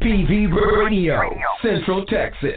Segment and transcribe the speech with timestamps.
[0.00, 0.48] TPV
[0.78, 1.20] Radio,
[1.60, 2.52] Central Texas.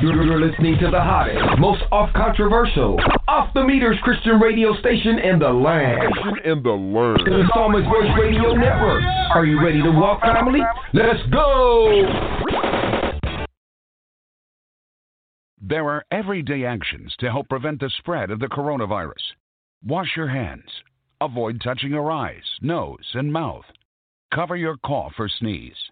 [0.00, 5.38] You're listening to the hottest, most off controversial, off the meters Christian radio station in
[5.38, 6.12] the land.
[6.44, 7.20] In the land.
[7.26, 9.02] The Psalmist Voice Radio Network.
[9.34, 10.60] Are you ready to walk, family?
[10.94, 12.02] Let's go!
[15.60, 19.34] There are everyday actions to help prevent the spread of the coronavirus.
[19.84, 20.70] Wash your hands.
[21.22, 23.64] Avoid touching your eyes, nose, and mouth.
[24.34, 25.90] Cover your cough or sneeze.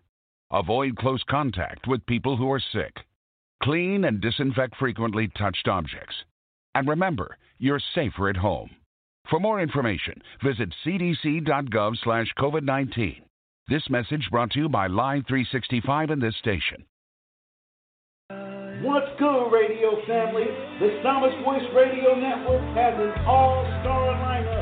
[0.53, 2.95] Avoid close contact with people who are sick.
[3.63, 6.15] Clean and disinfect frequently touched objects.
[6.75, 8.69] And remember, you're safer at home.
[9.31, 13.23] For more information, visit cdc.gov/covid19.
[13.67, 16.85] This message brought to you by Live 365 and this station.
[18.83, 20.45] What's good, radio family?
[20.81, 24.54] The Psalmist Voice Radio Network has an all-star lineup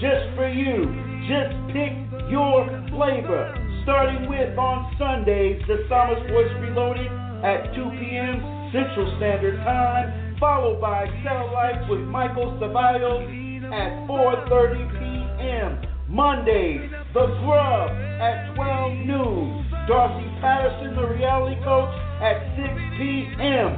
[0.00, 0.86] just for you.
[1.26, 1.92] Just pick
[2.30, 3.54] your flavor.
[3.82, 7.10] Starting with on Sundays, the Psalmist Voice Reloaded
[7.42, 8.38] at 2 p.m.
[8.70, 13.26] Central Standard Time, followed by Satellite with Michael Ceballos
[13.72, 15.82] at 4.30 p.m.
[16.08, 19.66] Mondays, The Grub at 12 noon.
[19.88, 22.68] Darcy Patterson, the reality coach, at 6
[23.00, 23.72] p.m.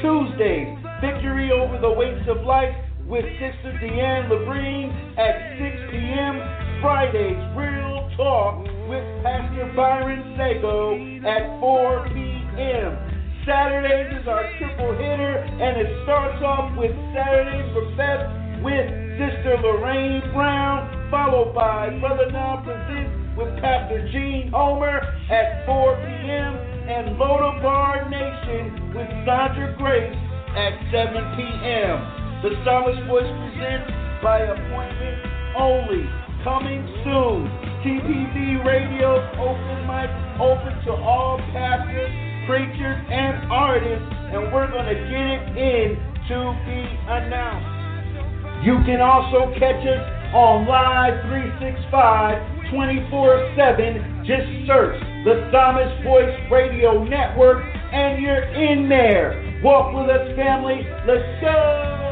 [0.00, 2.74] Tuesdays, Victory Over the Weights of Life
[3.08, 6.42] with Sister Deanne Labrine at 6 p.m.
[6.82, 12.98] Fridays, Real Talk with Pastor Byron Sago at 4 p.m.
[13.46, 18.90] Saturdays is our triple hitter, and it starts off with Saturday's Buffet with
[19.22, 24.98] Sister Lorraine Brown, followed by Brother Now Presents with Pastor Gene Homer
[25.30, 26.52] at 4 p.m.
[26.90, 30.18] and Lodabar Nation with Sandra Grace
[30.58, 32.25] at 7 p.m.
[32.44, 33.88] The Psalmist Voice presents
[34.22, 35.16] by appointment
[35.56, 36.04] only.
[36.44, 37.48] Coming soon.
[37.80, 42.12] TPV Radio open mic open to all pastors,
[42.46, 44.04] preachers, and artists,
[44.36, 45.96] and we're going to get it in
[46.28, 48.66] to be announced.
[48.66, 50.04] You can also catch us
[50.36, 54.28] on Live 365 24 7.
[54.28, 59.60] Just search the Psalmist Voice Radio Network and you're in there.
[59.64, 60.84] Walk with us, family.
[61.08, 62.05] Let's go.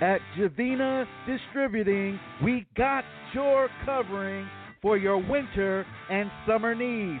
[0.00, 4.48] At Javina Distributing, we got your covering
[4.80, 7.20] for your winter and summer needs.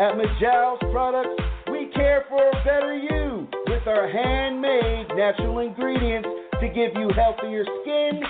[0.00, 1.36] At Majal's Products,
[1.70, 6.28] we care for a better you with our handmade natural ingredients
[6.60, 8.22] to give you healthier skin,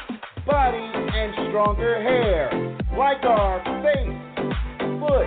[0.47, 2.51] body, and stronger hair.
[2.97, 4.17] Like our face,
[5.01, 5.27] foot,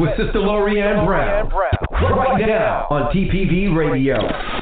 [0.00, 1.48] With Sister Lorianne Brown.
[1.92, 4.59] Right now on TPV Radio.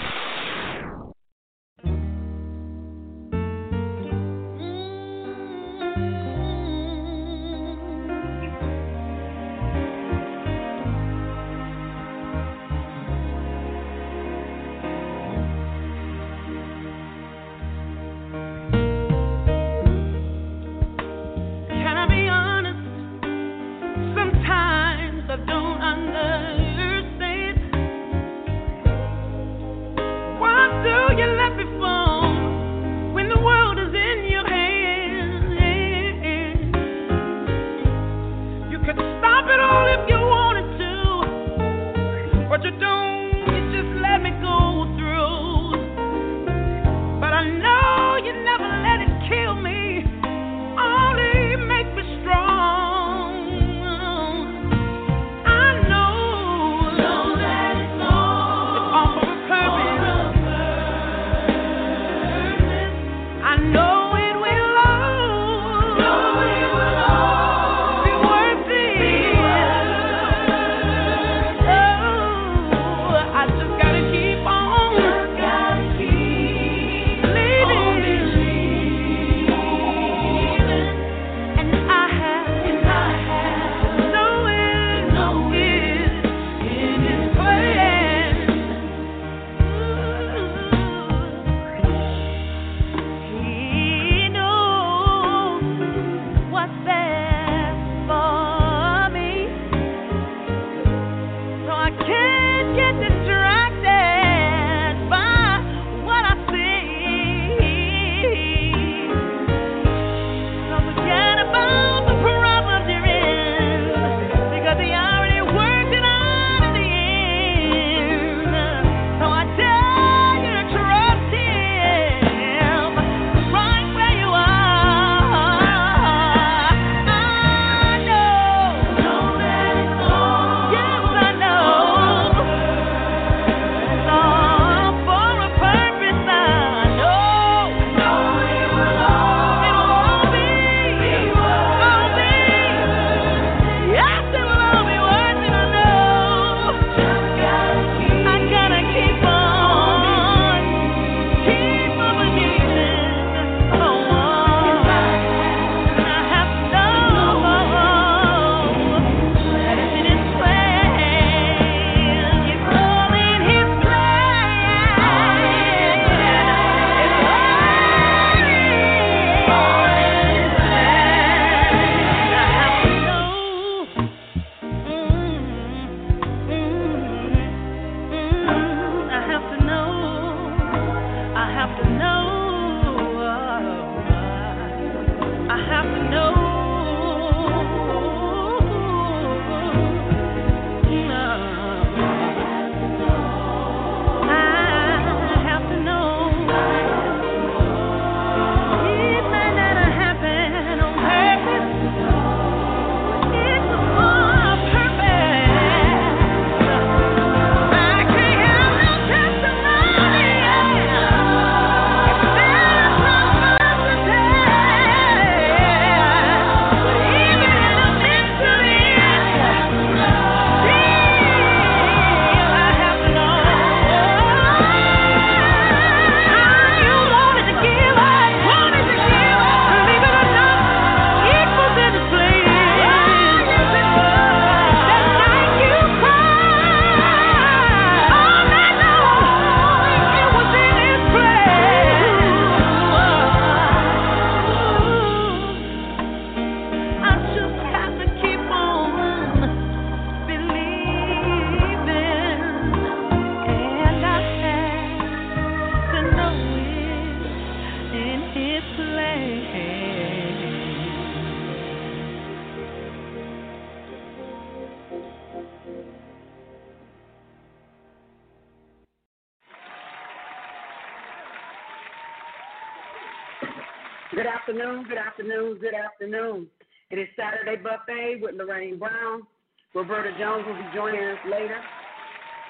[279.74, 281.60] Roberta Jones will be joining us later.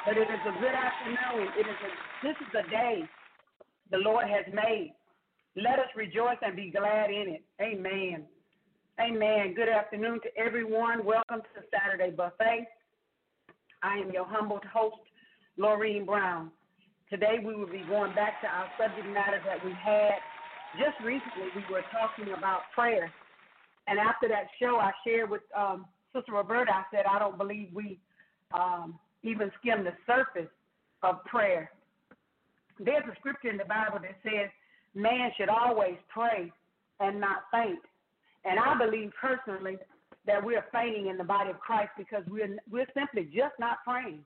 [0.06, 1.48] But it is a good afternoon.
[1.58, 3.02] It is a, this is a day
[3.90, 4.94] the Lord has made.
[5.56, 7.42] Let us rejoice and be glad in it.
[7.60, 8.24] Amen.
[9.00, 9.54] Amen.
[9.54, 11.04] Good afternoon to everyone.
[11.04, 12.66] Welcome to Saturday Buffet.
[13.82, 15.02] I am your humbled host,
[15.56, 16.50] Lorraine Brown.
[17.10, 20.18] Today we will be going back to our subject matter that we had
[20.78, 21.50] just recently.
[21.56, 23.12] We were talking about prayer.
[23.88, 27.68] And after that show, I shared with um, Sister Roberta, I said, I don't believe
[27.72, 27.98] we
[28.52, 30.50] um, even skim the surface
[31.02, 31.70] of prayer.
[32.78, 34.50] There's a scripture in the Bible that says
[34.94, 36.52] man should always pray
[37.00, 37.80] and not faint.
[38.44, 39.78] And I believe personally
[40.26, 44.20] that we're fainting in the body of Christ because we're we're simply just not praying.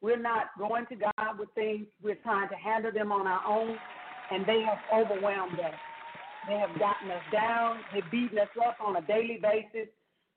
[0.00, 1.86] We're not going to God with things.
[2.02, 3.76] We're trying to handle them on our own,
[4.30, 5.74] and they have overwhelmed us.
[6.48, 7.80] They have gotten us down.
[7.92, 9.88] They've beaten us up on a daily basis.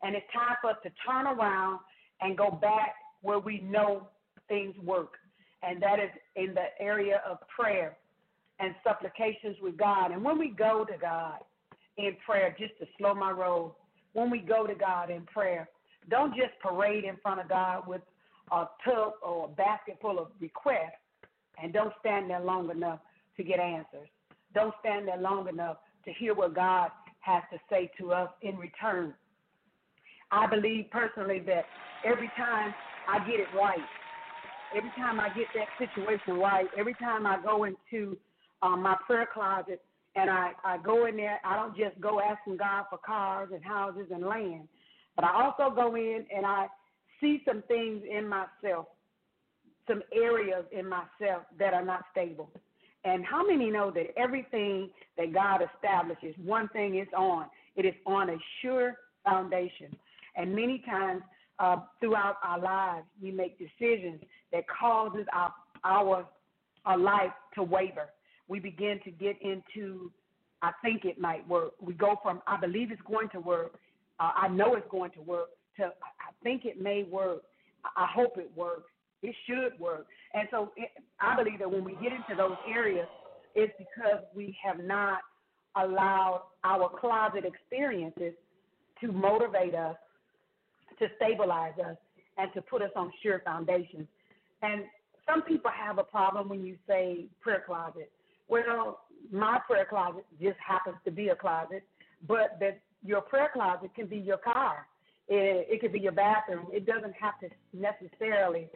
[0.02, 1.80] And it's time for us to turn around
[2.22, 4.08] and go back where we know
[4.48, 5.14] things work,
[5.62, 7.98] and that is in the area of prayer
[8.60, 10.12] and supplications with God.
[10.12, 11.40] And when we go to God
[11.98, 13.78] in prayer, just to slow my roll,
[14.14, 15.70] when we go to God in prayer,
[16.10, 18.02] don't just parade in front of God with
[18.52, 20.98] a tub or a basket full of requests
[21.62, 23.00] and don't stand there long enough
[23.38, 24.08] to get answers.
[24.56, 26.90] Don't stand there long enough to hear what God
[27.22, 29.14] has to say to us in return.
[30.32, 31.66] I believe personally that
[32.06, 32.74] every time
[33.08, 33.80] I get it right,
[34.76, 38.18] every time I get that situation right, every time I go into
[38.62, 39.82] um, my prayer closet
[40.16, 43.64] and I, I go in there, I don't just go asking God for cars and
[43.64, 44.68] houses and land,
[45.16, 46.68] but I also go in and I
[47.20, 48.88] see some things in myself,
[49.88, 52.50] some areas in myself that are not stable.
[53.04, 57.94] And how many know that everything that God establishes, one thing is on, it is
[58.06, 59.96] on a sure foundation.
[60.36, 61.22] And many times
[61.60, 65.54] uh, throughout our lives, we make decisions that causes our,
[65.84, 66.28] our
[66.86, 68.10] our life to waver.
[68.48, 70.12] We begin to get into,
[70.62, 71.74] I think it might work.
[71.82, 73.76] We go from I believe it's going to work,
[74.20, 77.44] uh, I know it's going to work, to I think it may work,
[77.96, 78.90] I hope it works,
[79.22, 80.08] it should work.
[80.34, 83.08] And so it, I believe that when we get into those areas,
[83.56, 85.20] it's because we have not
[85.76, 88.34] allowed our closet experiences
[89.02, 89.96] to motivate us,
[91.00, 91.98] to stabilize us,
[92.38, 94.08] and to put us on sure foundations.
[94.62, 94.84] And
[95.28, 98.12] some people have a problem when you say prayer closet.
[98.48, 101.84] Well, my prayer closet just happens to be a closet,
[102.28, 104.88] but that your prayer closet can be your car.
[105.28, 106.68] It, it could be your bathroom.
[106.74, 108.68] It doesn't have to necessarily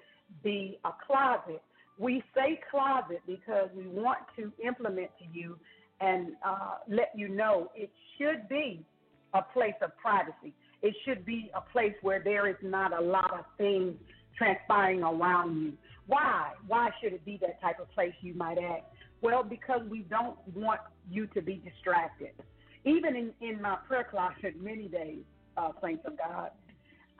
[0.43, 1.61] be a closet.
[1.97, 5.57] We say closet because we want to implement to you
[6.01, 8.83] and uh, let you know it should be
[9.33, 10.53] a place of privacy.
[10.81, 13.95] It should be a place where there is not a lot of things
[14.37, 15.73] transpiring around you.
[16.07, 16.51] Why?
[16.67, 18.83] Why should it be that type of place, you might ask?
[19.21, 22.31] Well, because we don't want you to be distracted.
[22.83, 25.19] Even in, in my prayer closet, many days,
[25.55, 26.49] uh, saints of God,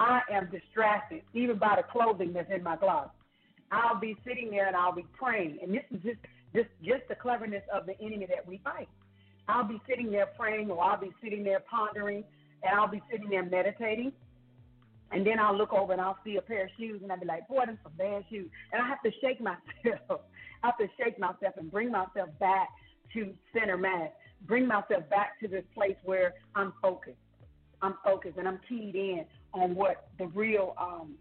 [0.03, 3.11] I am distracted, even by the clothing that's in my closet.
[3.71, 6.19] I'll be sitting there and I'll be praying, and this is just
[6.53, 8.89] just just the cleverness of the enemy that we fight.
[9.47, 12.23] I'll be sitting there praying, or I'll be sitting there pondering,
[12.63, 14.11] and I'll be sitting there meditating,
[15.11, 17.25] and then I'll look over and I'll see a pair of shoes, and I'll be
[17.25, 20.21] like, "Boy, them some bad shoes," and I have to shake myself.
[20.63, 22.67] I have to shake myself and bring myself back
[23.13, 24.09] to center mass,
[24.47, 27.17] bring myself back to this place where I'm focused.
[27.81, 31.15] I'm focused and I'm keyed in on what the real um,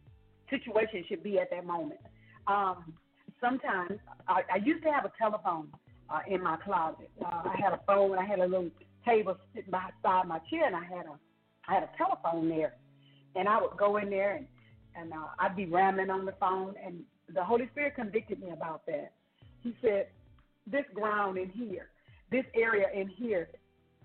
[0.50, 2.00] situation should be at that moment.
[2.46, 2.94] Um,
[3.40, 3.98] sometimes
[4.28, 5.68] I, I used to have a telephone
[6.10, 7.10] uh, in my closet.
[7.20, 8.18] Uh, I had a phone.
[8.18, 8.70] I had a little
[9.04, 11.18] table sitting beside my chair, and I had a
[11.68, 12.74] I had a telephone there.
[13.36, 14.46] And I would go in there and
[14.94, 17.00] and uh, I'd be rambling on the phone, and
[17.34, 19.12] the Holy Spirit convicted me about that.
[19.62, 20.08] He said,
[20.66, 21.88] "This ground in here,
[22.30, 23.48] this area in here,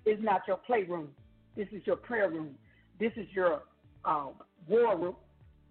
[0.06, 1.10] is not your playroom.
[1.58, 2.56] This is your prayer room.
[3.00, 3.64] This is your
[4.08, 4.28] uh,
[4.68, 5.16] war room.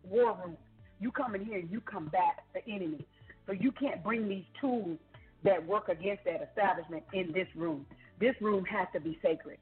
[0.08, 0.56] War room.
[1.00, 3.04] You come in here and you combat the enemy.
[3.46, 4.98] So you can't bring these tools
[5.44, 7.86] that work against that establishment in this room.
[8.20, 9.58] This room has to be sacred.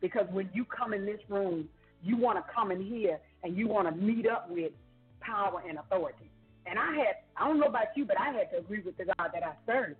[0.00, 1.68] Because when you come in this room,
[2.02, 4.72] you want to come in here and you want to meet up with
[5.20, 6.30] power and authority.
[6.66, 9.04] And I had, I don't know about you, but I had to agree with the
[9.04, 9.96] God that I serve.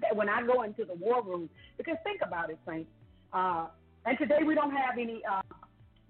[0.00, 2.90] That when I go into the war room, because think about it, Saints.
[3.32, 3.66] Uh,
[4.04, 5.42] and today we don't have any, uh,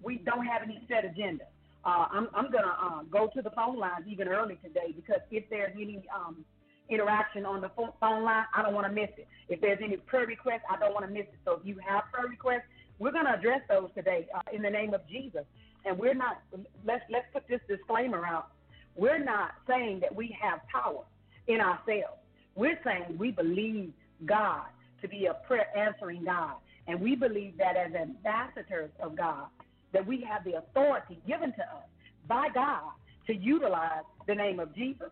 [0.01, 1.45] we don't have any set agenda.
[1.85, 5.21] Uh, I'm, I'm going to uh, go to the phone lines even early today because
[5.31, 6.43] if there's any um,
[6.89, 9.27] interaction on the phone line, I don't want to miss it.
[9.49, 11.39] If there's any prayer requests, I don't want to miss it.
[11.45, 12.67] So if you have prayer requests,
[12.99, 15.43] we're going to address those today uh, in the name of Jesus.
[15.85, 16.41] And we're not,
[16.85, 18.49] let's, let's put this disclaimer out.
[18.95, 21.03] We're not saying that we have power
[21.47, 22.19] in ourselves.
[22.55, 23.93] We're saying we believe
[24.25, 24.65] God
[25.01, 26.55] to be a prayer answering God.
[26.87, 29.47] And we believe that as ambassadors of God,
[29.93, 31.87] that we have the authority given to us
[32.27, 32.91] by God
[33.27, 35.09] to utilize the name of Jesus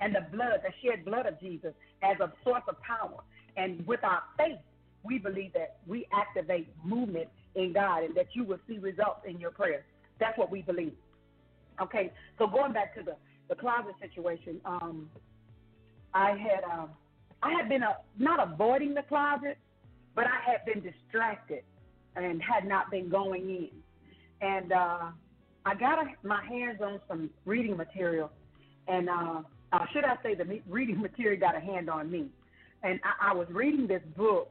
[0.00, 3.22] and the blood, the shed blood of Jesus, as a source of power.
[3.56, 4.58] And with our faith,
[5.02, 9.38] we believe that we activate movement in God and that you will see results in
[9.38, 9.84] your prayers.
[10.18, 10.94] That's what we believe.
[11.80, 13.16] Okay, so going back to the,
[13.48, 15.10] the closet situation, um,
[16.12, 16.90] I had um,
[17.42, 19.58] I had been uh, not avoiding the closet,
[20.14, 21.62] but I had been distracted
[22.16, 23.68] and had not been going in
[24.44, 24.98] and uh,
[25.64, 28.30] I got a, my hands on some reading material,
[28.88, 29.40] and uh,
[29.72, 32.26] uh, should I say the reading material got a hand on me,
[32.82, 34.50] and I, I was reading this book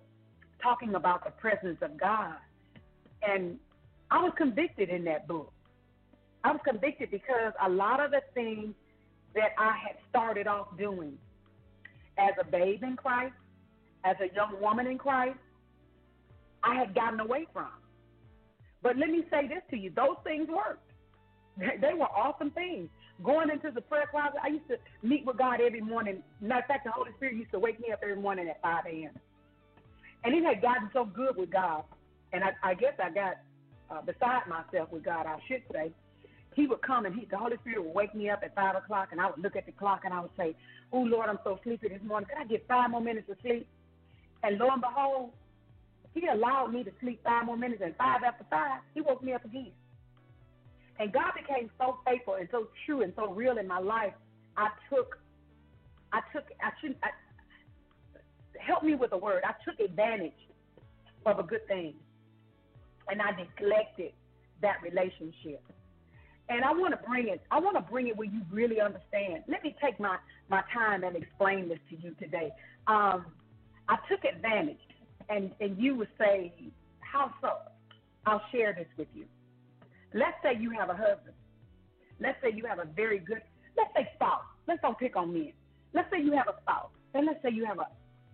[0.61, 2.35] talking about the presence of God,
[3.21, 3.59] and
[4.09, 5.51] I was convicted in that book.
[6.43, 8.73] I was convicted because a lot of the things
[9.35, 11.17] that I had started off doing
[12.17, 13.33] as a babe in Christ,
[14.03, 15.37] as a young woman in Christ,
[16.63, 17.69] I had gotten away from.
[18.83, 20.83] But let me say this to you those things worked.
[21.57, 22.89] They were awesome things.
[23.23, 26.21] Going into the prayer closet, I used to meet with God every morning.
[26.41, 28.85] Matter of fact, the Holy Spirit used to wake me up every morning at 5
[28.87, 29.11] a.m.
[30.23, 31.83] And it had gotten so good with God,
[32.31, 33.37] and I, I guess I got
[33.91, 35.91] uh, beside myself with God, I should say.
[36.55, 39.09] He would come and he, the Holy Spirit would wake me up at 5 o'clock,
[39.11, 40.55] and I would look at the clock and I would say,
[40.91, 42.29] Oh, Lord, I'm so sleepy this morning.
[42.29, 43.67] Can I get five more minutes of sleep?
[44.43, 45.31] And lo and behold,
[46.13, 49.33] He allowed me to sleep five more minutes, and five after five, He woke me
[49.33, 49.71] up again.
[50.99, 54.13] And God became so faithful and so true and so real in my life.
[54.55, 55.17] I took,
[56.11, 57.09] I took, I shouldn't, I,
[58.59, 59.43] help me with a word.
[59.43, 60.31] I took advantage
[61.25, 61.95] of a good thing,
[63.09, 64.11] and I neglected
[64.61, 65.63] that relationship.
[66.49, 67.41] And I want to bring it.
[67.51, 69.43] I want to bring it where you really understand.
[69.47, 70.17] Let me take my
[70.49, 72.51] my time and explain this to you today.
[72.87, 73.25] Um,
[73.87, 74.77] I took advantage,
[75.29, 76.53] and and you would say,
[76.99, 77.49] how so?
[78.25, 79.25] I'll share this with you.
[80.13, 81.35] Let's say you have a husband.
[82.19, 83.41] Let's say you have a very good,
[83.75, 84.43] let's say spouse.
[84.67, 85.53] Let's don't pick on men.
[85.93, 86.89] Let's say you have a spouse.
[87.13, 87.87] And let's say you have a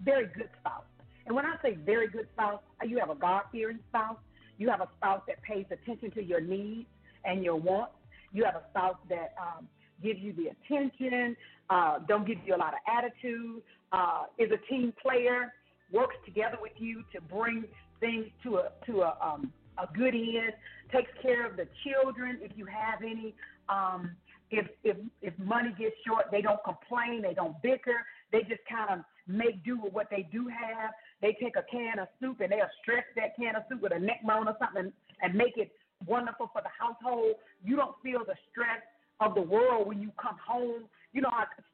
[0.03, 0.83] very good spouse.
[1.25, 4.17] And when I say very good spouse, you have a God fearing spouse.
[4.57, 6.87] You have a spouse that pays attention to your needs
[7.25, 7.93] and your wants.
[8.31, 9.67] You have a spouse that um,
[10.03, 11.35] gives you the attention,
[11.69, 15.53] uh, don't give you a lot of attitude, uh, is a team player,
[15.91, 17.65] works together with you to bring
[17.99, 20.53] things to a to a um, a good end,
[20.91, 23.33] takes care of the children if you have any.
[23.69, 24.11] Um,
[24.51, 28.99] if if if money gets short, they don't complain, they don't bicker, they just kind
[28.99, 30.91] of make do with what they do have.
[31.21, 33.99] They take a can of soup and they'll stretch that can of soup with a
[33.99, 35.71] neck bone or something and make it
[36.07, 37.35] wonderful for the household.
[37.63, 38.81] You don't feel the stress
[39.19, 40.85] of the world when you come home.
[41.13, 41.29] You know,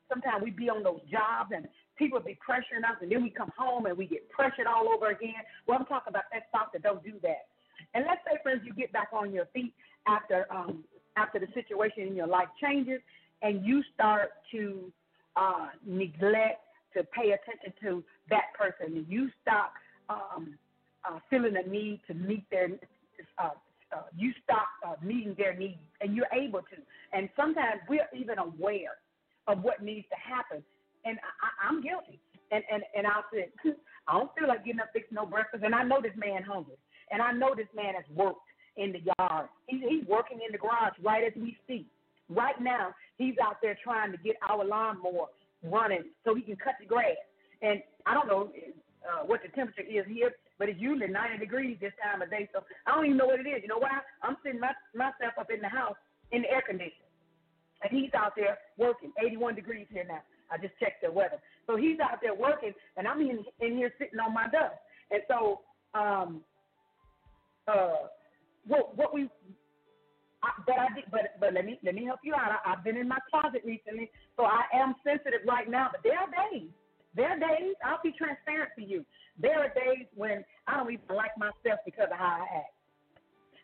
[0.09, 3.51] sometimes we be on those jobs and people be pressuring us, and then we come
[3.57, 5.33] home and we get pressured all over again.
[5.67, 7.47] Well, I'm talking about that that don't do that.
[7.93, 9.73] And let's say, friends, you get back on your feet
[10.07, 10.83] after um,
[11.17, 12.99] after the situation in your life changes,
[13.41, 14.91] and you start to
[15.35, 16.61] uh, neglect
[16.93, 19.73] to pay attention to that person, and you stop
[20.09, 20.57] um,
[21.03, 22.69] uh, feeling the need to meet their
[23.37, 23.49] uh,
[23.95, 26.77] uh, you stop uh, meeting their needs, and you're able to.
[27.13, 28.97] And sometimes we're even aware
[29.47, 30.63] of what needs to happen.
[31.05, 32.19] And I, I'm guilty.
[32.51, 33.49] And and and I'll say,
[34.07, 36.77] I don't feel like getting up fixing no breakfast, and I know this man hungry.
[37.11, 38.41] And I know this man has worked
[38.77, 39.47] in the yard.
[39.67, 41.87] He's, he's working in the garage right as we speak.
[42.29, 45.27] Right now, he's out there trying to get our lawnmower
[45.63, 47.15] running so he can cut the grass.
[47.61, 48.51] And I don't know
[49.05, 52.49] uh, what the temperature is here, but it's usually 90 degrees this time of day.
[52.53, 53.61] So I don't even know what it is.
[53.61, 53.99] You know why?
[54.23, 55.95] I'm sitting my, myself up in the house
[56.31, 57.05] in the air conditioner.
[57.83, 60.23] And he's out there working, 81 degrees here now.
[60.51, 61.39] I just checked the weather.
[61.67, 64.75] So he's out there working, and I'm in, in here sitting on my dust.
[65.11, 65.61] And so
[65.93, 66.41] um,
[67.67, 68.09] uh,
[68.67, 69.29] what what we
[70.43, 72.51] I, but I did, but but let me let me help you out.
[72.51, 75.89] I, I've been in my closet recently, so I am sensitive right now.
[75.91, 76.69] But there are days,
[77.15, 77.75] there are days.
[77.83, 79.05] I'll be transparent to you.
[79.39, 82.75] There are days when I don't even like myself because of how I act,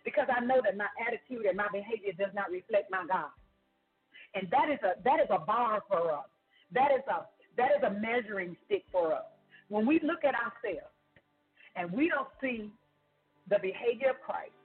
[0.04, 3.30] because I know that my attitude and my behavior does not reflect my God,
[4.34, 6.30] and that is a that is a bar for us.
[6.74, 7.26] That is a
[7.58, 9.26] that is a measuring stick for us.
[9.68, 10.96] When we look at ourselves
[11.76, 12.72] and we don't see
[13.50, 14.56] the behavior of Christ,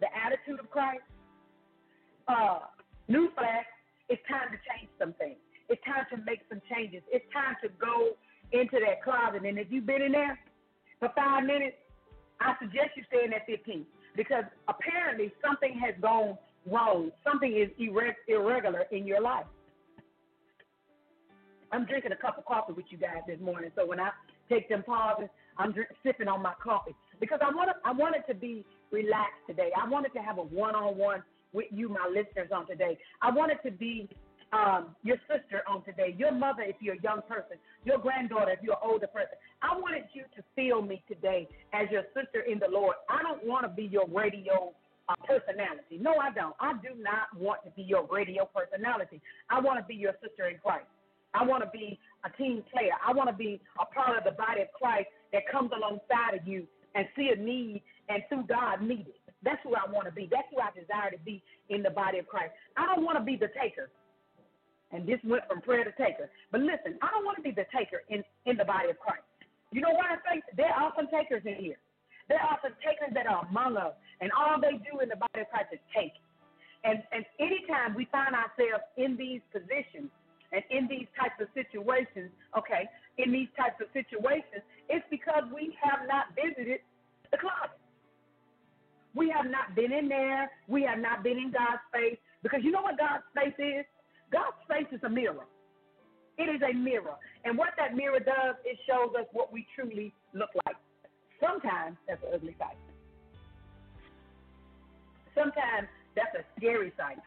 [0.00, 1.02] the attitude of Christ,
[2.28, 2.60] uh,
[3.10, 3.66] newsflash,
[4.08, 5.36] it's time to change some things.
[5.68, 7.02] It's time to make some changes.
[7.10, 8.16] It's time to go
[8.52, 9.44] into that closet.
[9.44, 10.38] And if you've been in there
[11.00, 11.76] for five minutes,
[12.40, 13.84] I suggest you stay in there 15
[14.16, 16.38] because apparently something has gone
[16.70, 17.10] wrong.
[17.24, 19.46] Something is irregular in your life.
[21.72, 24.10] I'm drinking a cup of coffee with you guys this morning, so when I
[24.48, 25.28] take them pauses,
[25.58, 29.70] I'm drink, sipping on my coffee because I want I wanted to be relaxed today.
[29.76, 32.98] I wanted to have a one-on-one with you, my listeners, on today.
[33.22, 34.08] I wanted to be
[34.52, 38.60] um, your sister on today, your mother if you're a young person, your granddaughter if
[38.62, 39.36] you're an older person.
[39.62, 42.96] I wanted you to feel me today as your sister in the Lord.
[43.10, 44.72] I don't want to be your radio
[45.08, 45.98] uh, personality.
[46.00, 46.54] No, I don't.
[46.60, 49.20] I do not want to be your radio personality.
[49.50, 50.86] I want to be your sister in Christ.
[51.38, 52.92] I want to be a team player.
[53.06, 56.46] I want to be a part of the body of Christ that comes alongside of
[56.46, 59.20] you and see a need and through God meet it.
[59.42, 60.26] That's who I want to be.
[60.30, 62.50] That's who I desire to be in the body of Christ.
[62.76, 63.90] I don't want to be the taker.
[64.90, 66.30] And this went from prayer to taker.
[66.50, 69.22] But listen, I don't want to be the taker in, in the body of Christ.
[69.70, 71.78] You know why I say there are some takers in here.
[72.28, 75.44] There are some takers that are among us, and all they do in the body
[75.44, 76.16] of Christ is take.
[76.84, 80.08] And and anytime we find ourselves in these positions,
[80.52, 85.76] And in these types of situations, okay, in these types of situations, it's because we
[85.82, 86.80] have not visited
[87.30, 87.76] the closet.
[89.14, 90.50] We have not been in there.
[90.68, 92.16] We have not been in God's face.
[92.42, 93.84] Because you know what God's face is?
[94.32, 95.44] God's face is a mirror.
[96.38, 97.16] It is a mirror.
[97.44, 100.76] And what that mirror does, it shows us what we truly look like.
[101.40, 102.76] Sometimes that's an ugly sight.
[105.34, 107.18] Sometimes that's a scary sight.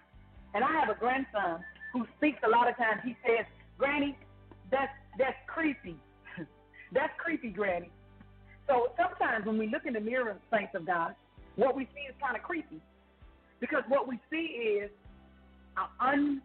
[0.54, 3.02] And I have a grandson who speaks a lot of times.
[3.04, 3.46] He says,
[3.78, 4.18] Granny,
[4.72, 5.98] that's that's creepy.
[6.94, 7.92] that's creepy, Granny.
[8.68, 11.16] So sometimes when we look in the mirror, saints of God,
[11.56, 12.80] what we see is kind of creepy.
[13.60, 14.90] Because what we see is
[15.78, 16.42] an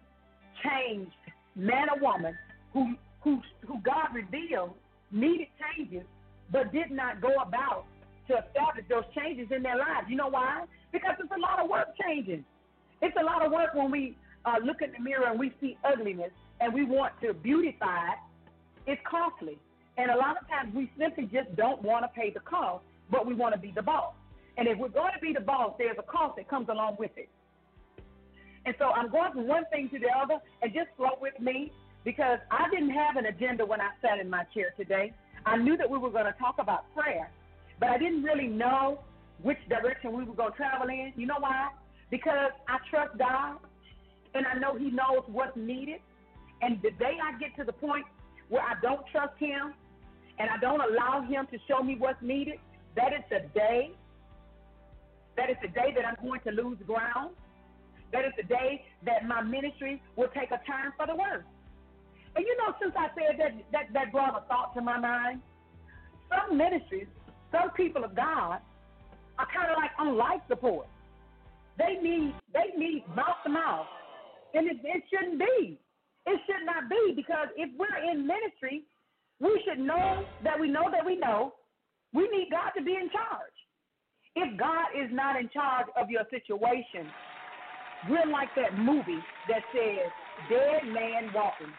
[0.64, 1.12] unchanged
[1.54, 2.37] man or woman
[2.72, 4.74] who who who God revealed
[5.11, 6.04] needed changes,
[6.50, 7.85] but did not go about
[8.28, 10.06] to establish those changes in their lives.
[10.09, 10.64] You know why?
[10.92, 12.44] Because it's a lot of work changing.
[13.00, 15.76] It's a lot of work when we uh, look in the mirror and we see
[15.85, 16.30] ugliness
[16.61, 18.18] and we want to beautify it.
[18.87, 19.59] It's costly.
[19.98, 23.26] And a lot of times we simply just don't want to pay the cost, but
[23.26, 24.14] we want to be the boss.
[24.56, 27.11] And if we're going to be the boss, there's a cost that comes along with
[27.16, 27.28] it.
[28.64, 31.72] And so I'm going from one thing to the other and just flow with me
[32.04, 35.12] because I didn't have an agenda when I sat in my chair today.
[35.44, 37.30] I knew that we were going to talk about prayer,
[37.78, 39.00] but I didn't really know
[39.42, 41.12] which direction we were going to travel in.
[41.16, 41.68] You know why?
[42.11, 43.59] Because I trust God
[44.37, 46.01] and I know He knows what's needed.
[46.62, 48.07] And the day I get to the point
[48.49, 49.75] where I don't trust Him
[50.38, 52.59] and I don't allow Him to show me what's needed,
[52.96, 53.92] that is the day.
[55.37, 57.35] That is the day that I'm going to lose ground.
[58.12, 61.44] That is the day that my ministry will take a turn for the worse.
[62.37, 65.40] And you know, since I said that, that, that brought a thought to my mind.
[66.29, 67.07] Some ministries,
[67.53, 68.61] some people of God
[69.38, 70.87] are kind of like on life support.
[71.79, 73.87] They need they need mouth to mouth,
[74.57, 75.79] and it, it shouldn't be.
[76.27, 78.85] It should not be because if we're in ministry,
[79.38, 81.53] we should know that we know that we know
[82.12, 83.57] we need God to be in charge.
[84.35, 87.07] If God is not in charge of your situation,
[88.09, 90.11] we're like that movie that says
[90.49, 91.73] dead man walking.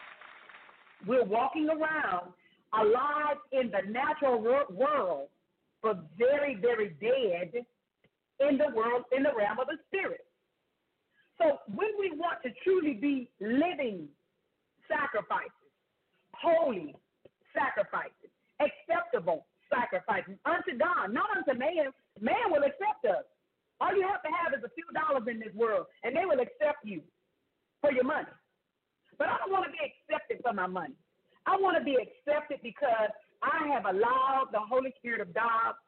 [1.06, 2.32] We're walking around
[2.74, 5.28] alive in the natural world,
[5.82, 7.64] but very, very dead
[8.48, 10.27] in the world, in the realm of the spirit.
[11.38, 14.08] So when we want to truly be living
[14.90, 15.54] sacrifices,
[16.34, 16.94] holy
[17.54, 23.24] sacrifices, acceptable sacrifices unto God, not unto man, man will accept us.
[23.80, 26.42] All you have to have is a few dollars in this world, and they will
[26.42, 27.02] accept you
[27.80, 28.34] for your money.
[29.18, 30.94] But I don't want to be accepted for my money.
[31.46, 33.10] I want to be accepted because
[33.42, 35.78] I have allowed the Holy Spirit of God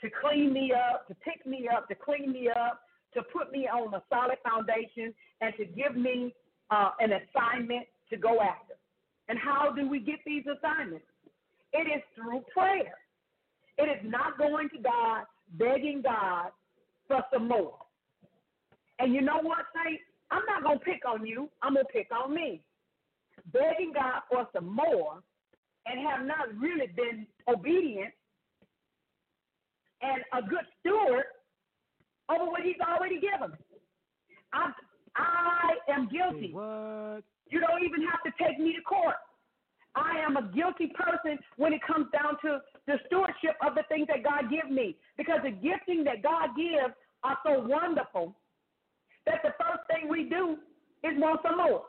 [0.00, 2.80] to clean me up, to pick me up, to clean me up,
[3.14, 6.34] to put me on a solid foundation, and to give me
[6.70, 8.74] uh, an assignment to go after.
[9.28, 11.04] And how do we get these assignments?
[11.72, 12.94] It is through prayer.
[13.76, 15.24] It is not going to God,
[15.58, 16.50] begging God
[17.06, 17.74] for some more.
[18.98, 20.00] And you know what, Saint?
[20.30, 21.48] I'm not going to pick on you.
[21.62, 22.62] I'm going to pick on me.
[23.52, 25.22] Begging God for some more
[25.86, 28.12] and have not really been obedient
[30.02, 31.24] and a good steward
[32.30, 33.52] over what he's already given.
[34.52, 34.72] I,
[35.16, 36.52] I am guilty.
[36.52, 37.24] What?
[37.50, 39.16] You don't even have to take me to court.
[39.94, 44.06] I am a guilty person when it comes down to the stewardship of the things
[44.08, 44.96] that God gives me.
[45.16, 48.36] Because the gifting that God gives are so wonderful
[49.26, 50.56] that the first thing we do
[51.02, 51.82] is want some more.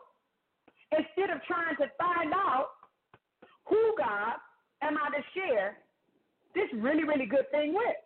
[0.91, 2.69] Instead of trying to find out
[3.67, 4.41] who God
[4.81, 5.77] am I to share
[6.55, 7.99] this really, really good thing with.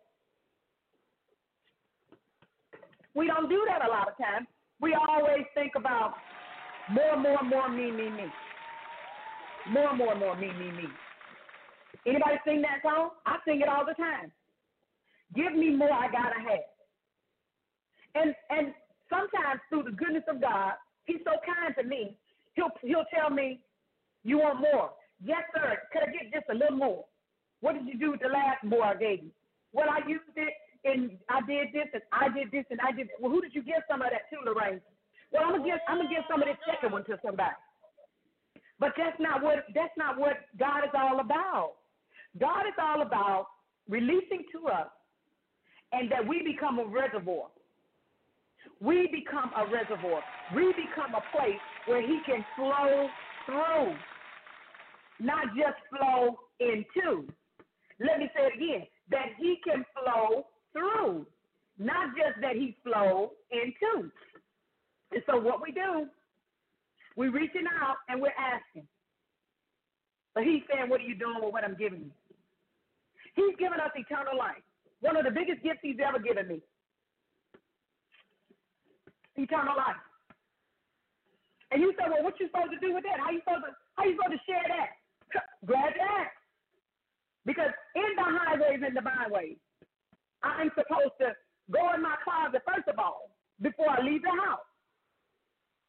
[3.15, 4.47] We don't do that a lot of times.
[4.81, 6.15] We always think about
[6.91, 8.25] more, more, more, me, me, me.
[9.71, 10.87] More, more, more, me, me, me.
[12.05, 13.11] Anybody sing that song?
[13.25, 14.31] I sing it all the time.
[15.35, 16.67] Give me more, I gotta have.
[18.15, 18.73] And and
[19.09, 20.73] sometimes through the goodness of God,
[21.05, 22.17] He's so kind to me.
[22.55, 23.61] He'll He'll tell me,
[24.23, 24.91] "You want more?
[25.23, 25.81] Yes, sir.
[25.91, 27.05] Could I get just a little more?
[27.61, 29.31] What did you do with the last more I gave you?
[29.71, 30.53] Well, I used it
[30.85, 33.09] and I did this and I did this and I did.
[33.19, 34.81] Well, who did you give some of that to, Lorraine?
[35.31, 37.55] Well, I'm gonna give I'm gonna give some of this second one to somebody.
[38.79, 41.73] But that's not what that's not what God is all about.
[42.39, 43.47] God is all about
[43.87, 44.87] releasing to us
[45.91, 47.47] and that we become a reservoir.
[48.81, 50.21] We become a reservoir.
[50.55, 53.07] We become a place where he can flow
[53.45, 53.95] through,
[55.19, 57.27] not just flow into.
[57.99, 61.25] Let me say it again that he can flow through,
[61.79, 64.09] not just that he flowed into.
[65.11, 66.07] And so what we do,
[67.15, 68.87] we're reaching out and we're asking.
[70.33, 72.11] But he's saying, What are you doing with what I'm giving you?
[73.35, 74.61] He's given us eternal life,
[75.01, 76.61] one of the biggest gifts he's ever given me.
[79.35, 80.01] Eternal life.
[81.71, 83.21] And you say, Well, what you supposed to do with that?
[83.21, 84.89] How you supposed to how you supposed to share that?
[85.65, 86.29] Grab that?
[87.45, 89.57] Because in the highways and the byways,
[90.43, 91.31] I'm supposed to
[91.71, 94.67] go in my closet, first of all, before I leave the house.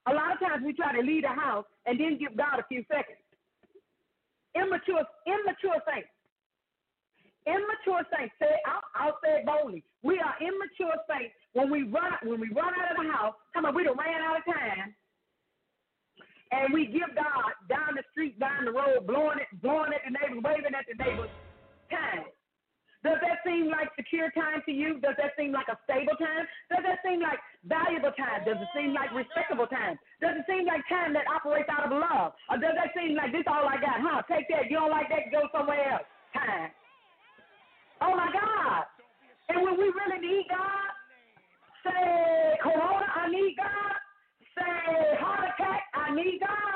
[0.07, 2.67] A lot of times we try to leave the house and then give God a
[2.69, 3.19] few seconds.
[4.55, 6.13] Immature, immature saints.
[7.47, 8.35] Immature saints.
[8.39, 9.83] Say, I'll, I'll say it boldly.
[10.03, 13.35] We are immature saints when we run when we run out of the house.
[13.53, 14.95] Come on, we done ran out of time,
[16.53, 20.13] and we give God down the street, down the road, blowing it, blowing at the
[20.13, 21.31] neighbors, waving at the neighbors.
[21.91, 22.25] Time.
[23.05, 24.97] Does that seem like secure time to you?
[25.05, 26.49] Does that seem like a stable time?
[26.73, 27.37] Does that seem like
[27.69, 28.49] valuable time?
[28.49, 30.01] Does it seem like respectable time?
[30.25, 32.33] Does it seem like time that operates out of love?
[32.49, 34.01] Or does that seem like this all I got?
[34.01, 34.25] Huh?
[34.25, 34.73] Take that.
[34.73, 35.29] You don't like that?
[35.29, 36.09] Go somewhere else.
[36.33, 36.73] Time.
[38.01, 38.89] Oh my God.
[39.53, 40.89] And when we really need God,
[41.85, 43.97] say Corona, I need God.
[44.57, 46.74] Say heart attack, I need God.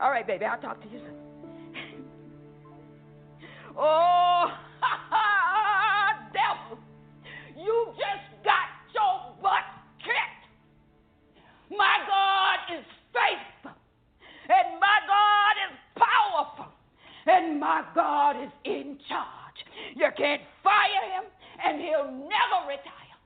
[0.00, 2.04] All right, baby, I'll talk to you soon.
[3.76, 4.46] oh,
[6.32, 6.78] devil,
[7.56, 9.66] you just got your butt
[9.98, 10.46] kicked.
[11.76, 13.76] My God is faithful,
[14.48, 16.72] and my God is powerful,
[17.26, 19.58] and my God is in charge.
[19.96, 21.24] You can't fire him,
[21.64, 23.18] and he'll never retire.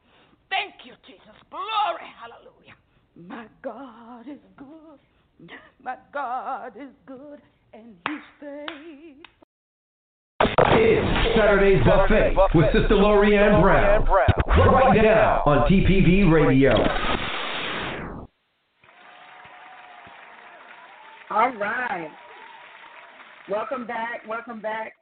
[0.48, 1.36] Thank you, Jesus.
[1.50, 2.76] Glory, hallelujah.
[3.14, 4.98] My God is good.
[5.82, 7.40] My God is good
[7.72, 9.22] and he's faithful.
[10.74, 14.04] It's Saturday's Buffet, with Sister Lorraine Brown.
[14.04, 14.28] Brown.
[14.46, 16.72] Right now on TPV Radio.
[21.30, 22.10] All right.
[23.50, 24.26] Welcome back.
[24.28, 24.92] Welcome back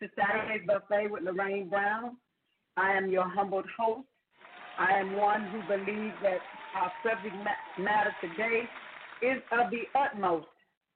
[0.00, 2.16] to Saturday's Buffet with Lorraine Brown.
[2.76, 4.06] I am your humbled host.
[4.78, 6.38] I am one who believes that
[6.76, 7.36] our subject
[7.78, 8.68] matter today
[9.24, 10.46] is of the utmost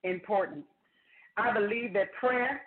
[0.04, 0.64] importance.
[1.36, 2.60] I believe that prayer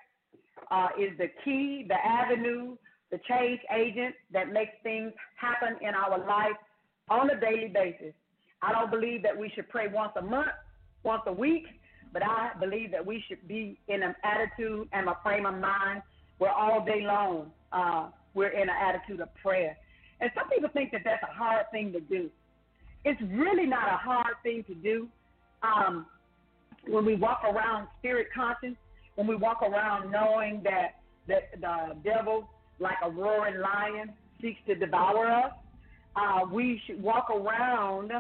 [0.72, 2.76] uh, is the key, the avenue,
[3.12, 6.56] the change agent that makes things happen in our life
[7.10, 8.14] on a daily basis.
[8.62, 10.52] I don't believe that we should pray once a month,
[11.04, 11.66] once a week,
[12.14, 16.02] but I believe that we should be in an attitude and a frame of mind
[16.38, 19.78] where all day long uh, we're in an attitude of prayer.
[20.22, 22.30] And some people think that that's a hard thing to do.
[23.04, 25.08] It's really not a hard thing to do.
[25.64, 26.06] Um,
[26.88, 28.76] when we walk around spirit conscious,
[29.16, 32.50] when we walk around knowing that, that the devil,
[32.80, 35.52] like a roaring lion, seeks to devour us,
[36.16, 38.12] uh, we should walk around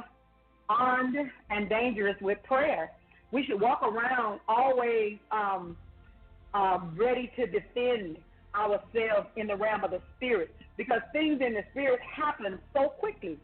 [0.70, 1.18] armed
[1.50, 2.92] and dangerous with prayer.
[3.32, 5.76] We should walk around always um,
[6.54, 8.18] uh, ready to defend
[8.56, 13.38] ourselves in the realm of the spirit because things in the spirit happen so quickly.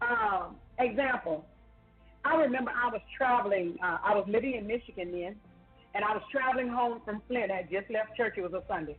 [0.00, 1.44] Um, example,
[2.24, 5.36] I remember I was traveling, uh, I was living in Michigan then,
[5.94, 7.50] and I was traveling home from Flint.
[7.50, 8.96] I had just left church, it was a Sunday.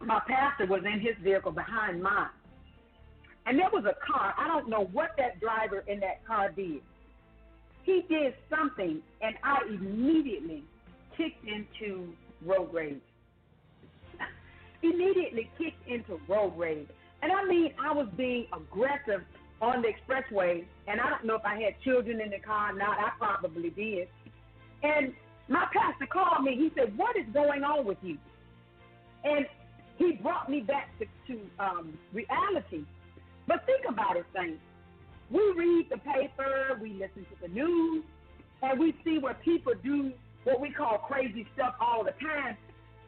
[0.00, 2.30] My pastor was in his vehicle behind mine.
[3.46, 4.34] And there was a car.
[4.38, 6.80] I don't know what that driver in that car did.
[7.82, 10.62] He did something, and I immediately
[11.16, 12.12] kicked into
[12.44, 13.00] road rage.
[14.82, 16.88] immediately kicked into road rage.
[17.22, 19.22] And I mean, I was being aggressive
[19.60, 22.78] on the expressway, and I don't know if I had children in the car or
[22.78, 22.98] not.
[22.98, 24.08] I probably did.
[24.82, 25.12] And
[25.48, 26.56] my pastor called me.
[26.56, 28.18] He said, What is going on with you?
[29.24, 29.46] And
[29.96, 32.84] he brought me back to, to um, reality.
[33.46, 34.60] But think about it, Saints.
[35.30, 38.04] We read the paper, we listen to the news,
[38.62, 40.12] and we see where people do
[40.44, 42.56] what we call crazy stuff all the time,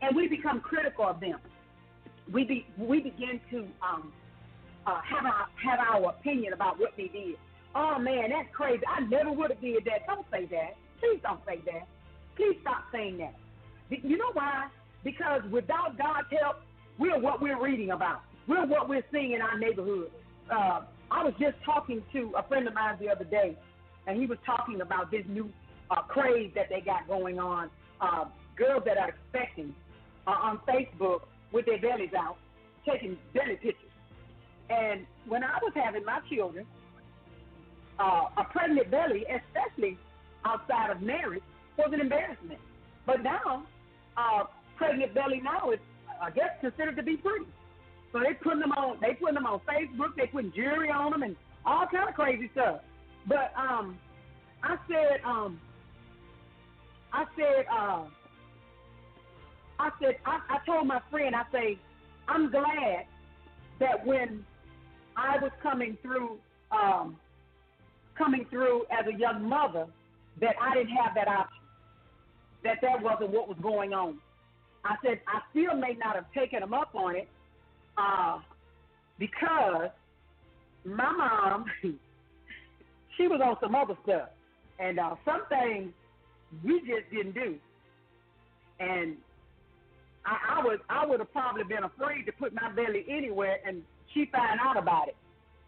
[0.03, 1.39] and we become critical of them.
[2.31, 4.13] We be, we begin to um,
[4.91, 7.37] uh, have our have our opinion about what they did.
[7.75, 8.83] Oh man, that's crazy.
[8.87, 10.07] I never would have did that.
[10.07, 10.77] Don't say that.
[10.99, 11.87] Please don't say that.
[12.37, 13.35] Please stop saying that.
[13.91, 14.67] You know why?
[15.05, 16.57] Because without God's help,
[16.99, 18.23] we're what we're reading about.
[18.47, 20.11] We're what we're seeing in our neighborhood.
[20.51, 23.57] Uh, I was just talking to a friend of mine the other day,
[24.07, 25.51] and he was talking about this new
[25.91, 27.71] uh, craze that they got going on.
[28.01, 28.25] Uh,
[28.57, 29.75] girls that are expecting
[30.27, 31.23] uh, on Facebook
[31.53, 32.37] with their bellies out,
[32.89, 33.90] taking belly pictures.
[34.71, 36.65] And when I was having my children,
[37.99, 39.99] uh, a pregnant belly, especially
[40.45, 41.43] outside of marriage,
[41.77, 42.61] was an embarrassment.
[43.05, 43.67] But now,
[44.17, 44.45] uh,
[44.77, 45.81] pregnant belly now is,
[46.23, 47.47] I guess, considered to be pretty.
[48.13, 51.23] So they putting them on, they putting them on Facebook, they putting jewelry on them,
[51.23, 52.81] and all kind of crazy stuff.
[53.27, 53.99] But um,
[54.63, 55.61] I said, um,
[57.13, 58.05] I said, uh,
[59.79, 61.79] I said, I, I told my friend, I say,
[62.29, 63.07] I'm glad
[63.81, 64.45] that when
[65.17, 66.39] I was coming through,
[66.71, 67.17] um,
[68.17, 69.87] coming through as a young mother,
[70.41, 71.63] that I didn't have that option,
[72.65, 74.19] that that wasn't what was going on.
[74.85, 77.29] I said I still may not have taken them up on it,
[77.99, 78.39] uh,
[79.19, 79.91] because
[80.85, 81.67] my mom,
[83.17, 84.31] she was on some other stuff,
[84.79, 85.93] and uh, some things
[86.65, 87.57] we just didn't do,
[88.79, 89.17] and
[90.25, 93.83] I, I would I would have probably been afraid to put my belly anywhere, and
[94.15, 95.17] she found out about it.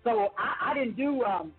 [0.04, 1.52] So I, I didn't do um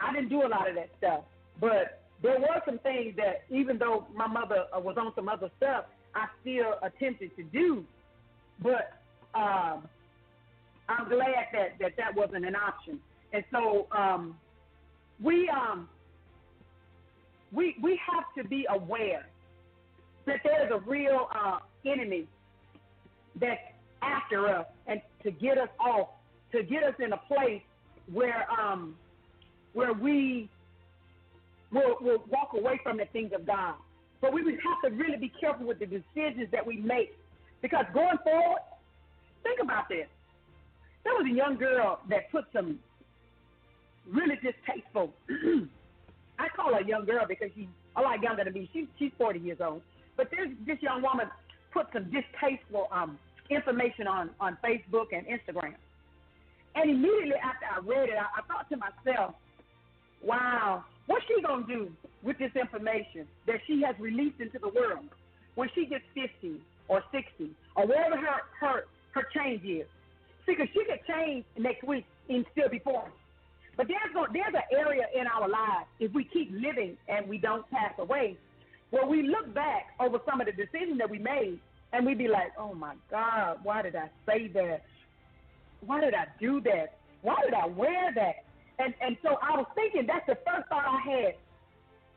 [0.00, 1.24] I didn't do a lot of that stuff.
[1.60, 5.50] But there were some things that even though my mother uh, was on some other
[5.56, 7.84] stuff, I still attempted to do.
[8.62, 8.92] But
[9.34, 9.88] um,
[10.88, 13.00] I'm glad that, that that wasn't an option.
[13.32, 14.36] And so um,
[15.22, 15.88] we um,
[17.52, 19.26] we we have to be aware
[20.26, 22.26] that there's a real uh, enemy
[23.40, 23.60] that's
[24.02, 26.08] after us and to get us off,
[26.52, 27.62] to get us in a place
[28.12, 28.94] where um,
[29.72, 30.48] where we
[31.72, 33.74] will will walk away from the things of God.
[34.20, 37.14] But we would have to really be careful with the decisions that we make
[37.60, 38.60] because going forward,
[39.42, 40.06] think about this.
[41.04, 42.78] There was a young girl that put some
[44.10, 45.12] really distasteful.
[46.38, 48.70] I call her a young girl because she's a lot younger than me.
[48.72, 49.82] She's she's 40 years old.
[50.16, 51.26] But there's this young woman
[51.72, 53.18] put some distasteful um,
[53.50, 55.74] information on on Facebook and Instagram.
[56.74, 59.34] And immediately after I read it, I, I thought to myself,
[60.22, 61.92] wow, what's she going to do
[62.22, 65.08] with this information that she has released into the world
[65.54, 68.84] when she gets 50 or 60 or wherever her, her,
[69.14, 69.86] her change is?
[70.46, 73.12] Because she could change next week and still be foreign.
[73.76, 77.38] But there's no, there's an area in our lives if we keep living and we
[77.38, 78.36] don't pass away,
[78.90, 81.58] where we look back over some of the decisions that we made
[81.92, 84.84] and we'd be like, oh my God, why did I say that?
[85.84, 86.98] Why did I do that?
[87.22, 88.44] Why did I wear that?
[88.78, 91.34] And and so I was thinking that's the first thought I had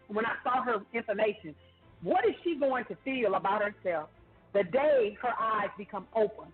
[0.08, 1.56] when I saw her information.
[2.02, 4.10] What is she going to feel about herself
[4.54, 6.48] the day her eyes become open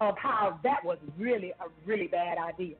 [0.00, 2.76] of how that was really a really bad idea?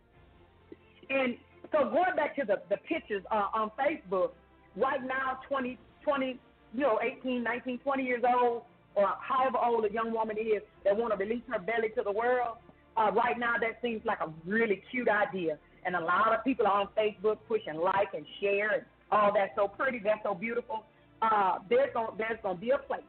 [1.11, 1.37] And
[1.73, 4.31] so going back to the, the pictures uh, on Facebook,
[4.77, 6.39] right now, 20, 20,
[6.75, 8.63] you know, 18, 19, 20 years old,
[9.01, 12.13] or however old a young woman is that want to release her belly to the
[12.13, 12.57] world,
[12.97, 15.59] uh, right now that seems like a really cute idea.
[15.85, 19.53] And a lot of people are on Facebook pushing like and share and all that's
[19.57, 20.85] so pretty, that's so beautiful.
[21.23, 23.03] Uh, there's gonna there's to be a place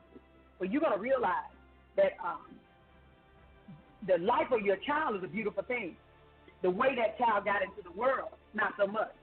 [0.58, 1.52] where you're to realize
[1.98, 2.56] that um,
[4.08, 5.96] the life of your child is a beautiful thing.
[6.62, 9.16] The way that child got into the world, not so much.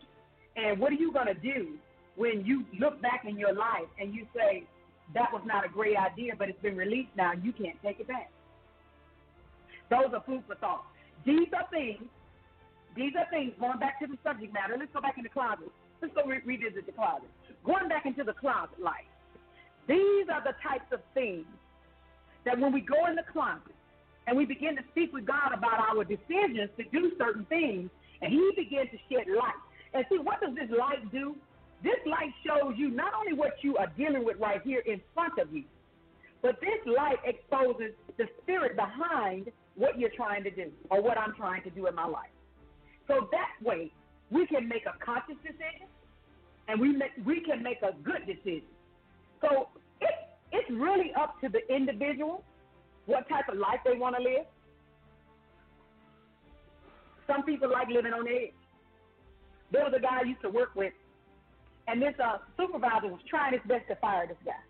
[0.57, 1.79] And what are you to do
[2.17, 4.65] when you look back in your life and you say,
[5.15, 8.09] that was not a great idea, but it's been released now, you can't take it
[8.09, 8.31] back?
[9.91, 10.85] Those are food for thought.
[11.25, 12.03] These are things,
[12.95, 15.71] these are things, going back to the subject matter, let's go back in the closet.
[16.01, 17.29] Let's go re- revisit the closet.
[17.65, 19.09] Going back into the closet life.
[19.89, 21.47] These are the types of things
[22.45, 23.75] that when we go in the closet
[24.27, 27.89] and we begin to speak with God about our decisions to do certain things,
[28.21, 29.57] and He begins to shed light.
[29.95, 31.35] And see, what does this light do?
[31.83, 35.39] This light shows you not only what you are dealing with right here in front
[35.39, 35.65] of you,
[36.43, 41.35] but this light exposes the spirit behind what you're trying to do or what I'm
[41.35, 42.31] trying to do in my life.
[43.07, 43.93] So that way,
[44.31, 45.89] we can make a conscious decision
[46.69, 48.69] and we make, we can make a good decision.
[49.41, 49.69] So
[50.01, 50.11] it,
[50.53, 52.45] it's really up to the individual
[53.07, 54.45] what type of life they want to live.
[57.27, 58.53] Some people like living on edge.
[59.71, 60.93] There was a guy I used to work with,
[61.89, 64.61] and this uh, supervisor was trying his best to fire this guy.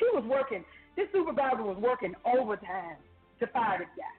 [0.00, 0.64] he was working,
[0.96, 2.96] this supervisor was working overtime
[3.38, 4.16] to fire this guy.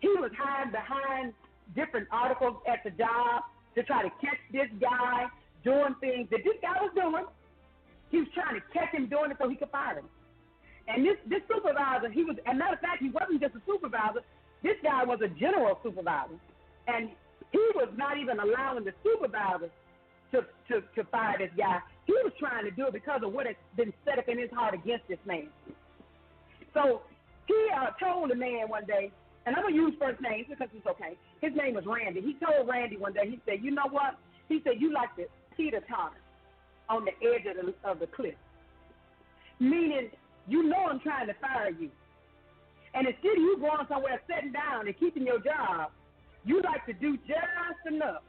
[0.00, 1.32] He was hiding behind
[1.74, 5.24] different articles at the job to try to catch this guy
[5.64, 7.24] doing things that this guy was doing.
[8.12, 10.08] He was trying to catch him doing it so he could fire him.
[10.86, 14.20] And this this supervisor, he was, and matter of fact, he wasn't just a supervisor.
[14.62, 16.38] This guy was a general supervisor,
[16.86, 17.10] and
[17.50, 19.72] he was not even allowing the supervisor
[20.36, 21.78] to to to fire this guy.
[22.06, 24.50] He was trying to do it because of what had been set up in his
[24.50, 25.48] heart against this man.
[26.74, 27.02] So
[27.46, 29.10] he uh, told the man one day,
[29.46, 31.16] and I'm gonna use first names because it's okay.
[31.40, 32.20] His name was Randy.
[32.20, 33.28] He told Randy one day.
[33.28, 34.18] He said, "You know what?"
[34.48, 35.26] He said, "You like to
[35.56, 36.20] teeter totter
[36.88, 38.34] on the edge of the of the cliff."
[39.58, 40.10] Meaning,
[40.46, 41.90] you know I'm trying to fire you.
[42.94, 45.90] And instead of you going somewhere sitting down and keeping your job,
[46.44, 48.22] you like to do just enough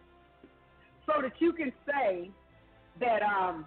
[1.08, 2.30] so that you can say
[3.00, 3.66] that um,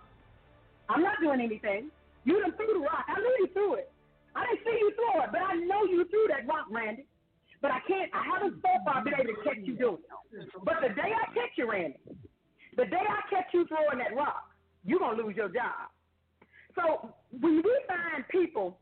[0.88, 1.90] I'm not doing anything.
[2.24, 3.06] You done threw the rock.
[3.08, 3.90] I knew you threw it.
[4.36, 7.06] I didn't see you throw it, but I know you threw that rock, Randy.
[7.62, 8.10] But I can't.
[8.14, 10.48] I haven't so far been able to catch you doing it.
[10.64, 11.98] But the day I catch you, Randy,
[12.76, 14.48] the day I catch you throwing that rock,
[14.84, 15.90] you're gonna lose your job.
[16.74, 17.10] So
[17.40, 18.78] when we find people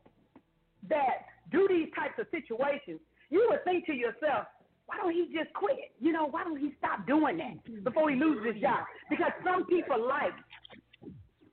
[0.88, 3.00] that do these types of situations,
[3.30, 4.46] you would think to yourself,
[4.89, 5.93] why don't he just quit?
[6.01, 8.86] You know, why don't he stop doing that before he loses his job?
[9.11, 10.32] Because some people like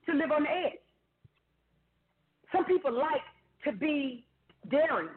[0.06, 0.80] to live on the edge.
[2.50, 3.20] Some people like
[3.64, 4.24] to be
[4.70, 5.10] daring.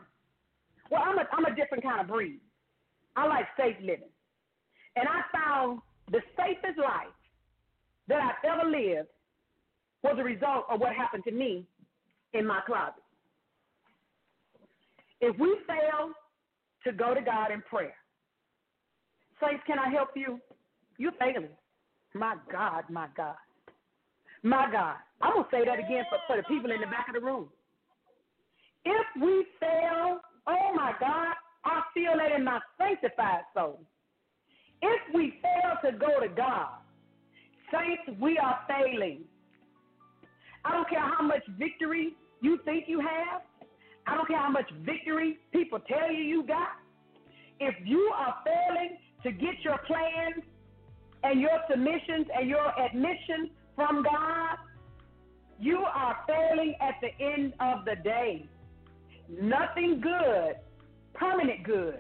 [0.91, 2.41] Well, I'm a, I'm a different kind of breed.
[3.15, 4.11] I like safe living.
[4.97, 5.79] And I found
[6.11, 7.07] the safest life
[8.09, 9.07] that I've ever lived
[10.03, 11.65] was a result of what happened to me
[12.33, 13.03] in my closet.
[15.21, 16.11] If we fail
[16.85, 17.93] to go to God in prayer,
[19.41, 20.39] Saints, can I help you?
[20.97, 21.49] You're failing.
[22.13, 23.35] My God, my God.
[24.43, 24.95] My God.
[25.21, 27.25] I'm going to say that again for, for the people in the back of the
[27.25, 27.49] room.
[28.85, 31.33] If we fail, oh my God,
[31.65, 33.81] I feel that in my sanctified soul.
[34.81, 36.69] If we fail to go to God,
[37.71, 39.21] saints, we are failing.
[40.63, 43.41] I don't care how much victory you think you have.
[44.07, 46.69] I don't care how much victory people tell you you got.
[47.59, 50.43] If you are failing to get your plans
[51.23, 54.57] and your submissions and your admission from God,
[55.59, 58.47] you are failing at the end of the day.
[59.29, 60.55] Nothing good,
[61.13, 61.99] permanent good,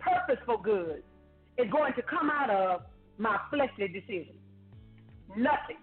[0.00, 1.02] purposeful good
[1.56, 2.82] is going to come out of
[3.16, 4.38] my fleshly decisions.
[5.36, 5.78] Nothing.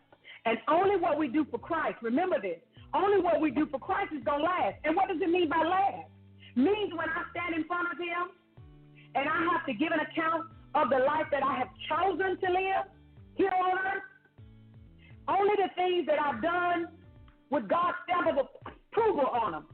[0.46, 2.60] And only what we do for Christ, remember this,
[2.94, 4.76] only what we do for Christ is going to last.
[4.84, 6.10] And what does it mean by last?
[6.56, 8.36] Means when I stand in front of Him
[9.16, 12.48] and I have to give an account of the life that I have chosen to
[12.52, 12.86] live
[13.36, 14.04] here on earth,
[15.28, 16.88] only the things that I've done
[17.50, 19.66] with God's stamp of approval on them.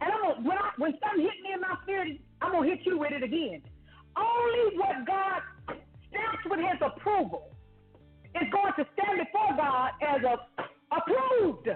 [0.00, 2.80] And I'm gonna, when I, when something hit me in my spirit, I'm gonna hit
[2.86, 3.62] you with it again.
[4.16, 5.42] Only what God
[6.08, 7.50] stamps with His approval
[8.34, 10.36] is going to stand before God as a,
[10.94, 11.68] approved.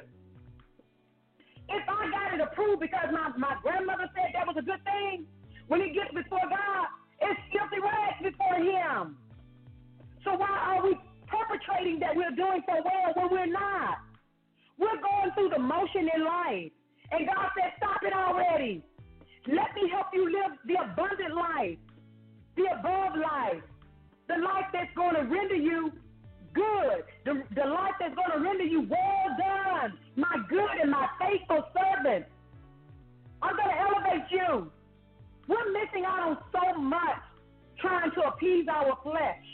[1.68, 5.26] If I got it approved because my, my grandmother said that was a good thing,
[5.68, 6.86] when it gets before God,
[7.20, 9.16] it's filthy rags before Him.
[10.24, 10.96] So why are we
[11.26, 13.98] perpetrating that we're doing so well when we're not?
[14.78, 16.72] We're going through the motion in life.
[17.12, 18.82] And God said, Stop it already.
[19.46, 21.78] Let me help you live the abundant life,
[22.56, 23.62] the above life,
[24.26, 25.92] the life that's going to render you
[26.54, 31.06] good, the, the life that's going to render you well done, my good and my
[31.20, 32.24] faithful servant.
[33.42, 34.70] I'm going to elevate you.
[35.48, 37.22] We're missing out on so much
[37.78, 39.44] trying to appease our flesh.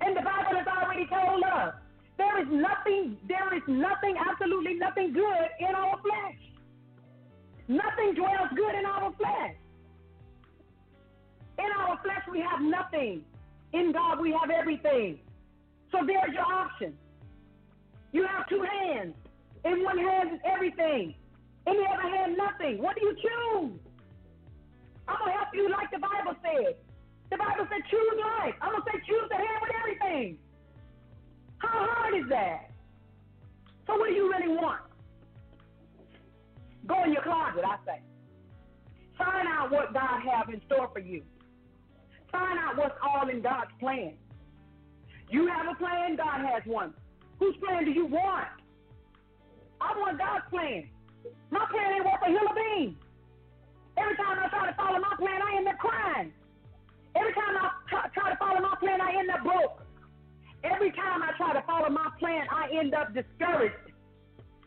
[0.00, 1.74] And the Bible has already told us
[2.18, 6.38] there is nothing, there is nothing, absolutely nothing good in our flesh.
[7.68, 9.56] Nothing dwells good in our flesh.
[11.58, 13.24] In our flesh, we have nothing.
[13.72, 15.18] In God, we have everything.
[15.90, 16.94] So there's your option.
[18.12, 19.14] You have two hands.
[19.64, 21.14] In one hand is everything.
[21.66, 22.80] In the other hand, nothing.
[22.80, 23.80] What do you choose?
[25.08, 26.76] I'm to help you like the Bible said.
[27.30, 28.54] The Bible said choose life.
[28.60, 30.38] I'm to say choose the hand with everything.
[31.58, 32.70] How hard is that?
[33.86, 34.82] So what do you really want?
[36.86, 38.00] Go in your closet, I say.
[39.18, 41.22] Find out what God has in store for you.
[42.30, 44.14] Find out what's all in God's plan.
[45.30, 46.94] You have a plan, God has one.
[47.38, 48.46] Whose plan do you want?
[49.80, 50.88] I want God's plan.
[51.50, 52.96] My plan ain't worth a hill of beans.
[53.96, 56.32] Every time I try to follow my plan, I end up crying.
[57.16, 59.82] Every time I try to follow my plan, I end up broke.
[60.64, 63.74] Every time I try to follow my plan, I end up discouraged.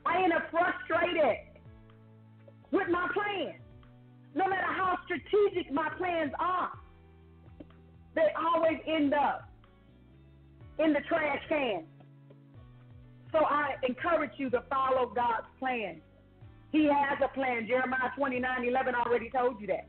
[0.05, 1.37] I end up frustrated
[2.71, 3.55] with my plan.
[4.33, 6.71] No matter how strategic my plans are,
[8.15, 9.49] they always end up
[10.79, 11.83] in the trash can.
[13.31, 16.01] So I encourage you to follow God's plan.
[16.71, 17.67] He has a plan.
[17.67, 19.87] Jeremiah 29 11 already told you that.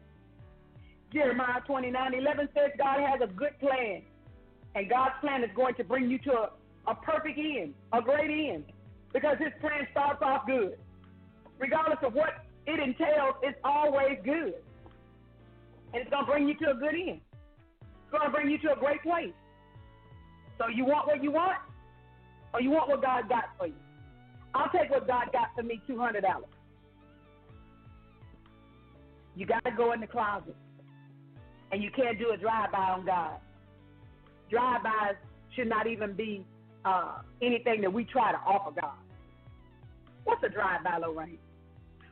[1.13, 4.03] Jeremiah 29 11 says God has a good plan.
[4.75, 6.51] And God's plan is going to bring you to a,
[6.87, 8.65] a perfect end, a great end,
[9.13, 10.79] because His plan starts off good.
[11.59, 14.55] Regardless of what it entails, it's always good.
[15.93, 17.21] And it's going to bring you to a good end.
[17.83, 19.35] It's going to bring you to a great place.
[20.59, 21.59] So you want what you want,
[22.55, 23.75] or you want what God got for you?
[24.55, 26.23] I'll take what God got for me, $200.
[29.37, 30.57] You got to go in the closet.
[31.73, 33.39] And you can't do a drive-by on God.
[34.51, 35.15] Drive-bys
[35.55, 36.45] should not even be
[36.85, 38.99] uh, anything that we try to offer God.
[40.25, 41.39] What's a drive-by, Lorraine?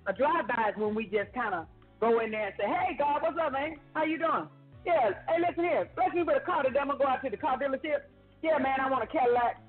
[0.06, 1.66] A drive-by is when we just kind of
[2.00, 3.76] go in there and say, hey, God, what's up, man?
[3.94, 4.48] How you doing?
[4.86, 5.88] Yeah, hey, listen here.
[5.96, 6.78] Bless me with a car today.
[6.78, 8.06] I'm going to go out to the car dealership.
[8.42, 9.60] Yeah, man, I want a Cadillac,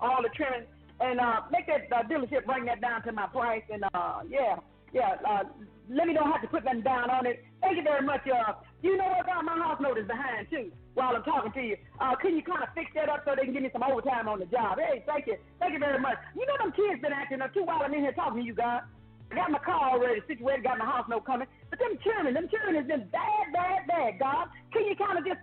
[0.00, 0.66] all the trimming.
[1.00, 3.62] And uh, make that uh, dealership bring that down to my price.
[3.72, 4.56] And uh, yeah,
[4.92, 5.44] yeah, uh,
[5.88, 7.44] let me don't have to put nothing down on it.
[7.60, 8.20] Thank you very much.
[8.28, 9.26] Uh, you know what?
[9.26, 10.70] God, my house note is behind too.
[10.94, 13.44] While I'm talking to you, uh, can you kind of fix that up so they
[13.44, 14.78] can give me some overtime on the job?
[14.78, 16.18] Hey, thank you, thank you very much.
[16.34, 18.54] You know them kids been acting up too while I'm in here talking to you,
[18.54, 18.82] God.
[19.30, 22.48] I got my car already situated, got my house note coming, but them children, them
[22.48, 24.18] children has been bad, bad, bad.
[24.18, 25.40] God, can you kind of just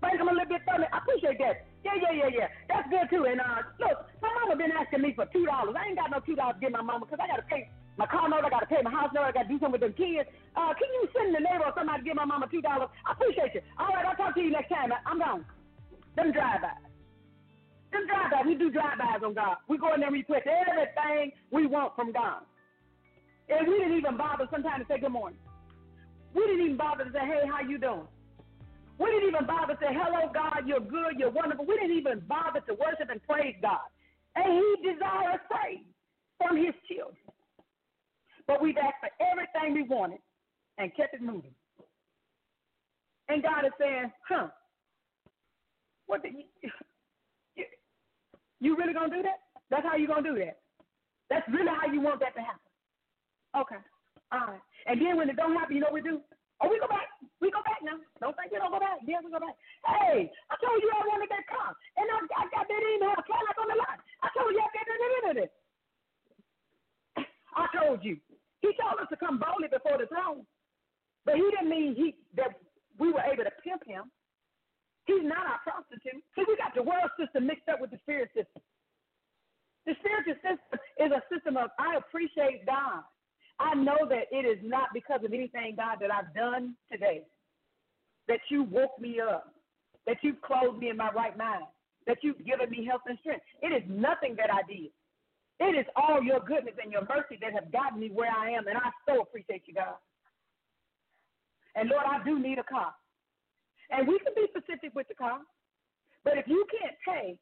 [0.00, 0.88] spank them a little bit for me?
[0.88, 1.68] I appreciate that.
[1.84, 2.48] Yeah, yeah, yeah, yeah.
[2.66, 3.28] That's good too.
[3.28, 5.76] And uh, look, my mama been asking me for two dollars.
[5.78, 8.06] I ain't got no two dollars to give my mama because I gotta pay my
[8.06, 10.28] car note, I gotta pay my house note, I gotta do something with them kids.
[10.54, 12.88] Uh, can you send the neighbor or somebody to give my mama two dollars?
[13.04, 13.62] I appreciate you.
[13.78, 14.92] All right, I'll talk to you next time.
[15.04, 15.44] I'm gone.
[16.16, 16.84] Them drive-bys.
[17.92, 18.44] Them drive-bys.
[18.46, 19.56] We do drive-bys on God.
[19.68, 22.44] We go in there and request everything we want from God.
[23.48, 25.38] And we didn't even bother sometimes to say good morning.
[26.34, 28.08] We didn't even bother to say, hey, how you doing?
[28.98, 31.64] We didn't even bother to say, hello, God, you're good, you're wonderful.
[31.64, 33.88] We didn't even bother to worship and praise God.
[34.34, 35.84] And He desires praise
[36.38, 37.16] from His children.
[38.46, 40.18] But we've asked for everything we wanted
[40.78, 41.54] and kept it moving.
[43.28, 44.48] And God is saying, huh,
[46.06, 46.46] what you,
[47.56, 47.64] you,
[48.60, 49.42] you really going to do that?
[49.70, 50.62] That's how you going to do that?
[51.28, 52.62] That's really how you want that to happen?
[53.58, 53.82] Okay.
[54.30, 54.64] All right.
[54.86, 56.22] And then when it don't happen, you know what we do?
[56.62, 57.10] Oh, we go back.
[57.42, 57.98] We go back now.
[58.22, 59.02] Don't think we don't go back.
[59.04, 59.58] Yeah, we go back.
[59.84, 61.74] Hey, I told you I wanted that car.
[61.98, 63.98] And I, I, I didn't even have a Cadillac on the lot.
[64.22, 64.70] I told you I
[65.34, 65.52] did it.
[67.56, 68.16] I told you.
[68.66, 70.42] He told us to come boldly before the throne,
[71.22, 72.58] but he didn't mean he that
[72.98, 74.10] we were able to pimp him.
[75.06, 76.18] He's not our prostitute.
[76.34, 78.62] See, we got the world system mixed up with the spirit system.
[79.86, 83.06] The spiritual system is a system of I appreciate God.
[83.60, 87.22] I know that it is not because of anything, God, that I've done today,
[88.26, 89.54] that you woke me up,
[90.06, 91.64] that you've clothed me in my right mind,
[92.08, 93.44] that you've given me health and strength.
[93.62, 94.90] It is nothing that I did.
[95.58, 98.66] It is all your goodness and your mercy that have gotten me where I am,
[98.68, 99.96] and I so appreciate you, God.
[101.74, 102.92] And Lord, I do need a car.
[103.90, 105.40] And we can be specific with the car.
[106.24, 107.38] But if you can't pay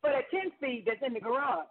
[0.00, 1.66] for that 10 speed that's in the garage,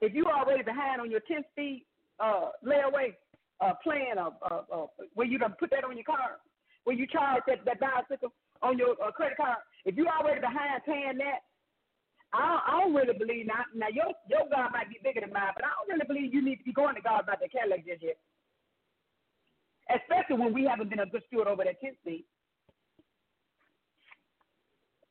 [0.00, 1.84] if you're already behind on your 10 speed
[2.18, 3.14] uh, layaway
[3.60, 6.38] uh, plan of uh, uh, where you gonna put that on your car,
[6.84, 8.32] where you charge that, that bicycle
[8.62, 11.46] on your uh, credit card, if you're already behind paying that,
[12.32, 13.64] I, I don't really believe now.
[13.74, 16.42] Now your your God might be bigger than mine, but I don't really believe you
[16.42, 18.16] need to be going to God about that Cadillac just yet.
[19.92, 22.24] Especially when we haven't been a good steward over that 10 speed.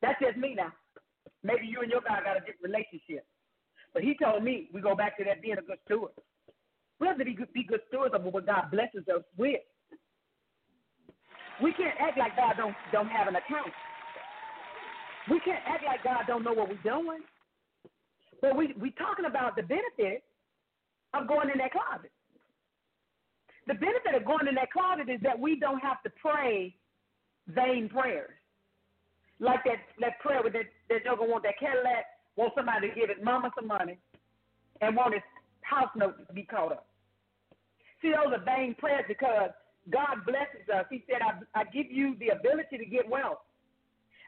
[0.02, 0.74] That's just me now.
[1.44, 3.26] Maybe you and your God got a different relationship.
[3.94, 6.12] But he told me we go back to that being a good steward.
[7.00, 9.62] We have to be good, be good stewards of what God blesses us with.
[11.62, 13.74] We can't act like God don't don't have an account.
[15.30, 17.20] We can't act like God don't know what we're doing.
[18.42, 20.24] But we we talking about the benefit
[21.14, 22.12] of going in that closet.
[23.68, 26.76] The benefit of going in that closet is that we don't have to pray
[27.48, 28.32] vain prayers
[29.40, 32.06] like that that prayer with that that joker want that Cadillac,
[32.38, 33.98] want somebody to give his mama some money,
[34.82, 35.24] and want his
[35.62, 36.88] house note to be caught up.
[38.02, 39.50] See, those are vain prayers because
[39.90, 40.86] God blesses us.
[40.90, 43.40] He said, I, I give you the ability to get wealth.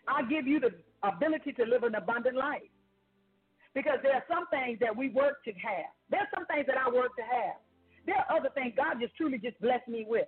[0.08, 0.72] I give you the
[1.04, 2.62] ability to live an abundant life.
[3.74, 5.90] Because there are some things that we work to have.
[6.10, 7.58] There are some things that I work to have.
[8.06, 10.28] There are other things God just truly just blessed me with.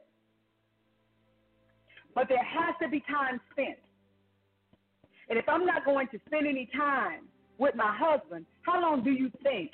[2.15, 3.77] But there has to be time spent.
[5.29, 9.11] And if I'm not going to spend any time with my husband, how long do
[9.11, 9.71] you think,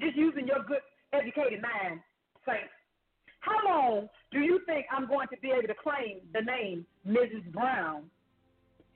[0.00, 0.80] just using your good
[1.12, 2.00] educated mind,
[2.46, 2.68] Saint,
[3.40, 7.50] how long do you think I'm going to be able to claim the name Mrs.
[7.52, 8.04] Brown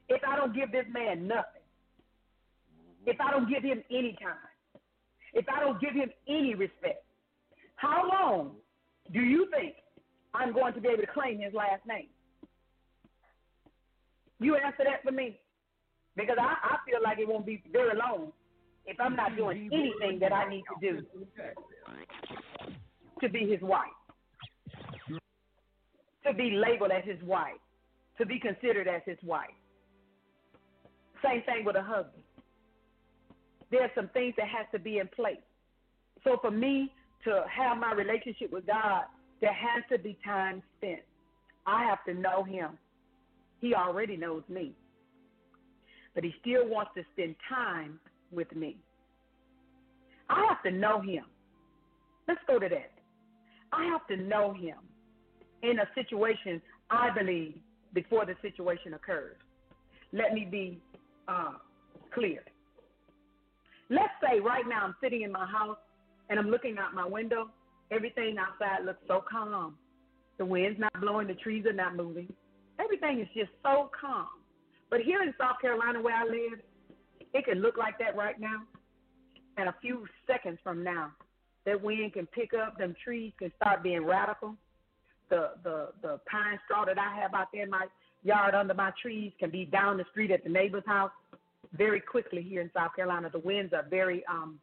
[0.09, 1.63] if I don't give this man nothing?
[3.07, 4.37] If I don't give him any time?
[5.35, 7.05] If I don't give him any respect?
[7.77, 8.53] How long
[9.13, 9.75] do you think
[10.35, 12.09] I'm going to be able to claim his last name?
[14.41, 15.39] You answer that for me.
[16.17, 18.33] Because I, I feel like it won't be very long
[18.87, 21.07] if I'm not doing anything that I need to do
[23.21, 23.87] to be his wife,
[26.27, 27.61] to be labeled as his wife,
[28.19, 29.51] to be considered as his wife.
[31.23, 32.23] Same thing with a husband.
[33.71, 35.37] There's some things that has to be in place.
[36.25, 36.93] So for me
[37.25, 39.05] to have my relationship with God,
[39.41, 41.01] there has to be time spent.
[41.67, 42.79] I have to know him.
[43.61, 44.75] He already knows me
[46.15, 47.99] but he still wants to spend time
[48.31, 48.77] with me.
[50.29, 51.25] I have to know him.
[52.29, 52.93] Let's go to that.
[53.73, 54.77] I have to know him
[55.63, 56.61] in a situation,
[56.91, 57.55] I believe,
[57.95, 59.37] before the situation occurs.
[60.13, 60.81] Let me be
[61.29, 61.53] uh,
[62.13, 62.43] clear.
[63.91, 65.79] Let's say right now I'm sitting in my house
[66.31, 67.51] and I'm looking out my window.
[67.91, 69.77] Everything outside looks so calm.
[70.39, 72.33] The wind's not blowing, the trees are not moving.
[72.81, 74.29] Everything is just so calm.
[74.91, 76.61] But here in South Carolina where I live,
[77.35, 78.63] it can look like that right now.
[79.57, 81.13] And a few seconds from now,
[81.67, 84.57] that wind can pick up, them trees can start being radical.
[85.31, 87.87] The the the pine straw that I have out there my
[88.23, 91.11] yard under my trees can be down the street at the neighbor's house
[91.77, 93.31] very quickly here in South Carolina.
[93.31, 94.59] The winds are very um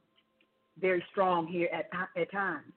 [0.80, 1.90] very strong here at
[2.20, 2.72] at times.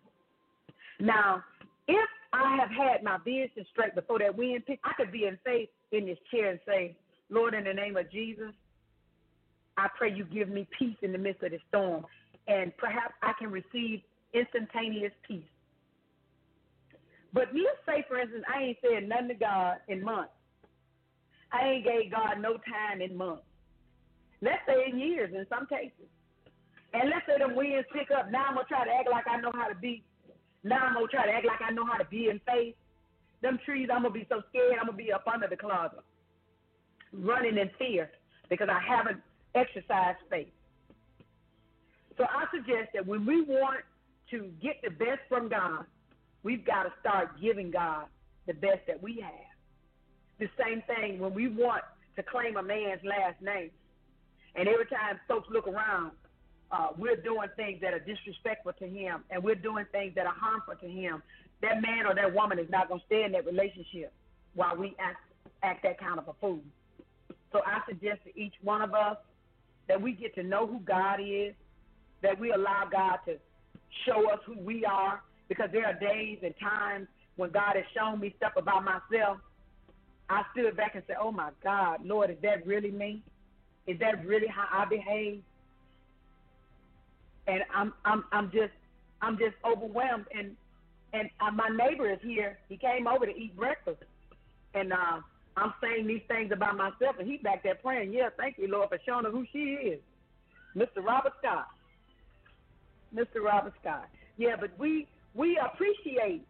[1.00, 1.42] Now,
[1.88, 5.38] if I have had my vision straight before that wind picked, I could be in
[5.44, 6.96] faith in this chair and say,
[7.28, 8.52] Lord, in the name of Jesus,
[9.76, 12.06] I pray you give me peace in the midst of the storm.
[12.48, 14.02] And perhaps I can receive
[14.32, 15.44] instantaneous peace.
[17.32, 20.32] But let's say, for instance, I ain't said nothing to God in months.
[21.52, 23.44] I ain't gave God no time in months.
[24.40, 26.08] Let's say in years in some cases.
[26.94, 28.30] And let's say the winds pick up.
[28.30, 30.02] Now I'm to try to act like I know how to be.
[30.64, 32.74] Now I'm to try to act like I know how to be in faith.
[33.40, 36.04] Them trees, I'm to be so scared, I'm to be up under the closet
[37.12, 38.10] running in fear
[38.48, 39.20] because I haven't
[39.54, 40.52] exercised faith.
[42.16, 43.80] So I suggest that when we want
[44.30, 45.84] to get the best from God,
[46.42, 48.06] we've got to start giving God
[48.46, 49.51] the best that we have.
[50.42, 51.84] The same thing when we want
[52.16, 53.70] to claim a man's last name,
[54.56, 56.10] and every time folks look around,
[56.72, 60.34] uh, we're doing things that are disrespectful to him, and we're doing things that are
[60.36, 61.22] harmful to him.
[61.60, 64.12] That man or that woman is not going to stay in that relationship
[64.54, 65.20] while we act,
[65.62, 66.58] act that kind of a fool.
[67.52, 69.18] So I suggest to each one of us
[69.86, 71.54] that we get to know who God is,
[72.22, 73.36] that we allow God to
[74.06, 78.18] show us who we are, because there are days and times when God has shown
[78.18, 79.38] me stuff about myself.
[80.28, 83.22] I stood back and said, "Oh my God, Lord, is that really me?
[83.86, 85.42] Is that really how I behave?"
[87.46, 88.72] And I'm I'm I'm just
[89.20, 90.26] I'm just overwhelmed.
[90.36, 90.56] And
[91.12, 92.58] and uh, my neighbor is here.
[92.68, 94.02] He came over to eat breakfast,
[94.74, 95.20] and uh,
[95.56, 98.12] I'm saying these things about myself, and he back there praying.
[98.12, 100.00] Yeah, thank you, Lord, for showing her who she is,
[100.76, 101.04] Mr.
[101.04, 101.66] Robert Scott.
[103.14, 103.42] Mr.
[103.44, 104.08] Robert Scott.
[104.36, 106.46] Yeah, but we we appreciate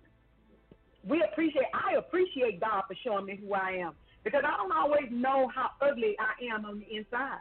[1.07, 3.93] we appreciate I appreciate God for showing me who I am
[4.25, 7.41] because I don't always know how ugly I am on the inside.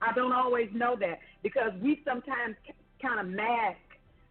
[0.00, 2.56] I don't always know that because we sometimes
[3.02, 3.78] kind of mask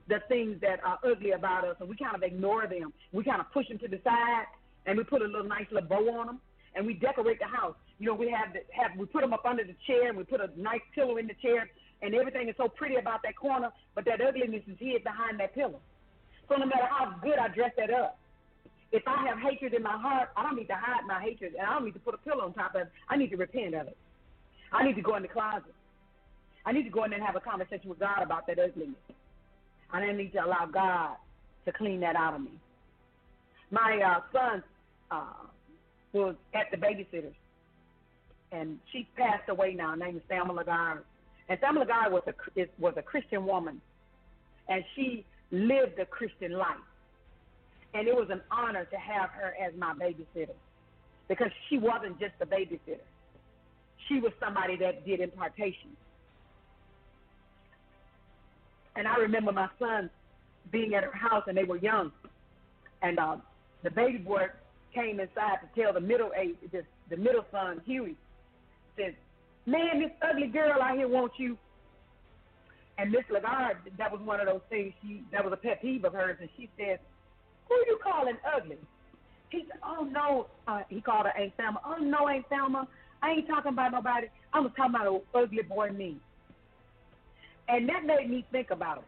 [0.07, 2.93] the things that are ugly about us and we kind of ignore them.
[3.11, 4.45] We kind of push them to the side
[4.85, 6.39] and we put a little nice little bow on them
[6.75, 7.75] and we decorate the house.
[7.99, 10.23] You know, we have the, have we put them up under the chair and we
[10.23, 11.69] put a nice pillow in the chair
[12.01, 15.53] and everything is so pretty about that corner, but that ugliness is hid behind that
[15.53, 15.81] pillow.
[16.47, 18.17] So no matter how good I dress that up,
[18.91, 21.67] if I have hatred in my heart, I don't need to hide my hatred, and
[21.67, 22.91] I don't need to put a pillow on top of it.
[23.09, 23.97] I need to repent of it.
[24.71, 25.73] I need to go in the closet.
[26.65, 28.95] I need to go in and have a conversation with God about that ugliness.
[29.91, 31.15] I need to allow God
[31.65, 32.51] to clean that out of me.
[33.71, 34.63] My uh, son
[35.11, 35.47] uh,
[36.13, 37.35] was at the babysitters,
[38.51, 39.91] and she passed away now.
[39.91, 41.01] Her name is Thelma Lagarde.
[41.49, 43.81] And Thelma Lagarde was a, was a Christian woman,
[44.67, 46.77] and she lived a Christian life.
[47.93, 50.55] And it was an honor to have her as my babysitter
[51.27, 52.99] because she wasn't just a babysitter.
[54.07, 55.95] She was somebody that did impartation.
[58.95, 60.09] And I remember my sons
[60.71, 62.11] being at her house and they were young.
[63.01, 63.37] And uh,
[63.83, 64.47] the baby boy
[64.93, 68.15] came inside to tell the middle age, the, the middle son, Huey,
[68.95, 69.15] said,
[69.65, 71.57] Man, this ugly girl out here wants you.
[72.97, 74.93] And Miss Lagarde, that was one of those things.
[75.01, 76.99] She that was a pet peeve of hers, and she said,
[77.67, 78.77] "Who you calling ugly?"
[79.49, 81.81] He said, "Oh no," uh, he called her Aunt Thelma.
[81.85, 82.87] "Oh no, Aunt Thelma,
[83.21, 84.27] I ain't talking about nobody.
[84.53, 86.19] I was talking about an ugly boy me."
[87.69, 89.03] And that made me think about it.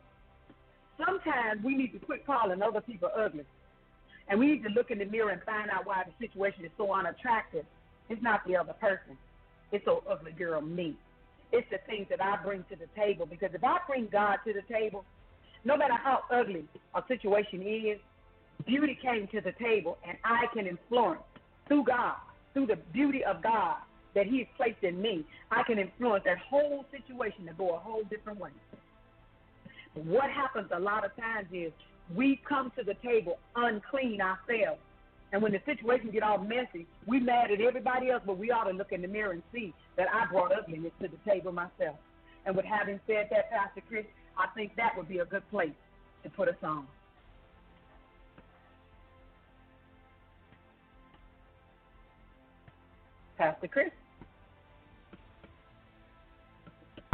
[1.05, 3.45] Sometimes we need to quit calling other people ugly,
[4.27, 6.71] and we need to look in the mirror and find out why the situation is
[6.77, 7.65] so unattractive.
[8.09, 9.17] It's not the other person.
[9.71, 10.95] It's so ugly girl me.
[11.51, 14.53] It's the things that I bring to the table because if I bring God to
[14.53, 15.05] the table,
[15.63, 17.99] no matter how ugly a situation is,
[18.65, 21.21] beauty came to the table and I can influence
[21.67, 22.15] through God,
[22.53, 23.77] through the beauty of God
[24.15, 27.79] that He has placed in me, I can influence that whole situation to go a
[27.79, 28.51] whole different way.
[29.93, 31.71] What happens a lot of times is
[32.15, 34.79] we come to the table unclean ourselves
[35.31, 38.63] and when the situation get all messy, we mad at everybody else, but we ought
[38.63, 41.97] to look in the mirror and see that I brought ugliness to the table myself.
[42.45, 44.05] And with having said that, Pastor Chris,
[44.37, 45.73] I think that would be a good place
[46.23, 46.87] to put us on.
[53.39, 53.87] Pastor Chris.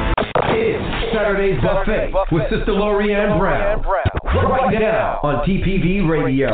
[0.00, 3.80] It's Saturday's Buffet with Sister Lorraine Brown.
[4.24, 6.50] Right now on TPV Radio.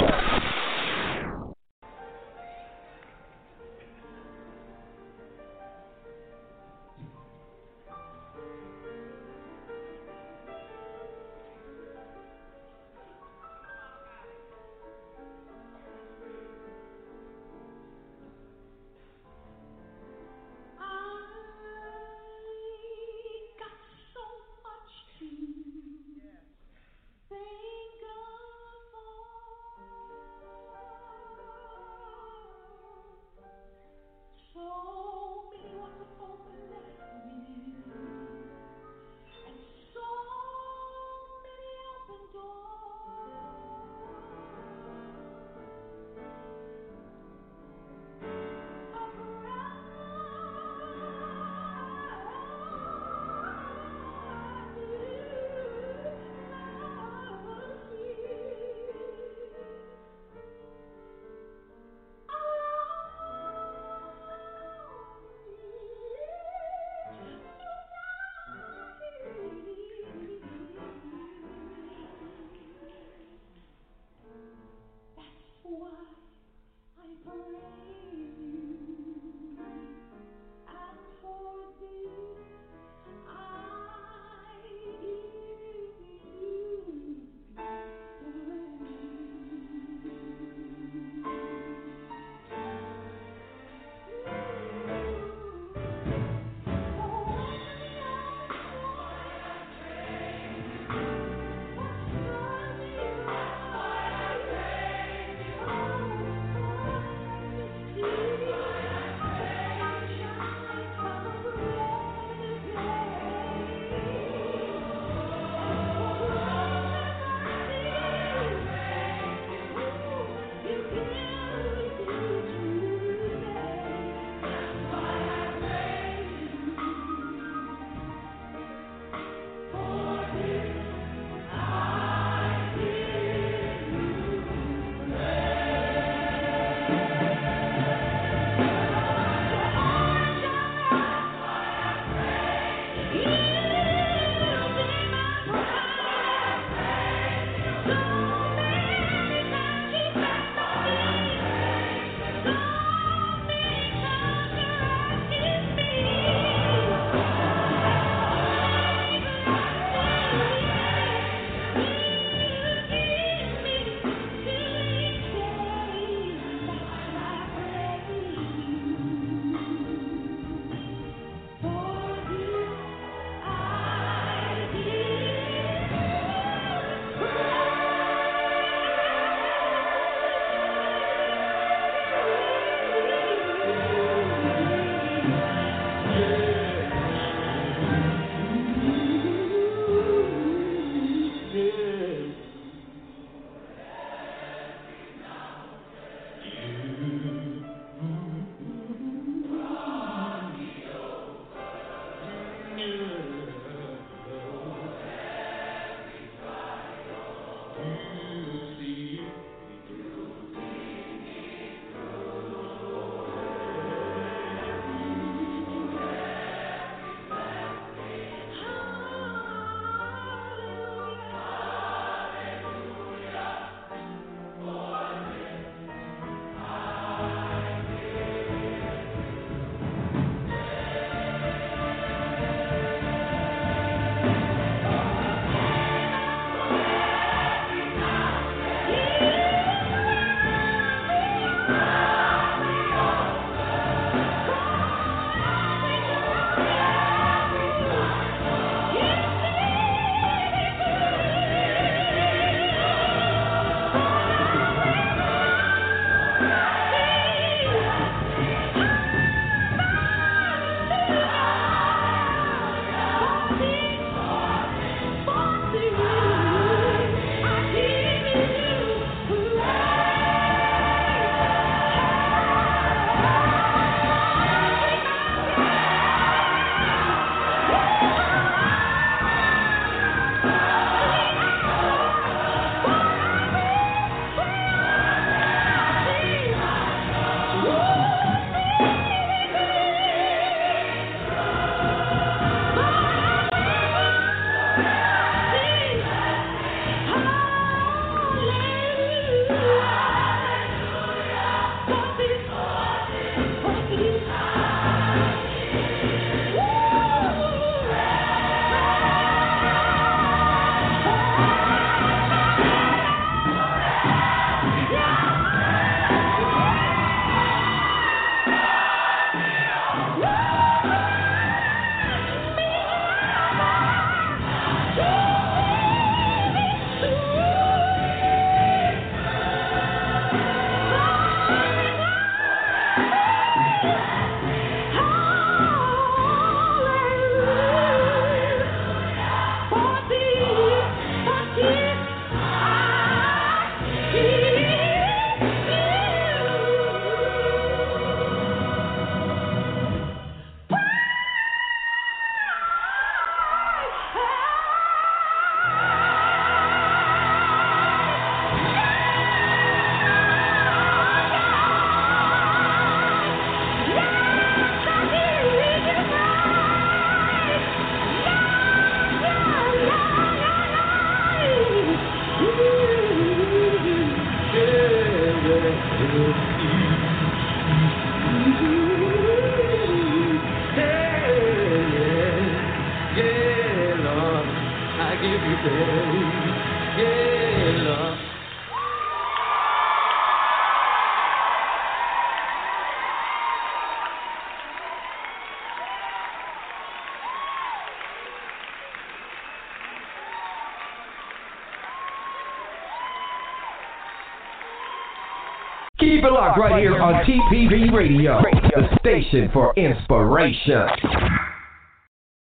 [406.23, 408.41] Keep it locked right here on TPV Radio,
[408.77, 410.87] the station for inspiration.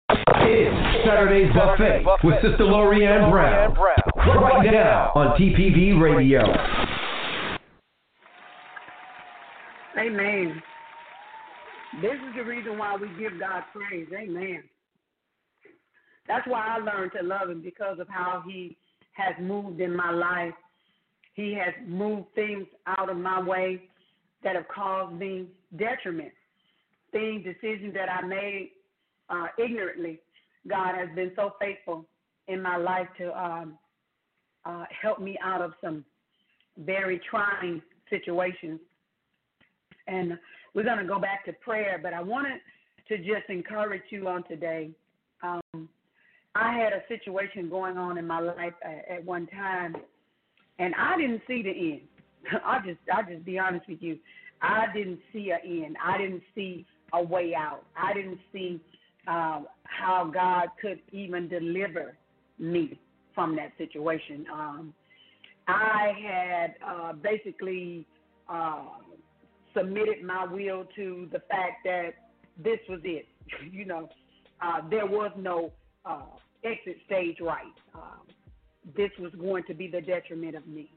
[0.08, 3.74] It's Saturday's Buffet with Sister Lorraine Brown.
[3.74, 6.42] Right now on TPV Radio.
[9.98, 10.62] Amen.
[12.04, 14.08] This is the reason why we give God praise.
[14.16, 14.64] Amen.
[16.28, 18.78] That's why I learned to love Him because of how He
[19.14, 20.54] has moved in my life.
[21.42, 23.82] He has moved things out of my way
[24.44, 26.32] that have caused me detriment.
[27.12, 28.70] Things, decisions that I made
[29.28, 30.20] uh, ignorantly.
[30.68, 32.06] God has been so faithful
[32.48, 33.74] in my life to um,
[34.66, 36.06] uh, help me out of some
[36.78, 37.82] very trying
[38.12, 38.80] situations.
[40.08, 40.38] And
[40.76, 42.60] we're going to go back to prayer, but I wanted
[43.08, 44.92] to just encourage you on today.
[45.42, 45.90] Um,
[46.54, 49.96] I had a situation going on in my life at, at one time,
[50.82, 52.02] and I didn't see the end.
[52.66, 54.18] I just, I just be honest with you.
[54.62, 55.96] I didn't see an end.
[56.04, 57.84] I didn't see a way out.
[57.96, 58.82] I didn't see
[59.28, 62.16] uh, how God could even deliver
[62.58, 63.00] me
[63.36, 64.46] from that situation.
[64.52, 64.94] Um,
[65.68, 68.06] I had uh, basically
[68.50, 68.86] uh,
[69.76, 72.10] submitted my will to the fact that
[72.58, 73.28] this was it.
[73.72, 74.10] you know,
[74.62, 75.72] uh, there was no
[76.06, 76.24] uh,
[76.64, 77.66] exit stage right.
[77.94, 78.22] Um,
[78.96, 80.90] this was going to be the detriment of me.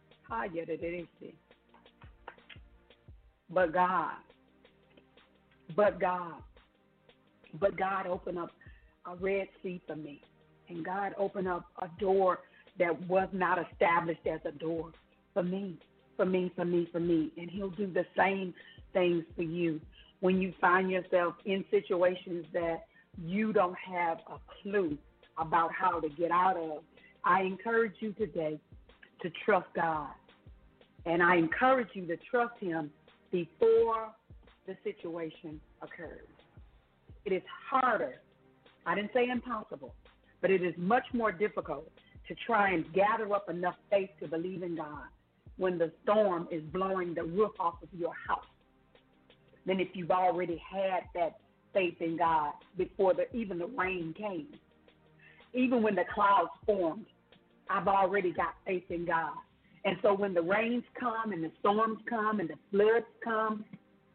[3.50, 4.14] But God,
[5.76, 6.34] but God,
[7.60, 8.50] but God opened up
[9.06, 10.20] a red sea for me,
[10.68, 12.40] and God opened up a door
[12.78, 14.92] that was not established as a door
[15.32, 15.78] for me,
[16.16, 18.54] for me, for me, for me, and He'll do the same
[18.92, 19.80] things for you
[20.20, 22.86] when you find yourself in situations that
[23.22, 24.96] you don't have a clue
[25.38, 26.78] about how to get out of.
[27.24, 28.58] I encourage you today
[29.22, 30.10] to trust God.
[31.06, 32.90] And I encourage you to trust Him
[33.30, 34.08] before
[34.66, 36.26] the situation occurs.
[37.24, 38.20] It is harder,
[38.86, 39.94] I didn't say impossible,
[40.40, 41.90] but it is much more difficult
[42.28, 45.08] to try and gather up enough faith to believe in God
[45.56, 48.44] when the storm is blowing the roof off of your house
[49.66, 51.38] than if you've already had that
[51.72, 54.48] faith in God before the, even the rain came.
[55.54, 57.06] Even when the clouds formed,
[57.70, 59.32] I've already got faith in God.
[59.84, 63.64] And so when the rains come and the storms come and the floods come,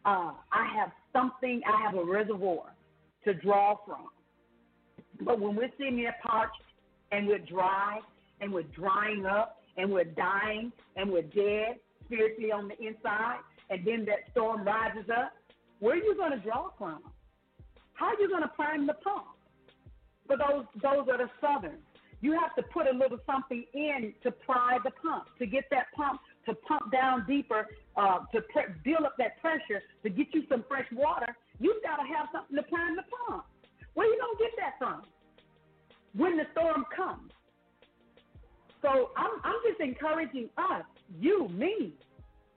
[0.05, 2.73] uh, I have something, I have a reservoir
[3.25, 4.07] to draw from.
[5.21, 6.61] But when we're sitting there parched
[7.11, 7.99] and we're dry
[8.41, 13.39] and we're drying up and we're dying and we're dead spiritually on the inside,
[13.69, 15.33] and then that storm rises up,
[15.79, 16.99] where are you going to draw from?
[17.93, 19.25] How are you going to prime the pump?
[20.25, 21.79] For those those are the southern,
[22.21, 25.87] you have to put a little something in to pry the pump to get that
[25.95, 30.43] pump to pump down deeper, uh, to pre- build up that pressure to get you
[30.49, 31.35] some fresh water.
[31.59, 33.45] You've got to have something to prime the pump.
[33.93, 35.03] Where you gonna get that from?
[36.15, 37.31] When the storm comes.
[38.81, 40.83] So I'm I'm just encouraging us,
[41.19, 41.93] you, me,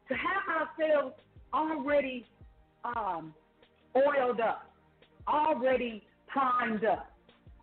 [0.09, 1.17] to have ourselves
[1.53, 2.25] already
[2.85, 3.35] um,
[3.97, 4.71] oiled up,
[5.27, 7.11] already primed up,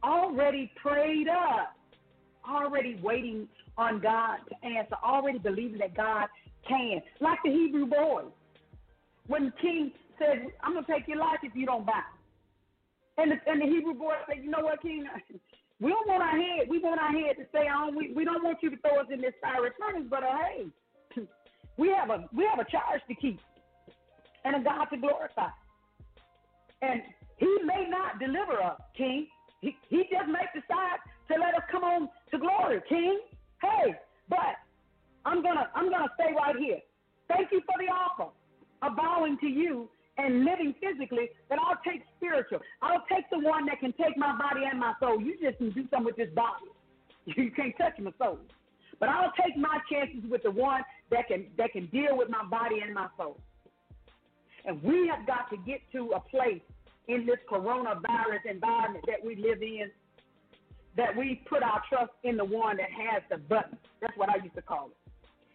[0.04, 1.76] already prayed up,
[2.48, 3.48] already waiting
[3.78, 6.28] on God to answer, already believing that God
[6.68, 7.02] can.
[7.20, 8.24] Like the Hebrew boy.
[9.28, 12.04] When king said, I'm going to take your life if you don't bow.
[13.18, 15.06] And the, and the Hebrew boy said, you know what, king?
[15.82, 16.68] We don't want our head.
[16.70, 17.96] We want our head to stay on.
[17.96, 20.66] We, we don't want you to throw us in this fiery furnace, but uh, hey,
[21.78, 23.40] we have a we have a charge to keep
[24.44, 25.48] and a God to glorify.
[26.82, 27.02] And
[27.38, 29.28] he may not deliver us, King.
[29.62, 31.00] He, he just may decide
[31.30, 33.20] to let us come on to glory, King.
[33.62, 33.96] Hey,
[34.28, 34.58] but
[35.26, 36.80] I'm gonna I'm gonna stay right here.
[37.28, 38.32] Thank you for the offer
[38.82, 42.60] of bowing to you and living physically, but I'll take spiritual.
[42.82, 45.22] I'll take the one that can take my body and my soul.
[45.22, 46.68] You just can do something with this body.
[47.26, 48.40] You can't touch my soul.
[49.00, 50.82] But I'll take my chances with the one
[51.12, 53.38] that can that can deal with my body and my soul.
[54.66, 56.62] And we have got to get to a place
[57.08, 59.92] in this coronavirus environment that we live in
[60.98, 63.78] that we put our trust in the one that has the button.
[64.02, 65.12] That's what I used to call it.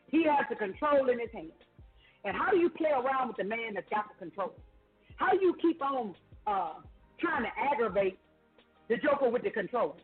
[0.09, 1.51] He has the control in his hand.
[2.25, 4.55] And how do you play around with the man that's got the control?
[5.17, 6.15] How do you keep on
[6.47, 6.75] uh,
[7.21, 8.19] trying to aggravate
[8.89, 9.97] the joker with the control?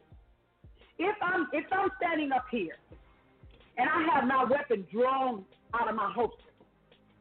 [0.98, 2.77] If I'm if I'm standing up here
[3.78, 6.51] and I have my weapon drawn out of my holster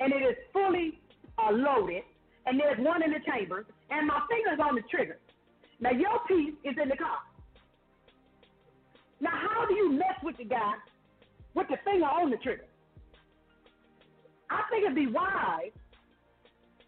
[0.01, 0.99] and it is fully
[1.37, 2.03] uh, loaded,
[2.45, 5.19] and there's one in the chamber, and my finger's on the trigger.
[5.79, 7.19] Now your piece is in the car.
[9.21, 10.73] Now how do you mess with the guy
[11.55, 12.65] with the finger on the trigger?
[14.49, 15.71] I think it'd be wise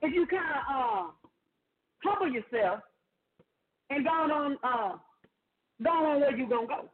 [0.01, 1.07] if you kind of uh,
[2.03, 2.79] humble yourself
[3.89, 4.97] and go on, uh,
[5.83, 6.89] go on where you're gonna go,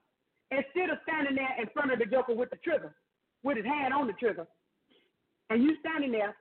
[0.51, 2.95] instead of standing there in front of the joker with the trigger,
[3.43, 4.47] with his hand on the trigger,
[5.49, 6.35] and you standing there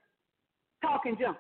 [0.83, 1.37] talking junk.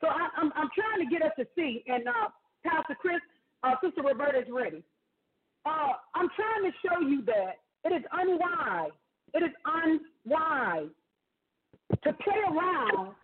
[0.00, 2.28] So I, I'm I'm trying to get us to see, and uh,
[2.64, 3.20] Pastor Chris,
[3.62, 4.82] uh, Sister Roberta is ready.
[5.66, 8.90] Uh, I'm trying to show you that it is unwise.
[9.34, 10.88] It is unwise
[12.02, 13.14] to play around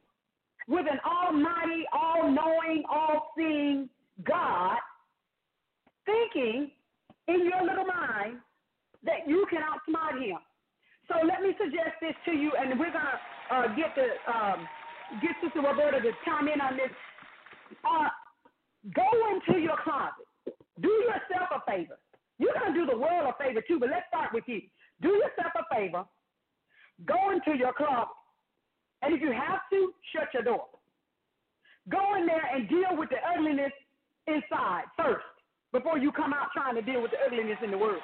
[0.68, 3.88] with an almighty, all knowing, all seeing
[4.24, 4.76] God,
[6.06, 6.70] thinking
[7.28, 8.38] in your little mind
[9.04, 10.38] that you can outsmart him.
[11.08, 14.66] So let me suggest this to you, and we're going to uh, get the um,
[15.20, 16.90] get Sister Roberta to chime in on this.
[17.84, 18.08] Uh,
[18.94, 20.24] go into your closet.
[20.80, 21.98] Do yourself a favor.
[22.38, 24.62] You're going to do the world a favor too, but let's start with you.
[25.02, 26.04] Do yourself a favor.
[27.06, 28.08] Go into your closet.
[29.02, 30.66] And if you have to, shut your door.
[31.90, 33.72] Go in there and deal with the ugliness
[34.26, 35.26] inside first
[35.72, 38.00] before you come out trying to deal with the ugliness in the world.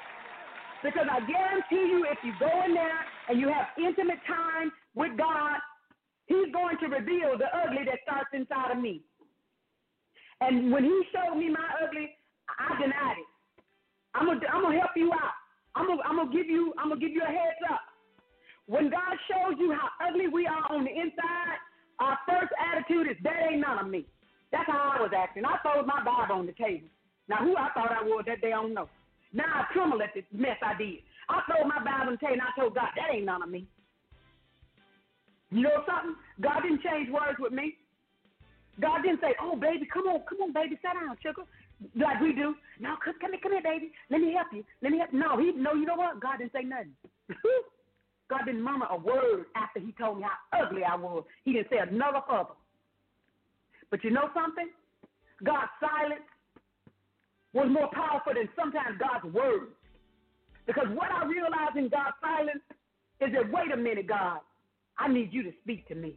[0.83, 5.17] Because I guarantee you, if you go in there and you have intimate time with
[5.17, 5.57] God,
[6.27, 9.01] He's going to reveal the ugly that starts inside of me.
[10.41, 12.09] And when He showed me my ugly,
[12.59, 13.30] I denied it.
[14.15, 15.35] I'm gonna, I'm gonna help you out.
[15.75, 17.81] I'm gonna, I'm gonna give you, I'm gonna give you a heads up.
[18.67, 21.57] When God shows you how ugly we are on the inside,
[21.99, 24.05] our first attitude is that ain't none of me.
[24.51, 25.45] That's how I was acting.
[25.45, 26.87] I threw my Bible on the table.
[27.27, 28.89] Now who I thought I was that day, I don't know.
[29.33, 30.99] Now I tremble at the mess I did.
[31.29, 33.49] I threw my Bible on the table and I told God, that ain't none of
[33.49, 33.65] me.
[35.51, 36.15] You know something?
[36.39, 37.75] God didn't change words with me.
[38.79, 41.43] God didn't say, "Oh, baby, come on, come on, baby, sit down, sugar,"
[41.95, 42.55] like we do.
[42.79, 43.91] No, come, here, come here, baby.
[44.09, 44.63] Let me help you.
[44.81, 45.13] Let me help.
[45.13, 46.19] No, he, no, you know what?
[46.19, 46.93] God didn't say nothing.
[48.29, 51.23] God didn't murmur a word after He told me how ugly I was.
[51.43, 52.55] He didn't say another further.
[53.89, 54.69] But you know something?
[55.43, 56.23] God's silence
[57.53, 59.71] was more powerful than sometimes God's words.
[60.65, 62.63] Because what I realize in God's silence
[63.19, 64.39] is that, wait a minute, God,
[64.97, 66.15] I need you to speak to me.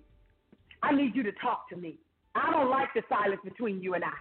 [0.82, 1.98] I need you to talk to me.
[2.34, 4.12] I don't like the silence between you and I.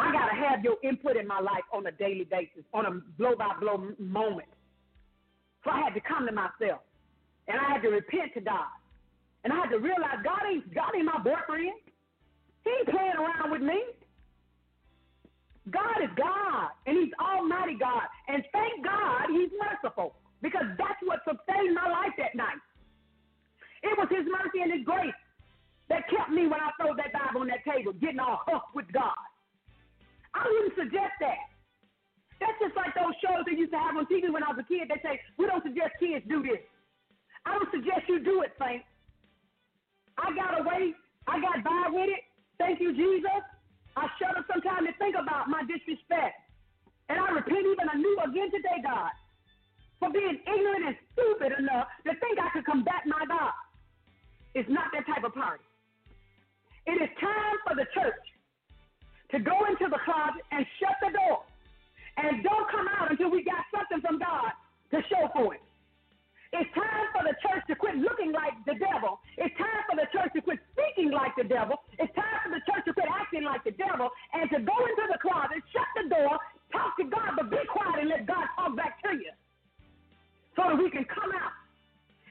[0.00, 2.90] I got to have your input in my life on a daily basis, on a
[3.18, 4.48] blow by blow moment.
[5.64, 6.80] So I had to come to myself
[7.48, 8.72] and I had to repent to God.
[9.44, 11.76] And I had to realize God ain't God ain't my boyfriend.
[12.64, 13.80] He ain't playing around with me.
[15.70, 18.04] God is God, and He's Almighty God.
[18.28, 22.60] And thank God He's merciful, because that's what sustained my life that night.
[23.82, 25.16] It was His mercy and His grace
[25.88, 28.90] that kept me when I threw that Bible on that table, getting all hooked with
[28.92, 29.29] God.
[30.34, 31.50] I wouldn't suggest that.
[32.40, 34.68] That's just like those shows they used to have on TV when I was a
[34.68, 34.88] kid.
[34.88, 36.64] They say, we don't suggest kids do this.
[37.44, 38.82] I don't suggest you do it, Saint.
[40.16, 40.96] I got away.
[41.28, 42.24] I got by with it.
[42.56, 43.44] Thank you, Jesus.
[43.96, 46.36] I shut up sometimes to think about my disrespect.
[47.08, 49.10] And I repent even anew again today, God,
[49.98, 53.52] for being ignorant and stupid enough to think I could combat my God.
[54.54, 55.64] It's not that type of party.
[56.86, 58.24] It is time for the church
[59.32, 61.42] to go into the closet and shut the door.
[62.16, 64.52] And don't come out until we got something from God
[64.90, 65.62] to show for it.
[66.50, 69.22] It's time for the church to quit looking like the devil.
[69.38, 71.78] It's time for the church to quit speaking like the devil.
[71.94, 75.04] It's time for the church to quit acting like the devil and to go into
[75.14, 76.42] the closet, shut the door,
[76.74, 79.30] talk to God, but be quiet and let God talk back to you
[80.58, 81.54] so that we can come out.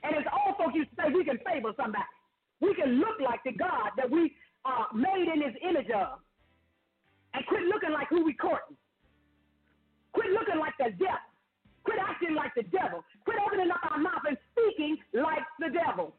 [0.04, 2.12] And as old folks used to say, we can favor somebody.
[2.60, 4.36] We can look like the God that we
[4.68, 6.20] are made in his image of.
[7.34, 8.78] And quit looking like who we courting.
[10.14, 11.30] Quit looking like the devil.
[11.84, 13.04] Quit acting like the devil.
[13.26, 16.14] Quit opening up our mouth and speaking like the devil.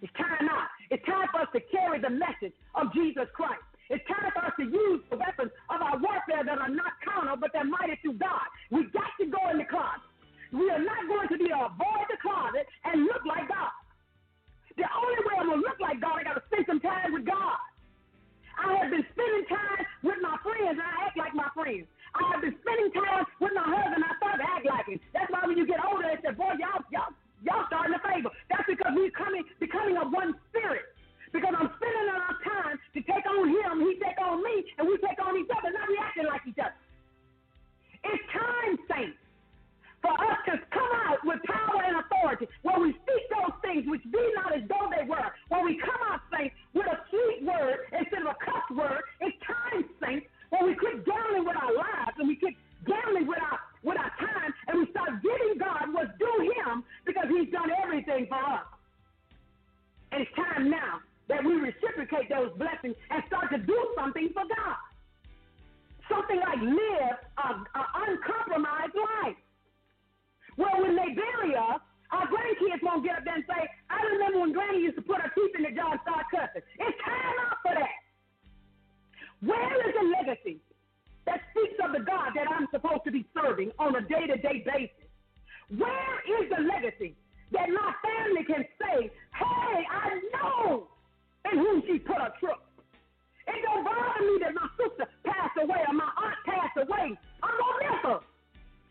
[0.00, 0.68] It's time out.
[0.90, 3.62] It's time for us to carry the message of Jesus Christ.
[3.90, 7.36] It's time for us to use the weapons of our warfare that are not carnal,
[7.36, 8.46] but they're mighty through God.
[8.70, 10.04] We got to go in the closet.
[10.52, 13.74] We are not going to be to avoid the closet and look like God.
[14.76, 17.26] The only way I'm to look like God, I got to spend some time with
[17.26, 17.57] God.
[18.68, 21.88] I have been spending time with my friends, and I act like my friends.
[22.12, 24.04] I have been spending time with my husband.
[24.04, 25.00] I start to act like him.
[25.16, 27.12] That's why when you get older, they say, "Boy, y'all, y'all,
[27.48, 30.92] y'all starting to favor." That's because we're coming, becoming of one spirit.
[31.32, 34.96] Because I'm spending our time to take on him, he take on me, and we
[35.00, 36.76] take on each other, not reacting like each other.
[38.04, 39.17] It's time, saints,
[40.08, 44.00] for us to come out with power and authority, when we speak those things which
[44.08, 47.84] be not as though they were, when we come out, saints, with a sweet word
[47.92, 49.04] instead of a cuss word.
[49.20, 52.56] It's time, saints, when we quit gambling with our lives and we quit
[52.88, 57.28] gambling with our with our time and we start giving God what's due him because
[57.28, 58.66] he's done everything for us.
[60.10, 64.42] And it's time now that we reciprocate those blessings and start to do something for
[64.48, 64.80] God.
[66.10, 69.36] Something like live an uncompromised life.
[70.58, 71.78] Well, when they bury us,
[72.10, 75.22] our grandkids won't get up there and say, I remember when Granny used to put
[75.22, 76.66] her teeth in the jar and start cussing.
[76.82, 77.98] It's time out for that.
[79.40, 80.58] Where is the legacy
[81.26, 84.36] that speaks of the God that I'm supposed to be serving on a day to
[84.36, 85.06] day basis?
[85.70, 87.14] Where is the legacy
[87.52, 90.88] that my family can say, hey, I know
[91.52, 92.66] in whom she put her trust?
[93.46, 97.14] It don't bother me that my sister passed away or my aunt passed away.
[97.46, 98.20] I'm going to miss her.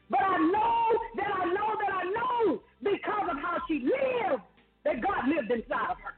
[0.10, 4.44] But I know that I know that I know because of how she lived
[4.86, 6.16] that God lived inside of her.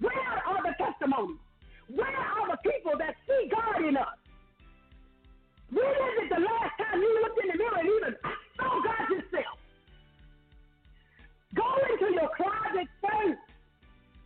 [0.00, 1.40] Where are the testimonies?
[1.88, 4.18] Where are the people that see God in us?
[5.70, 8.14] Revisit the last time you looked in the mirror and even
[8.56, 9.58] saw God yourself.
[11.54, 13.40] Go into your closet first.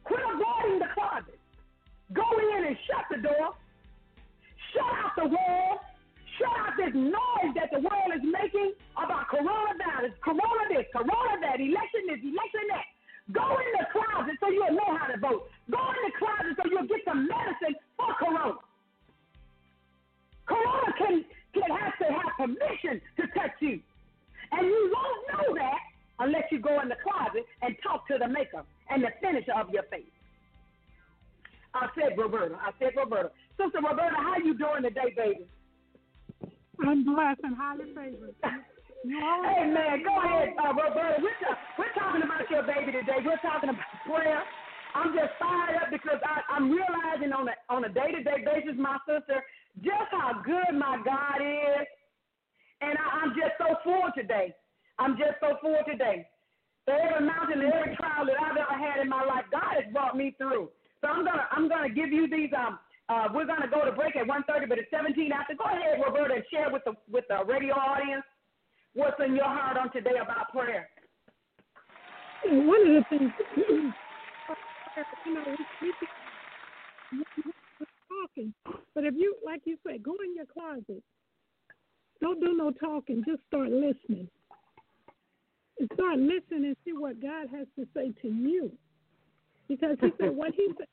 [0.05, 1.39] Quit avoiding the closet.
[2.13, 2.27] Go
[2.59, 3.55] in and shut the door.
[4.75, 5.79] Shut out the wall.
[6.41, 11.61] Shut out this noise that the world is making about coronavirus, corona this, corona that,
[11.61, 12.89] election this, election that.
[13.37, 15.53] Go in the closet so you'll know how to vote.
[15.69, 18.57] Go in the closet so you'll get some medicine for corona.
[20.49, 23.79] Corona can, can have to have permission to touch you.
[24.51, 25.81] And you won't know that
[26.25, 29.69] unless you go in the closet and talk to the maker and the finisher of
[29.71, 30.09] your faith.
[31.75, 32.57] I said Roberta.
[32.57, 33.31] I said Roberta.
[33.61, 35.47] Sister Roberta, how you doing today, baby?
[36.87, 38.35] I'm blessed and highly favored.
[38.43, 41.21] hey man, go ahead, uh, Roberta.
[41.21, 43.21] We're, ta- we're talking about your baby today.
[43.25, 44.43] We're talking about prayer.
[44.95, 48.43] I'm just fired up because I, I'm realizing on a on a day to day
[48.43, 49.45] basis, my sister,
[49.83, 51.87] just how good my God is,
[52.81, 54.55] and I, I'm just so full today.
[54.99, 56.27] I'm just so full today.
[56.87, 59.87] So every mountain and every trial that I've ever had in my life, God has
[59.93, 60.71] brought me through.
[61.01, 62.79] So I'm gonna I'm gonna give you these um
[63.11, 65.55] uh, we're gonna go to break at 1:30, but it's 17 after.
[65.55, 68.23] Go ahead, Roberta, and share with the with the radio audience
[68.95, 70.89] what's in your heart on today about prayer.
[72.45, 73.33] One of the things,
[75.27, 75.93] you know, we,
[78.09, 78.55] talking,
[78.95, 81.03] but if you, like you said, go in your closet.
[82.21, 83.25] Don't do no talking.
[83.27, 84.29] Just start listening.
[85.95, 88.71] Start listening and see what God has to say to you.
[89.69, 90.87] Because He said what He said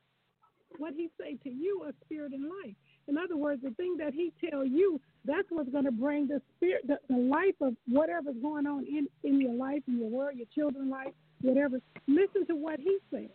[0.78, 2.76] what he say to you is spirit and life.
[3.08, 6.42] In other words, the thing that he tell you, that's what's going to bring the
[6.56, 10.36] spirit, the, the life of whatever's going on in, in your life, in your world,
[10.36, 11.80] your children's life, whatever.
[12.08, 13.30] Listen to what he says.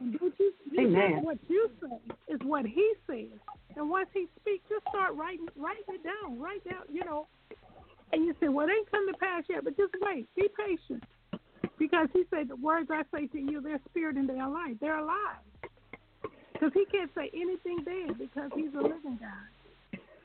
[0.00, 1.20] And don't you, Amen.
[1.22, 3.38] what you say is what he says.
[3.76, 6.40] And once he speaks, just start writing, writing it down.
[6.40, 7.26] Write down, you know.
[8.12, 10.26] And you say, well, it ain't come to pass yet, but just wait.
[10.34, 11.04] Be patient.
[11.78, 14.76] Because he said, the words I say to you, they're spirit and they're life.
[14.80, 15.44] They're alive.
[16.60, 19.48] Because he can't say anything dead because he's a living God.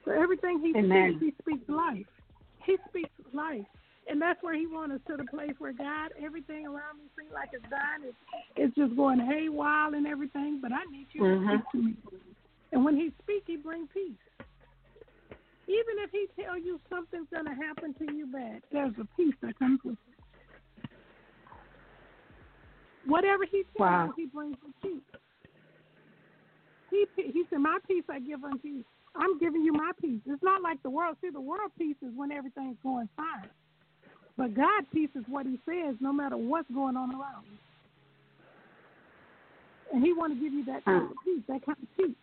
[0.03, 1.15] So everything he Amen.
[1.15, 2.05] speaks, he speaks life.
[2.65, 3.63] He speaks life.
[4.11, 7.31] And that's where he wants us to the place where God, everything around me seems
[7.33, 8.03] like it's dying.
[8.03, 8.17] It's,
[8.57, 11.47] it's just going haywire and everything, but I need you Mhm.
[11.47, 11.95] to speak to me.
[12.73, 14.19] And when he speaks, he brings peace.
[15.67, 19.33] Even if he tell you something's going to happen to you bad, there's a peace
[19.41, 20.89] that comes with it.
[23.05, 24.05] Whatever he tells Wow.
[24.07, 25.01] you, he brings the peace.
[27.15, 28.83] He, he said, My peace I give unto you.
[29.15, 30.19] I'm giving you my peace.
[30.25, 31.15] It's not like the world.
[31.21, 33.49] See, the world peace is when everything's going fine.
[34.37, 37.57] But God peace is what he says no matter what's going on around you.
[39.93, 42.17] And he want to give you that kind of peace, that kind of peace,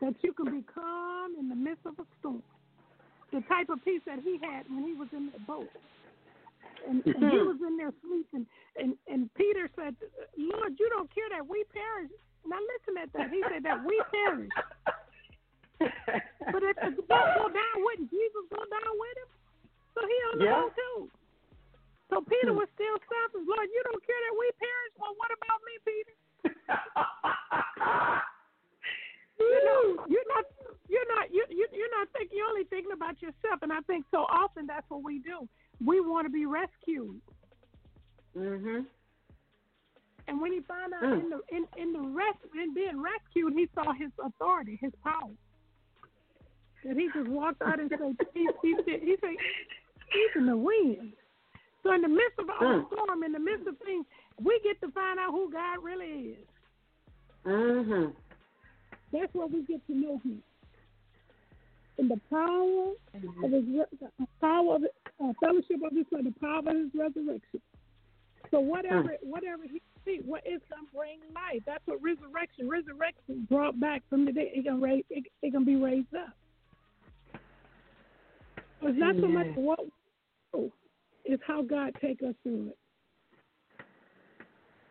[0.00, 2.42] that you can be calm in the midst of a storm.
[3.32, 5.68] The type of peace that he had when he was in the boat.
[6.88, 7.48] And, and he mm-hmm.
[7.48, 8.46] was in there sleeping.
[8.80, 9.94] And, and Peter said,
[10.38, 12.10] Lord, you don't care that we perish.
[12.46, 13.30] Now listen at that.
[13.30, 14.50] He said that we perish.
[16.50, 19.30] But if the boat go down, wouldn't Jesus go down with him?
[19.94, 20.56] So he on the Yeah.
[20.64, 21.10] boat too.
[22.10, 23.44] So Peter was still stopping.
[23.46, 24.94] Lord, you don't care that we perish.
[24.96, 26.14] Well, what about me, Peter?
[29.38, 30.44] You know, you're not,
[30.88, 32.36] you're not, you, you, you're not thinking.
[32.36, 33.62] You're only thinking about yourself.
[33.62, 35.48] And I think so often that's what we do.
[35.84, 37.20] We want to be rescued.
[38.36, 38.84] mhm.
[40.28, 41.20] And when he found out Mm.
[41.20, 45.32] in the in, in the rest in being rescued, he saw his authority, his power.
[46.84, 49.30] That he just walked out and said, he, he, said, he said,
[50.12, 51.12] he's in the wind.
[51.82, 52.86] So in the midst of our Mm.
[52.92, 54.04] storm, in the midst of things,
[54.42, 56.46] we get to find out who God really is.
[57.44, 58.14] Mhm.
[59.12, 60.42] That's where we get to know Him.
[61.96, 62.92] In the power
[63.42, 67.60] of His the power of uh, fellowship of His Son, the power of His resurrection.
[68.50, 71.62] So whatever whatever He see what it's gonna bring life.
[71.66, 72.68] That's what resurrection.
[72.68, 74.48] Resurrection brought back from the dead.
[74.54, 75.04] It gonna raise.
[75.10, 76.34] It, it gonna be raised up.
[78.80, 79.90] It's not so much what we
[80.52, 80.72] do,
[81.24, 82.78] it's how God take us through it.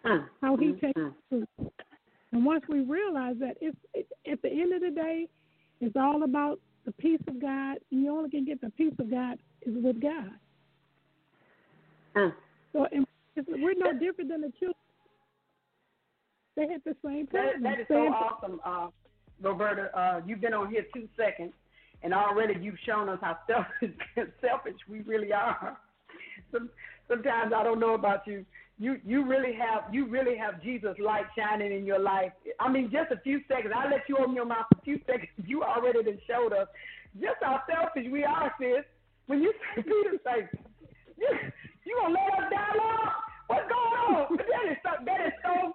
[0.06, 0.26] Mm.
[0.42, 1.08] How He Mm, takes mm.
[1.08, 1.48] us through.
[1.60, 1.74] it.
[2.34, 5.28] And once we realize that, it's it, at the end of the day,
[5.80, 7.78] it's all about the peace of God.
[7.92, 10.32] And you only can get the peace of God is with God.
[12.16, 12.34] Mm.
[12.74, 13.06] So and
[13.48, 14.74] we're no different than the children.
[16.58, 17.64] They had the same That, problem.
[17.64, 18.88] that is so awesome, uh,
[19.42, 19.96] Roberta.
[19.98, 21.54] Uh, you've been on here two seconds,
[22.02, 23.96] and already you've shown us how selfish,
[24.42, 25.78] selfish we really are.
[26.52, 26.70] Some,
[27.08, 28.44] sometimes I don't know about you.
[28.80, 32.32] You you really have you really have Jesus light shining in your life.
[32.60, 33.74] I mean, just a few seconds.
[33.76, 35.30] I let you open your mouth a few seconds.
[35.48, 36.68] You already done showed us
[37.22, 38.84] just how selfish we are, sis.
[39.28, 40.50] When you say Peter say,
[41.18, 41.28] you
[41.86, 43.10] you gonna let us die, Lord?
[43.48, 44.38] What's going on?
[44.38, 45.74] That is so, that is so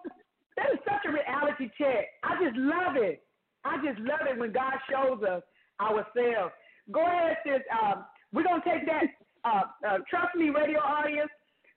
[0.63, 2.07] that is such a reality check.
[2.23, 3.23] I just love it.
[3.65, 5.43] I just love it when God shows us
[5.81, 6.55] ourselves.
[6.91, 7.63] Go ahead, sis.
[7.71, 9.07] Um, we're gonna take that.
[9.45, 11.31] Uh, uh, trust me, radio audience.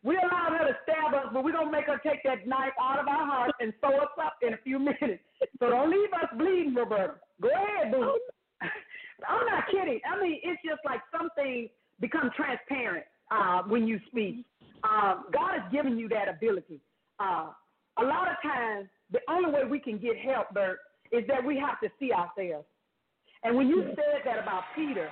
[0.03, 2.99] We allowed her to stab us, but we're gonna make her take that knife out
[2.99, 5.23] of our heart and sew us up in a few minutes.
[5.59, 7.15] So don't leave us bleeding, Roberta.
[7.41, 8.19] Go ahead, boo.
[9.27, 9.99] I'm not kidding.
[10.05, 14.45] I mean, it's just like some things become transparent uh, when you speak.
[14.83, 16.81] Um, God has given you that ability.
[17.19, 17.49] Uh,
[17.97, 20.79] a lot of times, the only way we can get help, Bert,
[21.11, 22.65] is that we have to see ourselves.
[23.43, 25.09] And when you said that about Peter,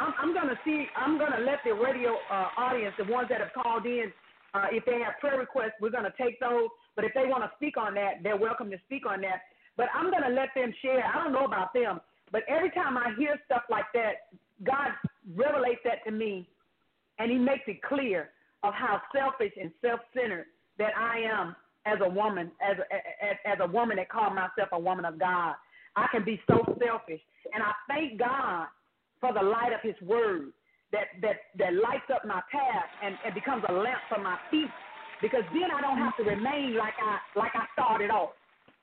[0.00, 0.86] I'm, I'm gonna see.
[0.96, 4.12] I'm gonna let the radio uh, audience, the ones that have called in,
[4.54, 6.68] uh, if they have prayer requests, we're gonna take those.
[6.96, 9.42] But if they want to speak on that, they're welcome to speak on that.
[9.76, 11.04] But I'm gonna let them share.
[11.04, 12.00] I don't know about them,
[12.32, 14.34] but every time I hear stuff like that,
[14.64, 14.90] God
[15.36, 16.48] revelates that to me,
[17.18, 18.30] and He makes it clear
[18.64, 20.46] of how selfish and self-centered
[20.78, 21.54] that I am
[21.88, 22.94] as a woman, as a,
[23.24, 25.54] as, as a woman that call myself a woman of God.
[25.96, 27.20] I can be so selfish,
[27.52, 28.66] and I thank God
[29.20, 30.52] for the light of His Word
[30.92, 34.70] that that that lights up my path and, and becomes a lamp for my feet.
[35.20, 38.30] Because then I don't have to remain like I like I started off.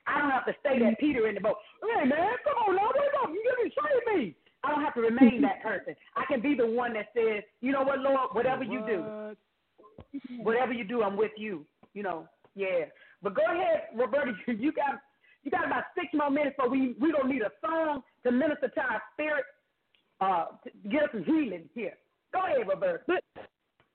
[0.06, 1.56] I don't have to stay that Peter in the boat.
[1.80, 3.30] Hey man, come on now, wake up!
[3.30, 4.36] You didn't save me.
[4.62, 5.94] I don't have to remain that person.
[6.16, 9.04] I can be the one that says, you know what, Lord, whatever you do,
[10.42, 11.64] whatever you do, I'm with you.
[11.94, 12.86] You know, yeah.
[13.22, 14.32] But go ahead, Roberta.
[14.46, 15.00] You got
[15.44, 18.68] you got about six more minutes, but we we gonna need a song to minister
[18.68, 19.44] to our spirit,
[20.20, 21.92] uh, to get us some healing here.
[22.32, 23.04] Go ahead, Roberta.
[23.06, 23.22] But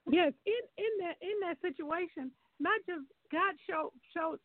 [0.09, 3.01] yes, in in that in that situation, not just
[3.31, 4.39] God showed showed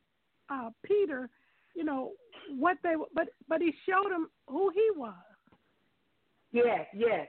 [0.51, 1.29] uh, Peter,
[1.77, 2.13] you know
[2.59, 5.15] what they, but but He showed him who He was.
[6.53, 7.29] Yes, yes.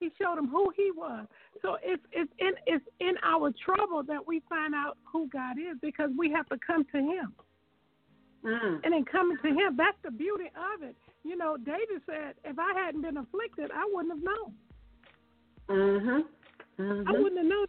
[0.00, 1.26] He showed him who He was.
[1.62, 5.76] So it's it's in it's in our trouble that we find out who God is
[5.80, 7.34] because we have to come to Him.
[8.44, 8.80] Mm.
[8.84, 10.96] And in coming to Him, that's the beauty of it.
[11.22, 14.54] You know, David said, "If I hadn't been afflicted, I wouldn't have known.
[15.68, 16.24] Mhm.
[16.78, 17.22] I Mhm.
[17.22, 17.66] wouldn't have known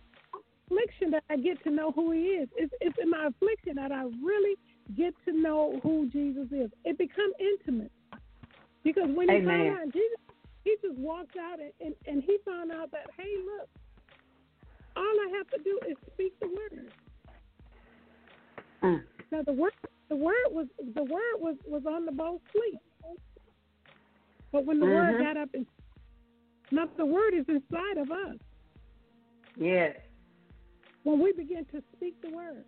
[0.72, 2.49] affliction that I get to know who He is.
[2.56, 4.56] It's, it's in my affliction that I really
[4.95, 6.72] get to know who Jesus is.
[6.86, 7.91] It becomes intimate
[8.84, 9.76] because when you Amen.
[9.76, 10.18] found out Jesus,
[10.64, 13.70] he just walked out and, and and he found out that hey, look,
[14.96, 16.92] all I have to do is speak the word.
[18.84, 19.04] Mm.
[19.32, 19.74] Now the word
[20.10, 22.80] the word was the word was was on the boat sleep.
[24.52, 25.20] But when the word Mhm.
[25.20, 25.66] got up and
[26.72, 28.38] now the word is inside of us.
[29.56, 29.98] Yes.
[31.04, 32.66] When we begin to speak the word.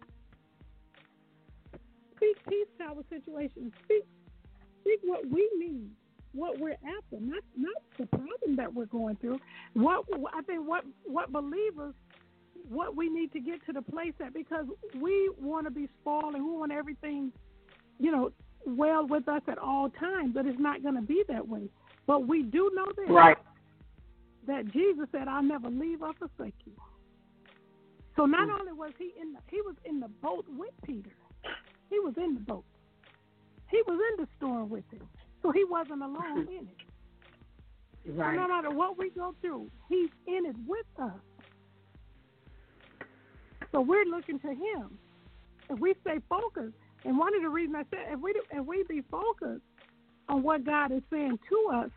[2.15, 3.71] Speak peace to our situation.
[3.83, 4.03] Speak
[4.81, 5.91] speak what we need,
[6.33, 9.41] what we're after, not not the problem that we're going through.
[9.73, 11.95] What I think what what believers
[12.69, 16.35] what we need to get to the place that because we want to be spoiled
[16.35, 17.31] and we want everything,
[17.99, 18.31] you know,
[18.65, 21.69] well with us at all times, but it's not going to be that way.
[22.07, 23.37] But we do know this Right.
[24.47, 26.73] that Jesus said, "I'll never leave or forsake you."
[28.15, 28.59] So not Mm.
[28.61, 31.15] only was he in the, he was in the boat with Peter,
[31.89, 32.65] he was in the boat.
[33.69, 35.07] He was in the storm with him,
[35.43, 38.17] so he wasn't alone in it.
[38.17, 38.35] Right.
[38.35, 41.19] So no matter what we go through, he's in it with us.
[43.71, 44.97] So we're looking to him.
[45.69, 46.75] If we stay focused,
[47.05, 49.63] and one of the reasons I said if we if we be focused
[50.29, 51.89] on what God is saying to us,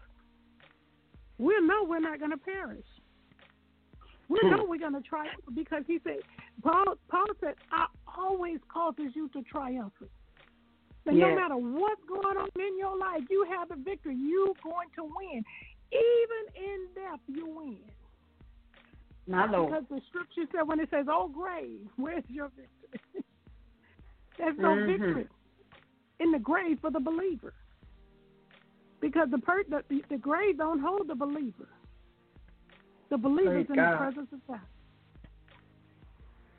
[1.39, 2.85] we'll know we're not going to perish.
[4.29, 6.17] We know we're going to triumph because he said,
[6.63, 7.87] Paul, Paul said, I
[8.19, 9.93] always causes you to triumph.
[11.07, 14.17] And no matter what's going on in your life, you have the victory.
[14.17, 15.45] You're going to win.
[15.93, 17.79] Even in death, you win.
[19.29, 19.71] My Lord.
[19.71, 23.01] Because the scripture said, when it says, "Oh grave, where's your victory?"
[24.39, 24.87] There's no Mhm.
[24.87, 25.29] victory
[26.21, 27.55] in the grave for the believer.
[29.01, 31.69] Because the, per- the the grave don't hold the believer.
[33.11, 33.93] The believer's Praise in God.
[33.93, 34.61] the presence of God.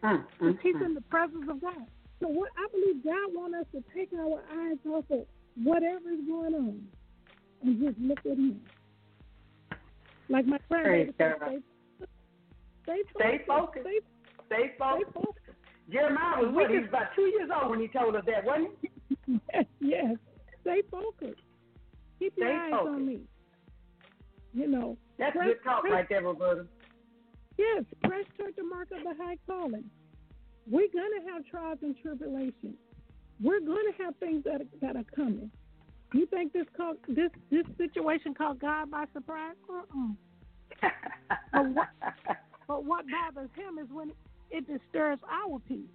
[0.03, 0.85] Mm, mm, he's mm.
[0.85, 1.87] in the presence of God.
[2.19, 5.25] So what I believe God wants us to take our eyes off of
[5.63, 6.81] whatever is going on
[7.63, 8.61] and just look at him.
[10.29, 11.61] Like my said, God.
[12.83, 13.85] stay, Stay focused.
[13.85, 13.99] Stay,
[14.45, 15.13] Stay stay focused.
[15.13, 15.57] focused.
[15.91, 16.69] Jeremiah was what?
[16.69, 19.39] He was about two years old when he told us that, wasn't he?
[19.53, 20.15] yes, yes.
[20.61, 21.41] Stay focused.
[22.19, 22.89] Keep your eyes focused.
[22.89, 23.19] on me.
[24.53, 24.97] You know.
[25.17, 26.65] That's press- good talk press- right there, Roberta.
[27.57, 29.85] Yes, press toward the mark of the high calling.
[30.69, 32.75] We're gonna have trials and tribulations.
[33.41, 35.49] We're gonna have things that are, that are coming.
[36.13, 39.55] You think this caught this this situation caught God by surprise?
[39.69, 40.89] Uh-uh.
[41.53, 41.87] But what,
[42.67, 44.11] but what bothers him is when
[44.51, 45.89] it disturbs our peace.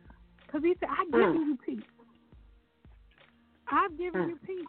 [0.46, 1.46] Because he said, I've given Mm.
[1.46, 1.84] you peace.
[3.70, 4.28] I've given Mm.
[4.30, 4.66] you peace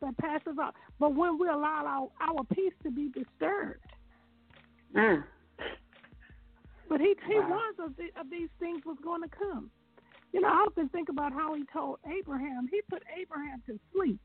[0.00, 0.72] that passes all.
[0.98, 3.84] But when we allow our, our peace to be disturbed,
[4.94, 5.22] Mm.
[6.90, 7.48] But he, he Wow.
[7.48, 9.70] warns us th- of these things was going to come.
[10.32, 14.20] You know, I often think about how he told Abraham, he put Abraham to sleep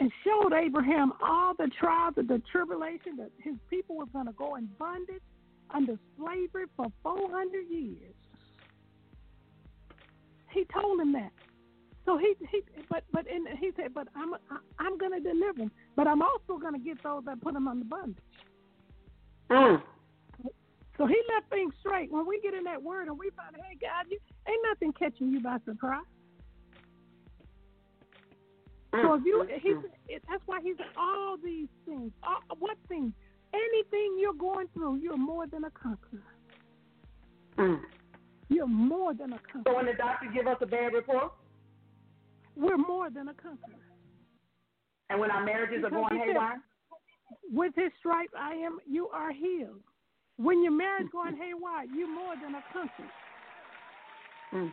[0.00, 4.32] and showed Abraham all the trials and the tribulation that his people was going to
[4.32, 5.22] go in bondage
[5.74, 8.14] under slavery for 400 years.
[10.52, 11.32] He told him that.
[12.04, 15.62] So he he but but in, he said, but I'm I, I'm going to deliver
[15.62, 18.16] him, but I'm also going to get those that put him under bondage.
[19.50, 19.82] Mm.
[20.98, 22.12] So he left things straight.
[22.12, 25.30] When we get in that word and we find, hey God, you ain't nothing catching
[25.32, 26.04] you by surprise.
[28.92, 32.12] So if you, Mm, he's, mm, it, that's why he's all these things.
[32.22, 33.12] All, what things?
[33.54, 36.22] Anything you're going through, you're more than a conqueror.
[37.56, 37.80] mm.
[38.50, 39.62] You're more than a conqueror.
[39.72, 41.32] So when the doctor give us a bad report,
[42.54, 43.80] We're more than a conqueror.
[45.08, 46.60] and when our marriages are going he haywire,
[47.50, 48.78] With his stripes, I am.
[48.86, 49.80] You are healed.
[50.38, 53.04] When your marriage going haywire, you're more than a country.
[54.52, 54.72] mm.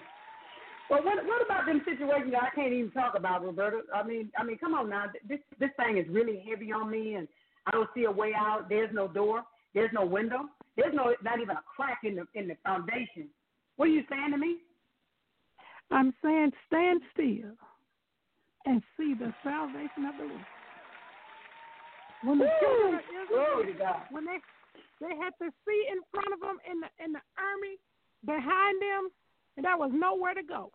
[0.90, 3.82] well, what what about them situations that I can't even talk about, Roberta?
[3.94, 5.06] I mean, I mean, come on now.
[5.28, 7.28] This this thing is really heavy on me, and
[7.68, 8.70] I don't see a way out.
[8.70, 9.44] There's no door.
[9.74, 10.46] There's no window.
[10.78, 13.28] There's no not even a crack in the in the foundation.
[13.76, 14.58] What are you saying to me?
[15.92, 17.56] I'm saying, stand still
[18.66, 20.46] and see the salvation of the Lord.
[22.24, 24.38] When the children of Israel, when they
[25.02, 27.76] they had to see in front of them in the in the army
[28.26, 29.10] behind them,
[29.58, 30.72] and there was nowhere to go.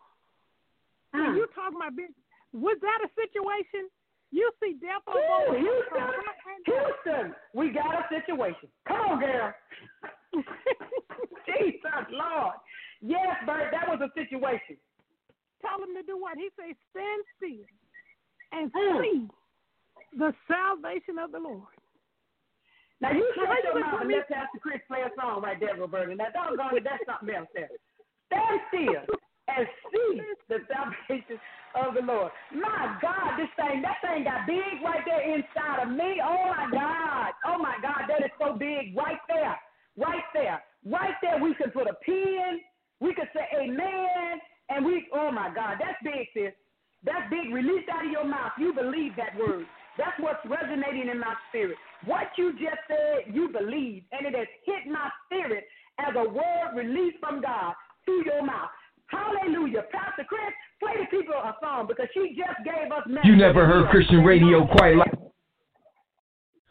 [1.13, 1.37] And Mm.
[1.37, 2.11] you talking about big?
[2.53, 3.91] Was that a situation?
[4.31, 6.75] You see death on both Houston, from front and back.
[6.75, 8.69] Houston, we got a situation.
[8.87, 9.55] Come on, girl.
[11.47, 12.55] Jesus, Lord.
[13.01, 14.77] Yes, Bert, that was a situation.
[15.61, 16.37] Tell him to do what?
[16.37, 17.67] He says, stand still
[18.53, 19.03] and Mm.
[19.03, 19.29] see
[20.17, 21.74] the salvation of the Lord.
[23.05, 26.17] Now you shut your mouth and let Pastor Chris play a song right there, Roberta.
[26.17, 27.69] Now doggone it, that's something else there.
[28.33, 29.05] Stand still
[29.45, 31.37] and see the salvation
[31.77, 32.33] of the Lord.
[32.57, 36.17] My God, this thing, that thing got big right there inside of me.
[36.25, 37.37] Oh my God.
[37.45, 39.61] Oh my God, that is so big right there.
[40.01, 40.65] Right there.
[40.89, 42.65] Right there we can put a pin.
[43.05, 44.41] We could say amen.
[44.73, 46.57] And we oh my God, that's big, sis.
[47.05, 47.53] That's big.
[47.53, 48.57] Released out of your mouth.
[48.57, 49.69] You believe that word.
[49.97, 51.77] That's what's resonating in my spirit.
[52.05, 55.65] What you just said, you believe, and it has hit my spirit
[56.01, 58.71] as a word released from God through your mouth.
[59.07, 59.85] Hallelujah.
[59.93, 63.89] Pastor Chris, play the people a song because she just gave us You never heard
[63.91, 65.13] Christian radio quite like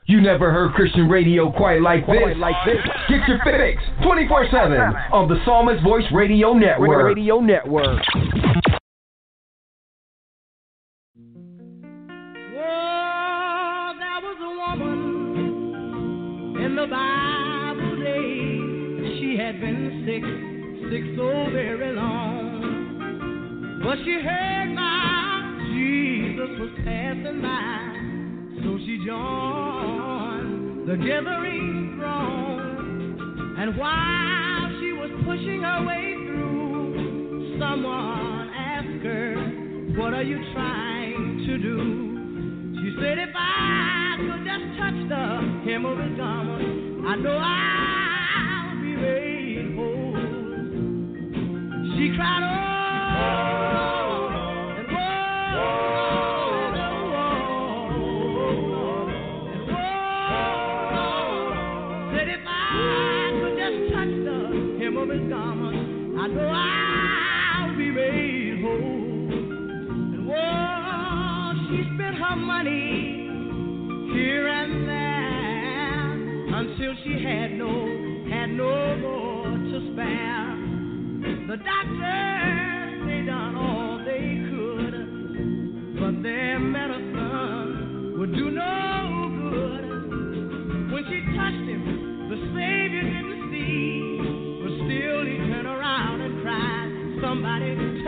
[0.05, 2.35] You never heard Christian radio quite like this.
[2.37, 2.81] Like this.
[3.07, 7.15] Get your fix 24/7 on the Psalmist Voice Radio Network.
[7.15, 8.01] Radio Network.
[16.84, 19.19] The Bible days.
[19.19, 20.23] She had been sick,
[20.91, 23.80] sick so very long.
[23.81, 27.80] But she heard about Jesus was passing by.
[28.64, 33.55] So she joined the gathering throng.
[33.60, 39.35] And while she was pushing her way through, someone asked her,
[39.95, 41.77] What are you trying to do?
[42.81, 45.23] She said, If I could just touch the
[45.65, 50.15] hem of his garment, I know I'll be made whole.
[51.97, 52.62] She cried, Oh,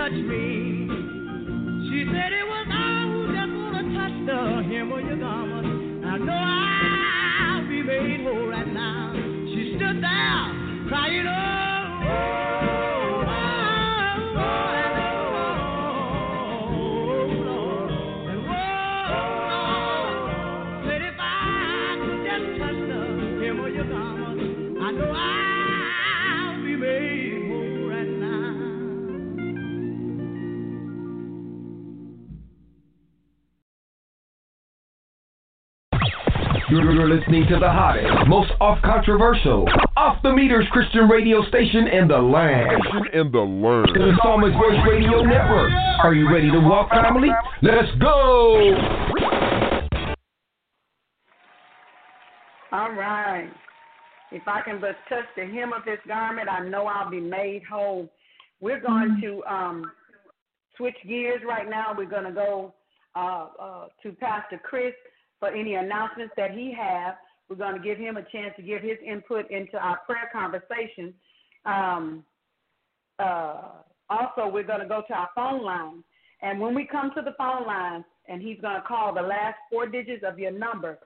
[0.09, 0.64] touch me."
[36.75, 39.65] You're listening to the hottest, most off controversial,
[39.95, 42.83] off the meters Christian radio station in the land.
[43.13, 43.87] in the land.
[43.95, 45.71] The Psalmist Voice Radio Network.
[46.03, 47.29] Are you ready to walk, family?
[47.61, 48.75] Let's go!
[52.73, 53.49] All right.
[54.33, 57.63] If I can but touch the hem of his garment, I know I'll be made
[57.63, 58.09] whole.
[58.59, 59.91] We're going to um,
[60.75, 61.93] switch gears right now.
[61.97, 62.73] We're going to go
[63.15, 64.93] uh, uh, to Pastor Chris
[65.45, 67.13] for any announcements that he has.
[67.47, 71.13] We're going to give him a chance to give his input into our prayer conversation.
[71.65, 72.23] Um,
[73.19, 73.61] uh,
[74.09, 76.03] also, we're going to go to our phone line.
[76.41, 79.57] And when we come to the phone line, and he's going to call the last
[79.71, 80.97] four digits of your number,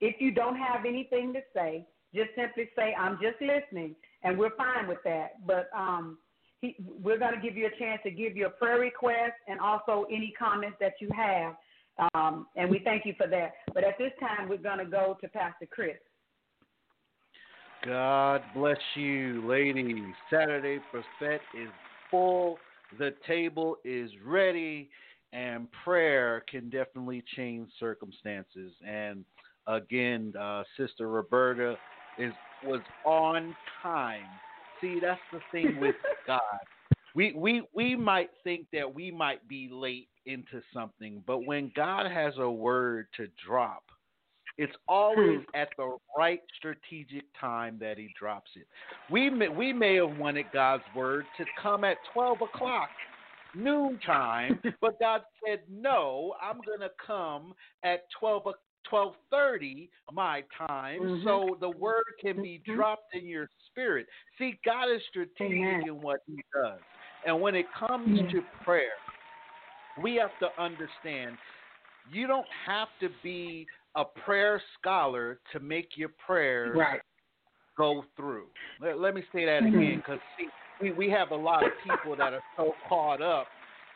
[0.00, 3.94] if you don't have anything to say, just simply say, I'm just listening,
[4.24, 5.46] and we're fine with that.
[5.46, 6.18] But um,
[6.60, 10.06] he, we're going to give you a chance to give your prayer request and also
[10.10, 11.54] any comments that you have.
[12.14, 13.52] Um, and we thank you for that.
[13.72, 15.96] But at this time, we're going to go to Pastor Chris.
[17.84, 20.02] God bless you, ladies.
[20.30, 21.68] Saturday Buffet is
[22.10, 22.58] full.
[22.98, 24.90] The table is ready,
[25.32, 28.72] and prayer can definitely change circumstances.
[28.86, 29.24] And
[29.66, 31.76] again, uh, Sister Roberta
[32.18, 32.32] is
[32.64, 34.24] was on time.
[34.80, 35.94] See, that's the thing with
[36.26, 36.40] God.
[37.14, 42.10] We we we might think that we might be late into something, but when God
[42.10, 43.82] has a word to drop,
[44.58, 48.66] it's always at the right strategic time that He drops it.
[49.10, 52.88] We may, we may have wanted God's word to come at twelve o'clock
[53.54, 56.34] noon time, but God said no.
[56.42, 57.54] I'm gonna come
[57.84, 58.44] at twelve
[58.88, 61.24] twelve thirty my time, Mhm.
[61.24, 62.76] so the word can be Mhm.
[62.76, 64.06] dropped in your spirit.
[64.38, 65.82] See, God is strategic Amen.
[65.82, 66.80] in what He does,
[67.26, 68.92] and when it comes to prayer,
[70.02, 71.36] we have to understand
[72.10, 73.66] you don't have to be
[73.96, 77.00] a prayer scholar to make your prayers Right.
[77.76, 78.46] go through.
[78.80, 79.68] Let, let me say that Mhm.
[79.68, 80.20] again because
[80.80, 83.48] we, we have a lot of people that are so caught up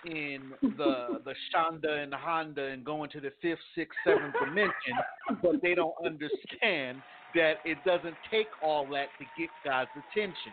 [0.05, 4.73] in the the Shonda and the Honda and going to the fifth, sixth, seventh dimension,
[5.43, 7.03] but they don't understand
[7.35, 10.53] that it doesn't take all that to get God's attention.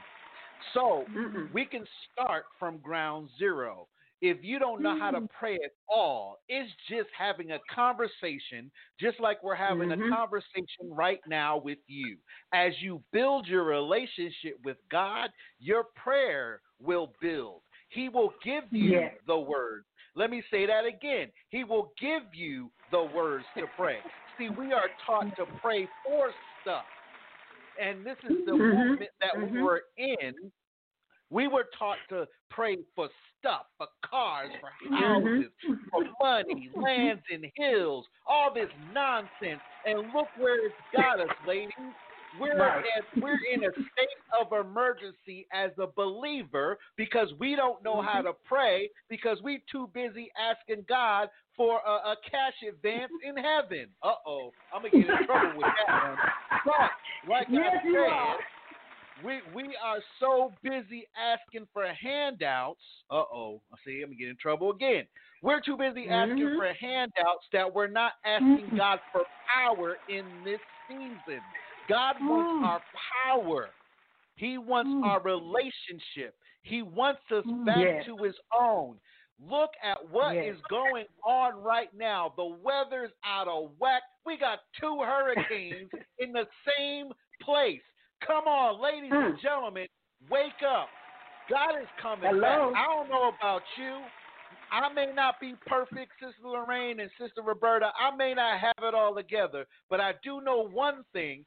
[0.73, 1.51] So Mm-mm.
[1.53, 3.87] we can start from ground zero.
[4.21, 9.19] If you don't know how to pray at all, it's just having a conversation, just
[9.19, 10.07] like we're having Mhm.
[10.07, 12.17] a conversation right now with you.
[12.51, 17.61] As you build your relationship with God, your prayer will build.
[17.89, 19.21] He will give you Yes.
[19.27, 19.85] the words.
[20.15, 21.31] Let me say that again.
[21.49, 24.01] He will give you the words to pray.
[24.37, 26.85] See, we are taught to pray for stuff.
[27.79, 28.89] And this is the Mhm.
[28.89, 29.61] movement that Mhm.
[29.61, 30.51] were in
[31.29, 33.09] we were taught to pray for
[33.39, 35.51] stuff, for cars, for houses,
[35.91, 39.61] for money, lands and hills, all this nonsense.
[39.85, 41.71] And look where it's got us, ladies.
[42.39, 42.83] We're Right.
[42.97, 44.09] at, we're in a state
[44.39, 49.89] of emergency as a believer because we don't know how to pray because we're too
[49.93, 53.87] busy asking God for a, a cash advance in heaven.
[54.03, 56.17] Uh oh, I'm gonna get in trouble with that one.
[56.65, 58.37] But like Yes, I said.
[59.21, 62.81] We we are so busy asking for handouts.
[63.09, 63.61] Uh oh.
[63.73, 65.05] I see I'm gonna get in trouble again.
[65.41, 66.55] We're too busy asking Mhm.
[66.57, 68.77] for handouts that we're not asking Mhm.
[68.77, 71.41] God for power in this season.
[71.87, 72.63] God wants Mm.
[72.63, 72.81] our
[73.25, 73.73] power.
[74.35, 75.03] He wants Mm.
[75.03, 76.35] our relationship.
[76.63, 77.65] He wants us Mm.
[77.65, 78.05] back Yes.
[78.05, 78.99] to his own.
[79.39, 80.61] Look at what is Yes.
[80.69, 82.29] going on right now.
[82.35, 84.03] The weather's out of whack.
[84.25, 87.83] We got two hurricanes in the same place.
[88.25, 89.41] Come on, ladies and Mm.
[89.41, 89.87] gentlemen,
[90.29, 90.89] wake up.
[91.49, 92.41] God is coming Hello.
[92.41, 92.59] back.
[92.75, 94.03] I don't know about you.
[94.71, 97.91] I may not be perfect, Sister Lorraine and Sister Roberta.
[97.97, 101.45] I may not have it all together, but I do know one thing.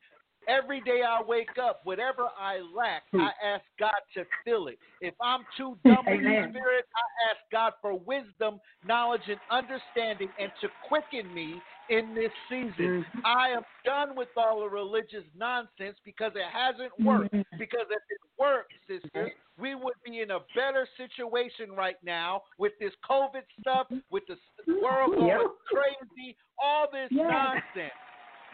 [0.49, 4.79] Every day I wake up, whatever I lack, I ask God to fill it.
[5.03, 10.31] If I'm too dumb in the spirit, I ask God for wisdom, knowledge, and understanding,
[10.39, 13.05] and to quicken me in this season.
[13.05, 13.27] Mm-hmm.
[13.27, 17.07] I am done with all the religious nonsense because it hasn't mm-hmm.
[17.07, 17.33] worked.
[17.59, 22.73] Because if it worked, sisters, we would be in a better situation right now with
[22.81, 24.37] this COVID stuff, with the
[24.81, 25.41] world going Yep.
[25.67, 27.93] crazy, all this nonsense.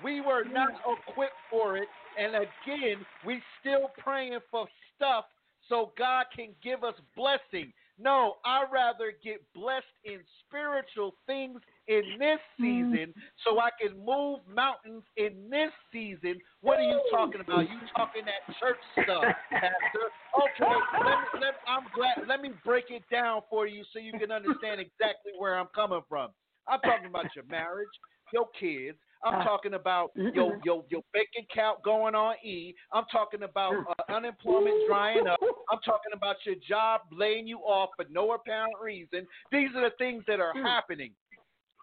[0.03, 0.73] We were not
[1.09, 1.89] equipped for it,
[2.19, 5.25] and again, we still praying for stuff
[5.69, 7.73] so God can give us blessing.
[7.99, 13.15] No, I'd rather get blessed in spiritual things in this season
[13.45, 16.39] so I can move mountains in this season.
[16.61, 17.69] What are you talking about?
[17.71, 20.07] You talking that church stuff, Pastor.
[20.37, 22.29] Okay, let me, let, I'm glad.
[22.29, 26.03] Let me break it down for you so you can understand exactly where I'm coming
[26.09, 26.31] from.
[26.69, 27.89] I'm talking about your marriage,
[28.33, 28.99] your kids.
[29.25, 32.75] I'm Uh, talking about your your your bank account going on E.
[32.93, 35.39] I'm talking about uh, unemployment drying up.
[35.73, 39.27] I'm talking about your job laying you off for no apparent reason.
[39.51, 41.13] These are the things that are happening.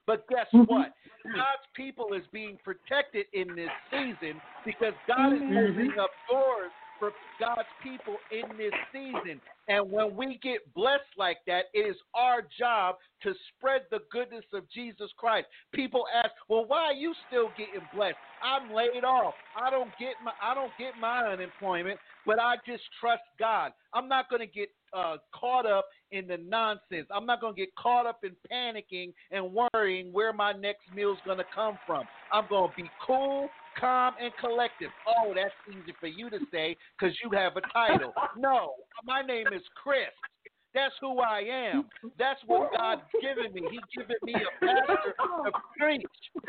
[0.06, 0.72] But guess mm-hmm.
[0.72, 0.94] what?
[1.24, 5.58] God's people is being protected in this season because God is mm-hmm.
[5.58, 6.72] opening up doors
[7.04, 9.42] for God's people in this season.
[9.68, 14.44] And when we get blessed like that, it is our job to spread the goodness
[14.54, 15.48] of Jesus Christ.
[15.74, 19.34] People ask, "Well, why are you still getting blessed?" I'm laid off.
[19.56, 23.74] I don't get my I don't get my unemployment, but I just trust God.
[23.94, 27.08] I'm not going to get uh, caught up in the nonsense.
[27.10, 31.18] I'm not going to get caught up in panicking and worrying where my next meal's
[31.26, 32.06] going to come from.
[32.32, 34.90] I'm going to be cool, calm, and collective.
[35.08, 38.14] Oh, that's easy for you to say because you have a title.
[38.38, 38.74] No,
[39.06, 40.10] my name is Chris.
[40.74, 41.86] That's who I am.
[42.18, 43.62] That's what God's given me.
[43.70, 45.14] He's given me a pastor
[45.46, 46.06] to preach,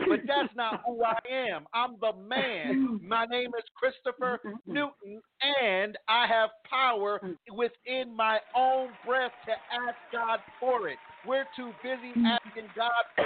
[0.09, 1.67] but that's not who I am.
[1.75, 3.01] I'm the man.
[3.03, 5.21] My name is Christopher Newton,
[5.63, 7.21] and I have power
[7.53, 10.97] within my own breath to ask God for it.
[11.27, 13.25] We're too busy asking God for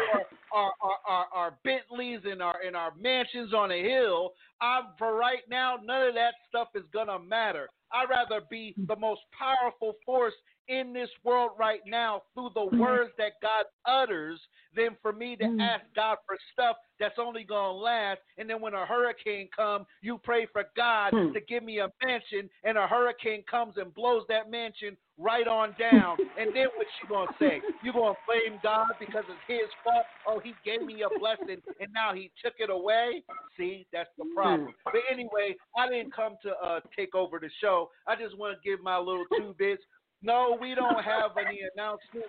[0.52, 4.32] our, our, our, our Bentleys and our and our mansions on a hill.
[4.60, 7.68] I'm for right now, none of that stuff is gonna matter.
[7.92, 10.34] I'd rather be the most powerful force
[10.68, 12.78] in this world right now through the mm-hmm.
[12.78, 14.40] words that God utters
[14.76, 15.60] than for me to mm-hmm.
[15.60, 18.20] ask God for stuff that's only going to last.
[18.38, 21.32] And then when a hurricane comes, you pray for God hmm.
[21.32, 25.74] to give me a mansion, and a hurricane comes and blows that mansion right on
[25.78, 26.16] down.
[26.38, 27.60] And then what you going to say?
[27.82, 30.06] You going to blame God because it's his fault?
[30.24, 33.24] Oh, he gave me a blessing, and now he took it away?
[33.56, 34.34] See, that's the mm-hmm.
[34.34, 34.74] problem.
[34.84, 37.90] But anyway, I didn't come to uh, take over the show.
[38.06, 39.82] I just want to give my little two bits.
[40.22, 42.28] No, we don't have any announcements.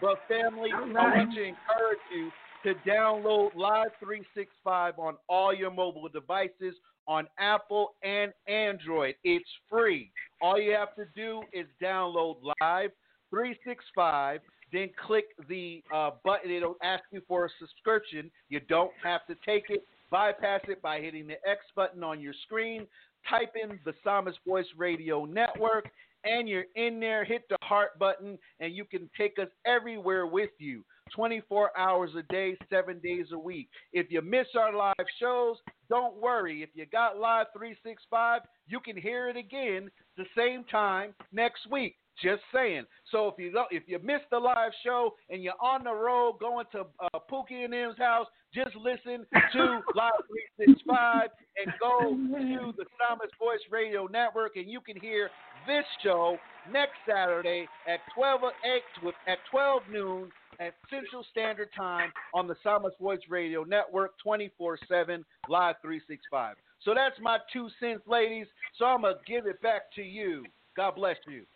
[0.00, 2.30] But family, I want to encourage you
[2.64, 6.74] to download Live 365 on all your mobile devices
[7.06, 9.14] on Apple and Android.
[9.24, 10.10] It's free.
[10.40, 12.90] All you have to do is download Live
[13.30, 14.40] 365,
[14.72, 16.50] then click the uh, button.
[16.50, 18.30] It'll ask you for a subscription.
[18.48, 19.84] You don't have to take it.
[20.10, 22.86] Bypass it by hitting the X button on your screen.
[23.28, 25.88] Type in the Psalmist Voice Radio Network,
[26.24, 27.24] and you're in there.
[27.24, 30.84] Hit the heart button, and you can take us everywhere with you.
[31.14, 33.68] 24 hours a day, seven days a week.
[33.92, 35.56] If you miss our live shows,
[35.88, 36.62] don't worry.
[36.62, 41.96] If you got Live 365, you can hear it again the same time next week.
[42.22, 42.84] Just saying.
[43.10, 46.36] So if you don't, if you missed the live show and you're on the road
[46.38, 49.58] going to uh, Pookie and M's house, just listen to
[49.96, 50.22] Live
[50.56, 55.28] 365 and go to the Psalmist Voice Radio Network, and you can hear
[55.66, 56.38] this show
[56.70, 62.54] next Saturday at 12 o- eight- at 12 noon at Central Standard Time on the
[62.62, 66.56] Psalmist Voice Radio Network, 24/7 Live 365.
[66.80, 68.46] So that's my two cents, ladies.
[68.74, 70.44] So I'm gonna give it back to you.
[70.76, 71.46] God bless you.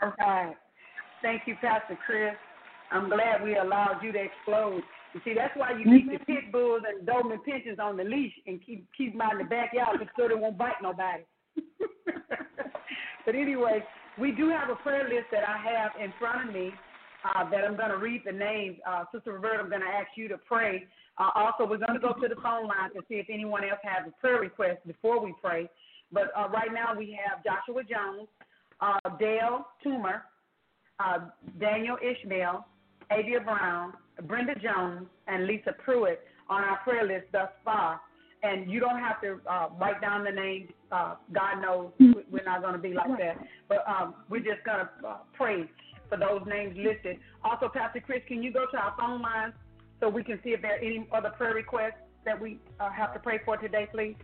[0.00, 0.56] All right.
[1.22, 2.34] Thank you, Pastor Chris.
[2.90, 4.82] I'm glad we allowed you to explode.
[5.14, 6.24] You see, that's why you keep the mm-hmm.
[6.24, 9.44] pit bulls and Doberman pinschers on the leash and keep keep them out in the
[9.44, 11.24] backyard so they won't bite nobody.
[13.24, 13.84] but anyway,
[14.18, 16.72] we do have a prayer list that I have in front of me
[17.24, 18.78] uh, that I'm going to read the names.
[18.86, 20.86] Uh, Sister Roberta, I'm going to ask you to pray.
[21.18, 23.80] Uh, also, we're going to go to the phone line to see if anyone else
[23.82, 25.68] has a prayer request before we pray.
[26.10, 28.28] But uh, right now we have Joshua Jones,
[28.80, 30.22] uh, Dale Toomer,
[31.00, 31.26] uh,
[31.58, 32.66] Daniel Ishmael,
[33.10, 33.94] Avia Brown,
[34.24, 38.00] Brenda Jones, and Lisa Pruitt on our prayer list thus far.
[38.42, 40.70] And you don't have to uh, write down the names.
[40.90, 43.38] Uh, God knows we- we're not going to be like that.
[43.68, 45.64] But um, we're just going to uh, pray
[46.08, 47.18] for those names listed.
[47.44, 49.54] Also, Pastor Chris, can you go to our phone lines
[50.00, 53.14] so we can see if there are any other prayer requests that we uh, have
[53.14, 54.16] to pray for today, please?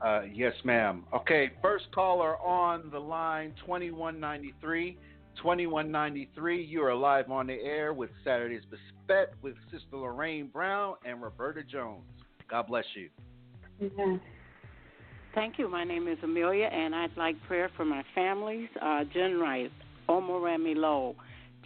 [0.00, 1.04] Uh, yes, ma'am.
[1.14, 4.96] Okay, first caller on the line, 2193.
[5.36, 11.22] 2193, you are live on the air with Saturday's Buffet with Sister Lorraine Brown and
[11.22, 12.02] Roberta Jones.
[12.50, 13.08] God bless you.
[13.82, 14.16] Mm-hmm.
[15.34, 15.68] Thank you.
[15.68, 19.72] My name is Amelia, and I'd like prayer for my families, uh, Jen Wright,
[20.08, 21.16] Omorami Lowe,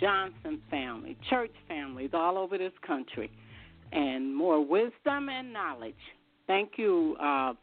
[0.01, 3.31] Johnson family, church families all over this country,
[3.93, 5.95] and more wisdom and knowledge.
[6.47, 7.55] Thank you, uh,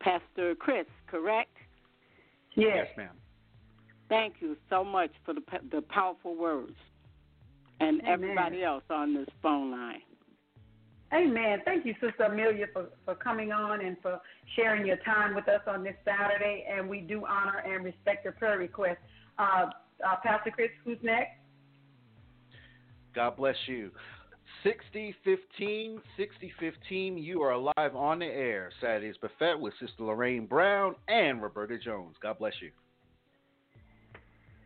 [0.00, 1.50] Pastor Chris, correct?
[2.54, 3.16] Yes, yes ma'am.
[4.08, 6.76] Thank you so much for the the powerful words,
[7.78, 8.12] and Amen.
[8.12, 10.00] everybody else on this phone line.
[11.12, 11.58] Amen.
[11.64, 14.20] Thank you, Sister Amelia, for, for coming on and for
[14.54, 16.64] sharing your time with us on this Saturday.
[16.70, 18.98] And we do honor and respect your prayer request.
[19.38, 19.70] Uh,
[20.06, 21.32] uh, Pastor Chris, who's next?
[23.14, 23.90] God bless you.
[24.62, 28.70] 6015, 6015, you are live on the air.
[28.80, 32.16] Saturday's Buffet with Sister Lorraine Brown and Roberta Jones.
[32.22, 32.70] God bless you.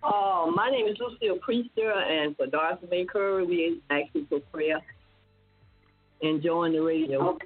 [0.03, 4.83] Oh, my name is Lucille Priester, and for Dorothy Baker, we ask you for prayer.
[6.25, 7.37] Enjoying the radio.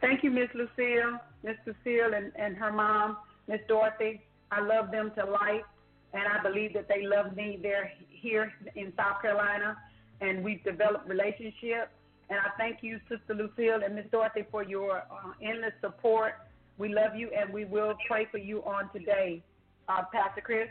[0.00, 3.18] Thank you, Miss Lucille, Miss Lucille, and, and her mom,
[3.48, 4.22] Miss Dorothy.
[4.50, 5.66] I love them to life,
[6.14, 7.58] and I believe that they love me.
[7.60, 9.76] They're here in South Carolina,
[10.22, 11.90] and we've developed relationship.
[12.30, 16.34] And I thank you, Sister Lucille and Miss Dorothy, for your uh, endless support.
[16.78, 19.42] We love you, and we will pray for you on today.
[19.88, 20.68] Uh, Pastor Chris.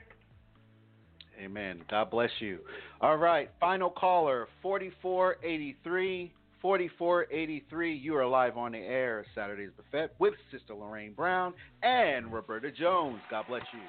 [1.39, 1.81] Amen.
[1.89, 2.59] God bless you.
[3.01, 6.33] All right, final caller, 4483.
[6.61, 11.53] 4483, you are live on the air, Saturday's Buffet, with Sister Lorraine Brown
[11.83, 13.19] and Roberta Jones.
[13.29, 13.79] God bless you.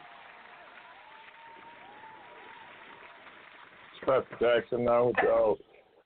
[4.06, 5.58] Pastor Jackson now y'all.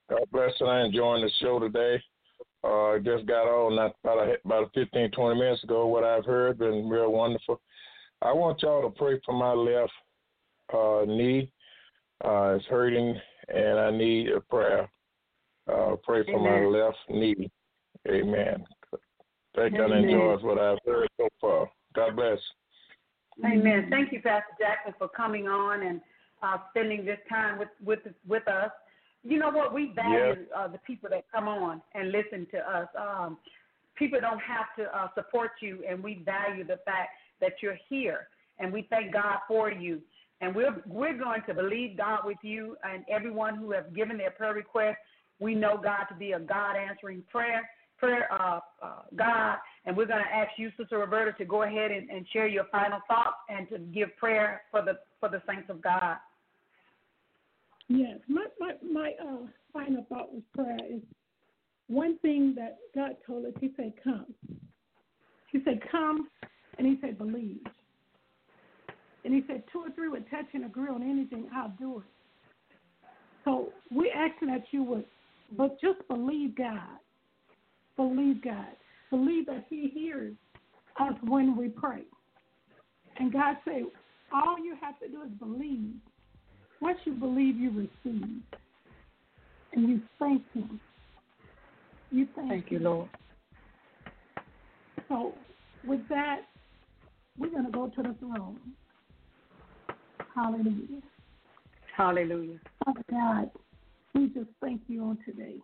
[0.09, 0.66] God bless you.
[0.66, 2.02] I'm enjoying the show today.
[2.64, 5.86] Uh, I just got on not about, a, about 15, 20 minutes ago.
[5.86, 7.60] What I've heard been real wonderful.
[8.20, 9.93] I want y'all to pray for my left
[10.74, 11.51] uh, knee.
[12.24, 13.16] Uh, it's hurting,
[13.49, 14.89] and I need a prayer.
[15.69, 16.73] Uh, pray for Amen.
[16.73, 17.51] my left knee.
[18.09, 18.65] Amen.
[19.55, 21.70] Thank God enjoys what I've heard so far.
[21.94, 22.39] God bless.
[23.44, 23.89] Amen.
[23.90, 26.01] Thank you, Pastor Jackson, for coming on and
[26.43, 28.70] uh, spending this time with with with us.
[29.24, 29.73] You know what?
[29.73, 32.89] We value uh, the people that come on and listen to us.
[32.99, 33.39] Um,
[33.94, 38.28] people don't have to uh, support you, and we value the fact that you're here,
[38.59, 40.01] and we thank God for you.
[40.43, 44.32] And we're we're going to believe God with you and everyone who have given their
[44.32, 44.98] prayer request.
[45.39, 47.62] We know God to be a God answering prayer
[48.02, 51.93] prayer uh, uh, God, and we're going to ask you, Sister Roberta, to go ahead
[51.93, 55.70] and, and share your final thoughts and to give prayer for the for the saints
[55.70, 56.16] of God.
[57.86, 61.01] Yes, my my my uh, final thought with prayer is
[61.86, 63.52] one thing that God told us.
[63.60, 64.27] He said, "Come."
[65.52, 66.28] He said, "Come,"
[66.78, 67.60] and He said, "Believe."
[69.24, 72.05] And He said, two or three would touch and agree on anything, I'll do it.
[73.44, 75.05] So we're asking that you would,
[75.57, 76.81] but just believe God.
[77.97, 78.77] Believe God.
[79.11, 80.35] Believe that He hears
[81.01, 82.03] us when we pray.
[83.19, 83.82] And God said,
[84.32, 85.94] all you have to do is believe.
[86.81, 88.43] Once you believe, you receive.
[89.73, 90.81] And you thank Him.
[92.11, 93.09] You thank, Thank you, Lord.
[95.09, 95.32] So,
[95.86, 96.40] with that,
[97.39, 98.59] we're going to go to the throne.
[100.34, 101.02] Hallelujah.
[101.96, 102.59] Hallelujah.
[102.84, 103.50] Father God,
[104.14, 105.56] we just thank you on today.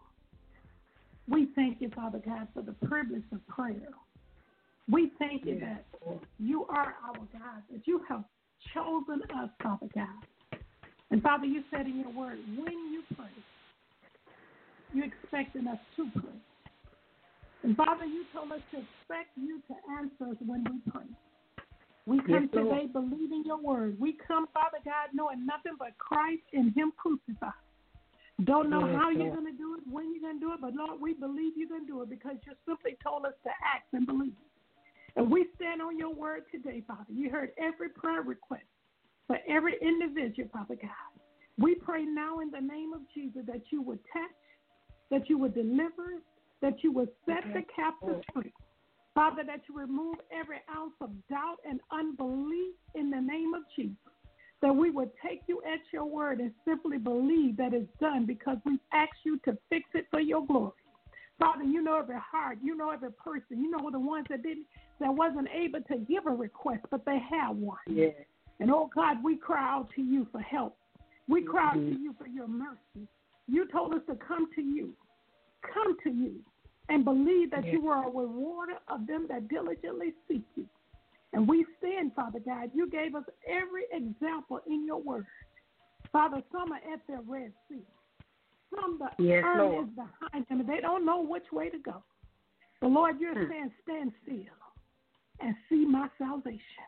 [1.29, 3.91] We thank you, Father God, for the privilege of prayer.
[4.91, 5.85] We thank you that
[6.39, 8.25] you are our God, that you have
[8.75, 10.61] chosen us, Father God.
[11.11, 13.27] And Father, you said in your word, when you pray,
[14.95, 16.41] you're expecting us to pray.
[17.63, 21.05] And Father, you told us to expect you to answer us when we pray.
[22.09, 22.81] We come Yes, Lord.
[22.81, 24.01] today believing your word.
[24.01, 27.53] We come, Father God, knowing nothing but Christ and Him crucified.
[28.45, 30.61] Don't know Yes, how you're going to do it, when you're going to do it,
[30.63, 33.51] but Lord, we believe you're going to do it because you simply told us to
[33.51, 34.33] act and believe.
[35.17, 37.13] And we stand on your word today, Father.
[37.13, 38.65] You heard every prayer request
[39.27, 41.13] for every individual, Father God.
[41.59, 44.31] We pray now in the name of Jesus that you would touch,
[45.11, 46.23] that you would deliver,
[46.63, 48.53] that you would set the captives free.
[49.19, 53.97] Father, that you remove every ounce of doubt and unbelief in the name of Jesus.
[54.63, 58.59] That we would take you at your word and simply believe that it's done because
[58.65, 60.71] we asked you to fix it for your glory.
[61.37, 64.67] Father, you know every heart, you know every person, you know the ones that didn't
[65.01, 67.79] that wasn't able to give a request, but they have one.
[67.89, 68.15] Yes.
[68.61, 70.77] And oh God, we cry out to you for help.
[71.27, 73.09] We cry out to you for your mercy.
[73.49, 74.93] You told us to come to you.
[75.75, 76.37] Come to you.
[76.89, 80.67] And believe that you are a rewarder of them that diligently seek you.
[81.33, 82.71] And we stand, Father God.
[82.75, 85.27] You gave us every example in your word.
[86.11, 87.83] Father, some are at their Red Sea.
[88.75, 89.89] Some the Yes, earth Lord.
[89.89, 90.67] is behind them.
[90.67, 92.03] They don't know which way to go.
[92.81, 93.51] But Lord, you're Hmm.
[93.51, 94.55] saying, stand still
[95.41, 96.85] and see my salvation.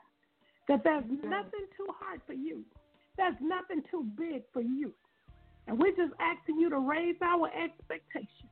[0.68, 2.64] That there's nothing too hard for you.
[3.16, 4.94] There's nothing too big for you.
[5.66, 8.49] And we're just asking you to raise our expectations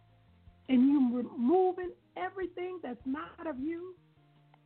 [0.69, 3.95] and you removing everything that's not of you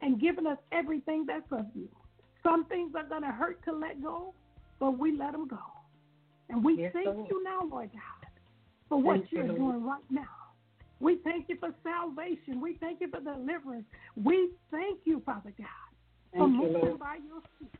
[0.01, 1.89] and giving us everything that's of you.
[2.43, 4.35] Some things are going to hurt to let go,
[4.81, 5.59] but we let them go.
[6.49, 7.29] And we Yes, thank Lord.
[7.31, 8.31] you now, Lord God,
[8.89, 9.59] for what Thank you, you're Lord.
[9.59, 10.27] doing right now.
[11.01, 12.61] We thank you for salvation.
[12.61, 13.87] We thank you for deliverance.
[14.17, 15.67] We thank you, Father God,
[16.37, 16.99] for Thank moving Lord.
[16.99, 17.73] by your spirit.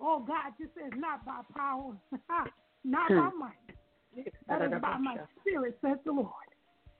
[0.00, 1.94] Oh, God, you says not by power,
[2.84, 3.16] not Hmm.
[3.16, 6.30] by might, but by my spirit, says the Lord.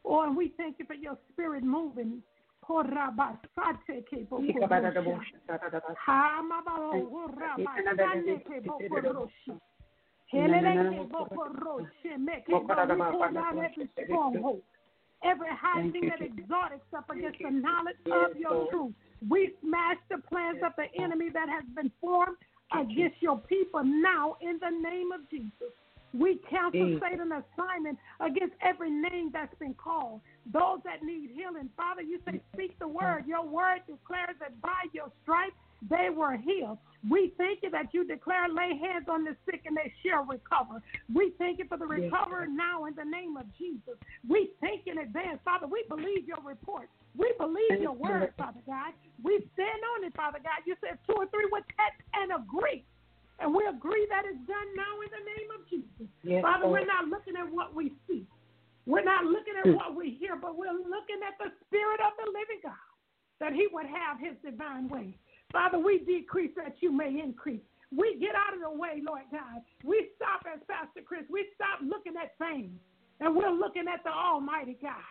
[0.06, 2.22] Oh, and we thank you for your spirit moving.
[15.24, 18.92] Every high thing that exalts itself against the knowledge of your truth.
[19.28, 22.36] We smash the plans of the enemy that has been formed
[22.72, 25.72] against your people now in the name of Jesus.
[26.14, 26.98] We cancel.
[27.00, 30.20] Satan's assignment against every name that's been called.
[30.52, 33.24] Those that need healing, Father, you say, speak the word.
[33.26, 35.56] Your word declares that by your stripes
[35.90, 36.78] they were healed.
[37.08, 40.82] We thank you that you declare, lay hands on the sick and they shall recover.
[41.12, 43.94] We thank you for the recovery now in the name of Jesus.
[44.26, 45.66] We thank you in advance, Father.
[45.66, 46.88] We believe your report.
[47.16, 48.92] We believe your word, Father God.
[49.22, 50.64] We stand on it, Father God.
[50.66, 52.84] You said two or three would touch and agree.
[53.38, 56.08] And we agree that it's done now in the name of Jesus.
[56.24, 56.80] Yes, Father, Lord.
[56.80, 58.26] we're not looking at what we see.
[58.86, 59.76] We're not looking at Mm.
[59.76, 62.88] what we hear, but we're looking at the Spirit of the living God,
[63.40, 65.18] that He would have His divine way.
[65.52, 67.62] Father, we decrease that you may increase.
[67.92, 69.62] We get out of the way, Lord God.
[69.84, 71.24] We stop as Pastor Chris.
[71.28, 72.80] We stop looking at things,
[73.20, 75.04] and we're looking at the Almighty God,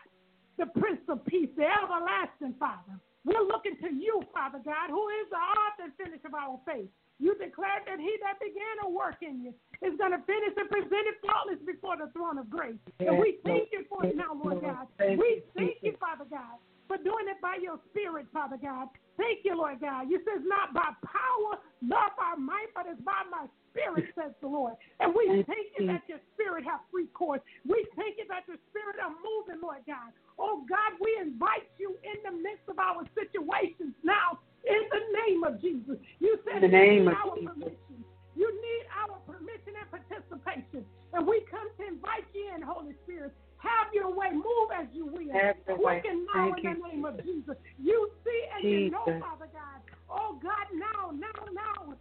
[0.58, 3.00] the Prince of Peace, the everlasting Father.
[3.24, 6.90] We're looking to you, Father God, who is the author and finish of our faith.
[7.20, 10.68] You declared that he that began a work in you is going to finish and
[10.68, 12.80] present it flawless before the throne of grace.
[13.00, 14.62] and we thank you for it now, Lord.
[14.62, 14.88] God.
[15.00, 18.90] We thank you, Father God, for doing it by your spirit, Father God.
[19.16, 20.12] Thank you, Lord God.
[20.12, 24.48] You says not by power, not by might, but it's by my spirit, says the
[24.48, 24.76] Lord.
[25.00, 25.88] And we Thank you.
[25.88, 27.40] that your spirit has free course.
[27.64, 30.12] We thank you that your spirit are moving, Lord God.
[30.40, 35.44] Oh God, we invite you in the midst of our situations now in the name
[35.44, 35.98] of Jesus.
[36.20, 37.54] You said In the name of our Jesus.
[37.54, 37.98] permission.
[38.36, 40.86] You need our permission and participation.
[41.14, 43.32] And we come to invite you in, Holy Spirit.
[43.58, 44.30] Have your way.
[44.32, 45.32] Move as you will.
[45.34, 46.02] Have your way.
[46.02, 47.56] Quicken now Thank in the name of Jesus.
[47.82, 49.82] You see and you know, Father God.
[50.10, 51.96] Oh God, now, now, now,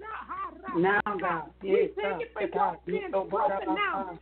[0.76, 1.50] now, Now, God.
[1.62, 4.18] We Yes, thank you for Yes, being broken now.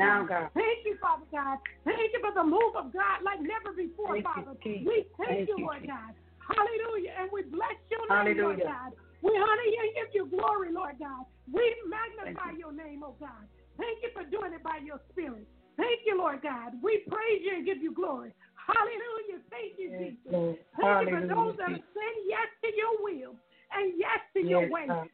[0.00, 0.48] Now, God.
[0.56, 1.60] Thank you, Father God.
[1.84, 4.56] Thank you for the move of God like never before, Thank Father.
[4.64, 4.88] Jesus.
[4.88, 5.92] we thank, Thank you, you, Lord Jesus.
[5.92, 6.12] God.
[6.48, 7.12] Hallelujah.
[7.20, 8.90] And we bless your name, Lord God.
[9.20, 11.28] We honor you and give you glory, Lord God.
[11.52, 13.44] We magnify your name, oh God.
[13.76, 15.44] Thank you for doing it by your spirit.
[15.76, 16.80] Thank you, Lord God.
[16.82, 18.32] We praise you and give you glory.
[18.56, 19.44] Hallelujah.
[19.52, 20.32] Thank you, Yes, Jesus.
[20.32, 20.56] Lord.
[20.80, 23.34] Thank you for those that are saying yes to your will
[23.72, 24.86] and yes to your Yes, way.
[24.88, 25.08] God.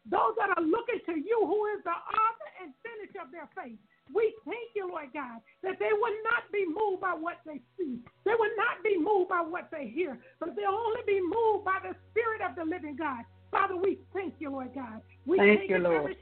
[15.47, 16.16] Thank you Lord.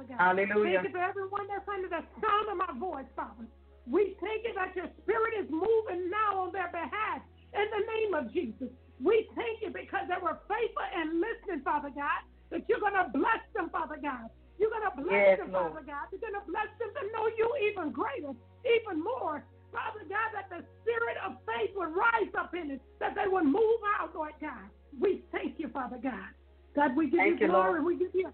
[0.00, 0.48] Father God.
[0.48, 0.80] Hallelujah.
[0.80, 3.44] Thank you for everyone that's under the sound of my voice, Father.
[3.84, 7.20] We thank you that your spirit is moving now on their behalf
[7.52, 8.72] in the name of Jesus.
[9.00, 12.20] We thank you because they were faithful and listening, Father God,
[12.52, 14.28] that you're going to bless them, Father God.
[14.60, 15.72] You're going to bless Yes, them, Lord.
[15.72, 16.04] Father God.
[16.12, 19.44] You're going to bless them to know you even greater, even more.
[19.72, 23.48] Father God, that the spirit of faith would rise up in it, that they would
[23.48, 24.68] move out, Lord God.
[25.00, 26.28] We thank you, Father God.
[26.76, 27.80] God, we give Thank you you, glory.
[27.80, 27.84] Lord.
[27.84, 28.28] We give you.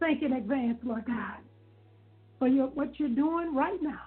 [0.00, 1.38] Thank you in advance, Lord God,
[2.38, 4.00] for your, what you're doing right now.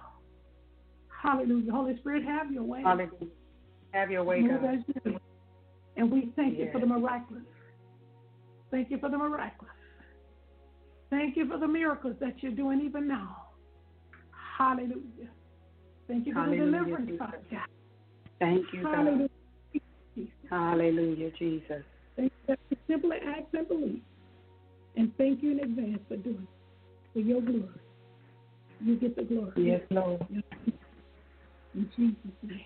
[1.22, 1.72] Hallelujah.
[1.72, 2.82] Holy Spirit, have your way.
[2.84, 3.12] Hallelujah.
[3.94, 4.84] Have your way, God.
[5.96, 7.44] And we thank you for the miraculous.
[8.70, 9.74] Thank you for the miraculous.
[11.10, 13.38] Thank you for the miracles that you're doing even now.
[14.58, 15.30] Hallelujah.
[16.08, 17.20] Thank you for Hallelujah, the deliverance, Jesus.
[17.20, 17.66] Father God.
[18.40, 18.96] Thank you, God.
[18.96, 19.30] Hallelujah.
[20.50, 21.84] Hallelujah, Jesus.
[22.16, 24.02] Thank you simply act and believe.
[24.98, 27.14] And thank you in advance for doing it.
[27.14, 27.69] For your glory.
[28.84, 29.53] You get the glory.
[29.57, 30.26] Yes, Lord.
[31.76, 32.65] In Jesus' name.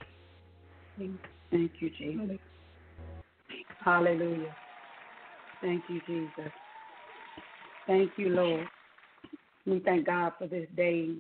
[1.00, 1.20] Amen.
[1.52, 2.40] Thank you, Jesus.
[3.84, 4.56] Hallelujah.
[5.62, 6.52] Thank you, Jesus.
[7.86, 8.68] Thank you, Lord.
[9.66, 11.16] We thank God for this day.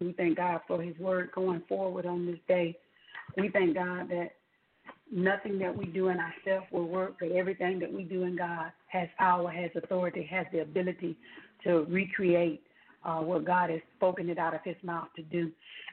[0.00, 2.76] We thank God for His word going forward on this day.
[3.36, 4.32] We thank God that
[5.12, 8.72] nothing that we do in ourselves will work, but everything that we do in God
[8.88, 11.16] has power, has authority, has the ability
[11.64, 12.62] to recreate
[13.04, 15.50] uh, what God has spoken it out of His mouth to do.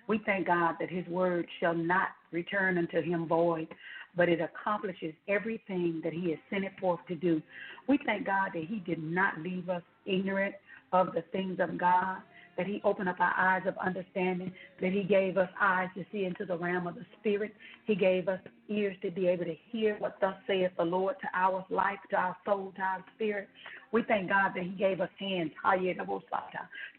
[0.08, 3.68] We thank God that His word shall not return unto Him void,
[4.16, 7.42] but it accomplishes everything that He has sent it forth to do.
[7.88, 10.56] We thank God that He did not leave us ignorant
[10.94, 12.18] of the things of God,
[12.60, 16.26] that He opened up our eyes of understanding, that He gave us eyes to see
[16.26, 17.54] into the realm of the Spirit.
[17.86, 21.28] He gave us ears to be able to hear what thus saith the Lord to
[21.34, 23.48] our life, to our soul, to our spirit.
[23.94, 25.52] We thank God that He gave us hands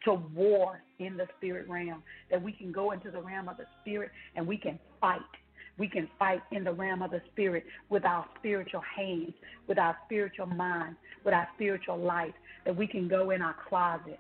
[0.07, 3.67] to war in the spirit realm, that we can go into the realm of the
[3.83, 5.21] spirit and we can fight.
[5.77, 9.35] We can fight in the realm of the spirit with our spiritual hands,
[9.69, 12.35] with our spiritual mind, with our spiritual life,
[12.65, 14.19] that we can go in our closet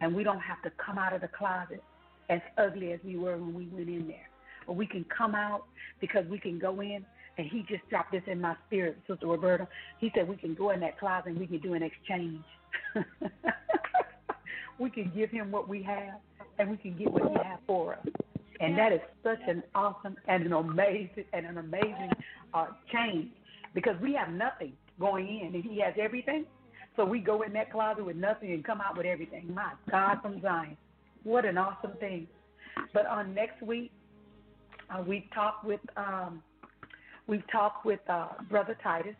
[0.00, 1.82] and we don't have to come out of the closet
[2.28, 4.28] as ugly as we were when we went in there.
[4.66, 5.64] But we can come out
[6.00, 7.04] because we can go in
[7.38, 9.66] and he just dropped this in my spirit, Sister Roberta.
[9.98, 12.42] He said we can go in that closet and we can do an exchange.
[14.78, 16.20] we can give him what we have
[16.58, 18.06] and we can get what he has for us.
[18.60, 22.10] And that is such an awesome and an amazing and an amazing
[22.52, 23.30] uh, change
[23.74, 26.44] because we have nothing going in and he has everything.
[26.96, 29.52] So we go in that closet with nothing and come out with everything.
[29.54, 30.76] My God from Zion.
[31.22, 32.26] What an awesome thing.
[32.92, 33.92] But on next week,
[34.90, 36.42] uh, we've talked with um,
[37.26, 39.14] we've talked with uh, Brother Titus,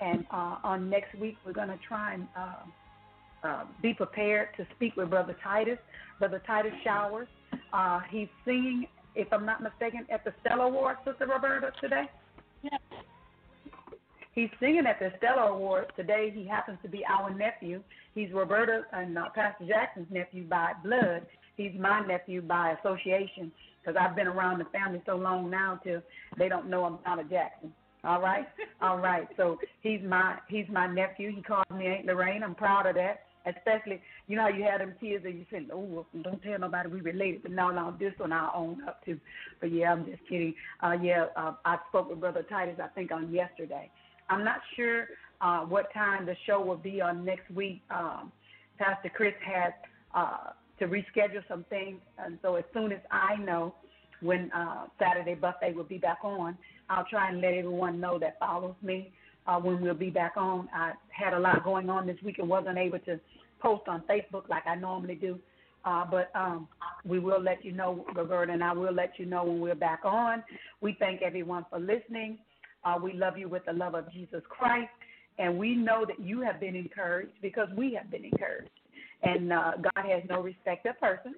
[0.00, 4.66] and uh, on next week we're going to try and uh, uh, be prepared to
[4.76, 5.78] speak with Brother Titus.
[6.18, 7.28] Brother Titus Showers.
[7.72, 12.10] Uh, he's singing, if I'm not mistaken, at the Stella Awards, Sister Roberta, today.
[12.62, 12.80] Yes.
[14.38, 16.30] He's singing at the Stella Awards today.
[16.32, 17.82] He happens to be our nephew.
[18.14, 21.26] He's Roberta and uh, Pastor Jackson's nephew by blood.
[21.56, 23.50] He's my nephew by association
[23.80, 26.02] because I've been around the family so long now till
[26.38, 27.72] they don't know I'm not a Jackson.
[28.04, 28.46] All right,
[28.80, 29.26] all right.
[29.36, 31.34] So he's my he's my nephew.
[31.34, 32.44] He calls me Aunt Lorraine.
[32.44, 33.22] I'm proud of that.
[33.44, 36.60] Especially, you know how you have them kids and you say, "Oh, well, don't tell
[36.60, 39.18] nobody we related." But no, no, this one I'll own up to.
[39.60, 40.54] But yeah, I'm just kidding.
[40.80, 42.78] Uh, yeah, uh, I spoke with Brother Titus.
[42.80, 43.90] I think on yesterday.
[44.28, 45.08] I'm not sure
[45.40, 47.82] uh, what time the show will be on next week.
[47.90, 48.32] Um,
[48.78, 49.72] Pastor Chris has
[50.14, 53.74] uh, to reschedule some things, and so as soon as I know
[54.20, 56.56] when uh, Saturday buffet will be back on,
[56.88, 59.12] I'll try and let everyone know that follows me
[59.46, 60.68] uh, when we'll be back on.
[60.74, 63.20] I had a lot going on this week and wasn't able to
[63.60, 65.38] post on Facebook like I normally do.
[65.84, 66.68] Uh, but um,
[67.04, 70.00] we will let you know, Roberta, and I will let you know when we're back
[70.04, 70.42] on.
[70.80, 72.38] We thank everyone for listening.
[72.84, 74.90] Uh, we love you with the love of Jesus Christ,
[75.38, 78.70] and we know that you have been encouraged because we have been encouraged.
[79.22, 81.34] And uh, God has no respect of person.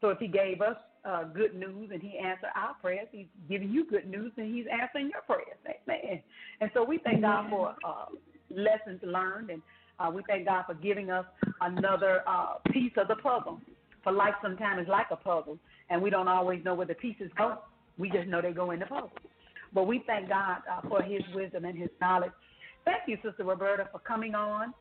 [0.00, 3.70] So if He gave us uh, good news and He answered our prayers, He's giving
[3.70, 5.58] you good news and He's answering your prayers.
[5.66, 6.22] Amen.
[6.60, 8.06] And so we thank God for uh,
[8.50, 9.62] lessons learned, and
[9.98, 11.24] uh, we thank God for giving us
[11.60, 13.60] another uh, piece of the puzzle.
[14.02, 15.58] For life sometimes is like a puzzle,
[15.88, 17.58] and we don't always know where the pieces go.
[17.98, 19.12] We just know they go in the puzzle.
[19.74, 22.32] But we thank God uh, for His wisdom and His knowledge.
[22.84, 24.74] Thank you, Sister Roberta, for coming on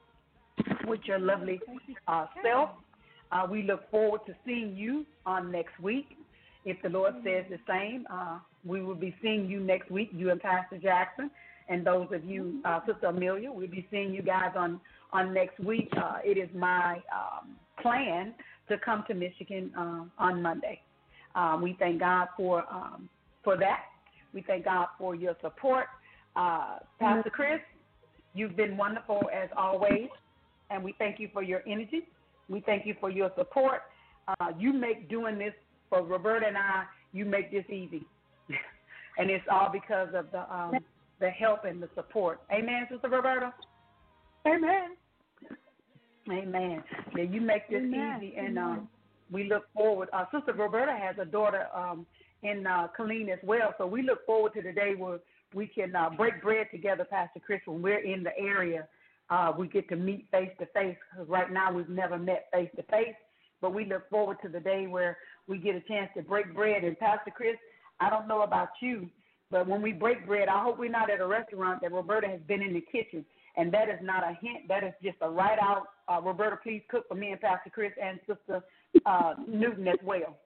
[0.85, 1.59] with your lovely
[2.07, 2.72] uh, self.
[3.31, 6.18] Uh, we look forward to seeing you on next week.
[6.65, 10.30] If the Lord says the same, uh, we will be seeing you next week, you
[10.30, 11.31] and Pastor Jackson,
[11.69, 14.80] and those of you, uh, Sister Amelia, we'll be seeing you guys on
[15.13, 15.89] on next week.
[15.97, 18.34] Uh, it is my um, plan
[18.69, 19.72] to come to Michigan
[20.18, 20.80] on Monday.
[21.35, 23.09] Um, we thank God for um,
[23.43, 23.85] for that.
[24.34, 25.88] We thank God for your support,
[26.36, 27.60] uh, Pastor Chris.
[28.34, 30.08] You've been wonderful as always,
[30.70, 32.08] and we thank you for your energy.
[32.49, 33.82] We thank you for your support.
[34.28, 35.53] Uh, you make doing this
[35.90, 36.84] for Roberta and I.
[37.12, 38.06] You make this easy,
[39.18, 40.78] and it's all because of the um,
[41.20, 42.41] the help and the support.
[42.52, 43.53] Amen, Sister Roberta.
[44.48, 44.95] Amen.
[46.30, 46.84] Amen.
[47.16, 48.22] Yeah, you make this Amen.
[48.22, 48.90] easy, and um,
[49.32, 50.10] we look forward.
[50.14, 52.06] Uh, Sister Roberta has a daughter um,
[52.43, 55.19] in uh, Colleen as well, so we look forward to the day where
[55.53, 58.88] we can uh, break bread together, Pastor Chris, when we're in the area.
[59.30, 62.69] Uh, we get to meet face to face because right now we've never met face
[62.76, 63.15] to face,
[63.61, 66.84] but we look forward to the day where we get a chance to break bread.
[66.84, 67.55] And Pastor Chris,
[67.99, 69.09] I don't know about you,
[69.49, 72.41] but when we break bread, I hope we're not at a restaurant that Roberta has
[72.47, 73.26] been in the kitchen.
[73.57, 74.68] And that is not a hint.
[74.69, 75.88] That is just a right out.
[76.07, 78.63] Uh, Roberta, please cook for me and Pastor Chris and Sister
[79.05, 80.38] uh, Newton as well.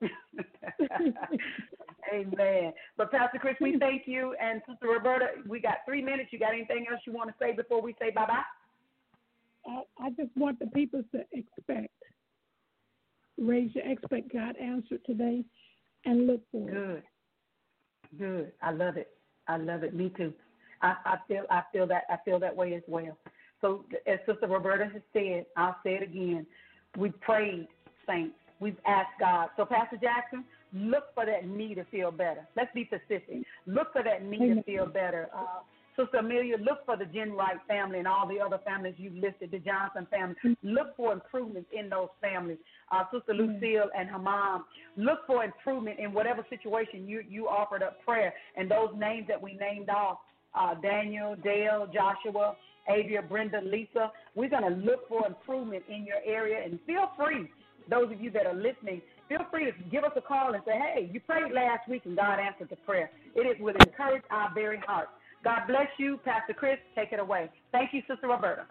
[2.12, 2.72] Amen.
[2.96, 3.78] But Pastor Chris, we hmm.
[3.78, 4.34] thank you.
[4.40, 6.30] And Sister Roberta, we got three minutes.
[6.32, 8.42] You got anything else you want to say before we say bye bye?
[9.66, 11.92] I, I just want the people to expect.
[13.38, 15.44] Raise your expect God answered today
[16.04, 16.72] and look for it.
[16.72, 17.02] Good.
[18.18, 18.52] Good.
[18.62, 19.08] I love it.
[19.48, 19.94] I love it.
[19.94, 20.32] Me too.
[20.82, 23.18] I, I feel I feel that I feel that way as well.
[23.60, 26.46] So as Sister Roberta has said, I'll say it again.
[26.96, 27.68] We prayed,
[28.06, 28.36] saints.
[28.60, 29.48] We've asked God.
[29.56, 30.44] So Pastor Jackson,
[30.76, 32.46] look for that need to feel better.
[32.56, 33.42] Let's be specific.
[33.66, 35.28] Look for that need to feel better.
[35.34, 35.60] Uh,
[35.98, 39.50] Sister Amelia, look for the Jen Wright family and all the other families you've listed,
[39.50, 40.36] the Johnson family.
[40.62, 42.58] Look for improvements in those families.
[42.92, 44.66] Uh, Sister Lucille and her mom,
[44.98, 48.34] look for improvement in whatever situation you, you offered up prayer.
[48.56, 50.18] And those names that we named off,
[50.54, 52.56] uh, Daniel, Dale, Joshua,
[52.88, 56.62] Avia, Brenda, Lisa, we're going to look for improvement in your area.
[56.62, 57.50] And feel free,
[57.88, 60.72] those of you that are listening, feel free to give us a call and say,
[60.72, 63.10] hey, you prayed last week and God answered the prayer.
[63.34, 65.08] It is will encourage our very heart.
[65.44, 66.18] God bless you.
[66.24, 67.50] Pastor Chris, take it away.
[67.72, 68.66] Thank you, Sister Roberta.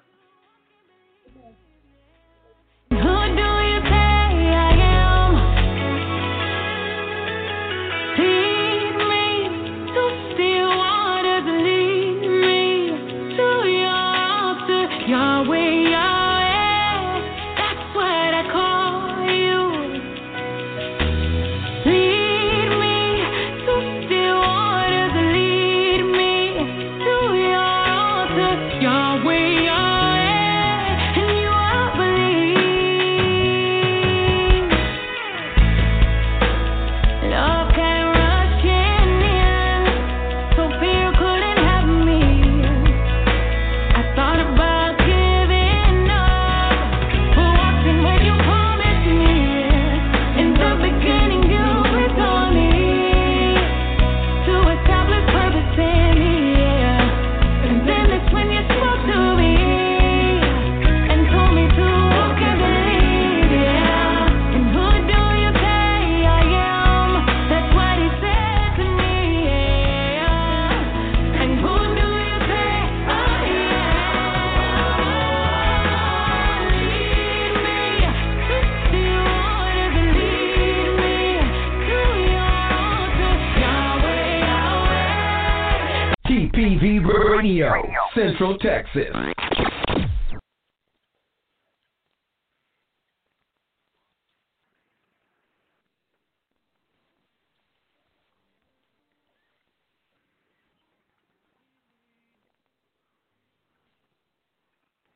[88.15, 89.11] Central Texas.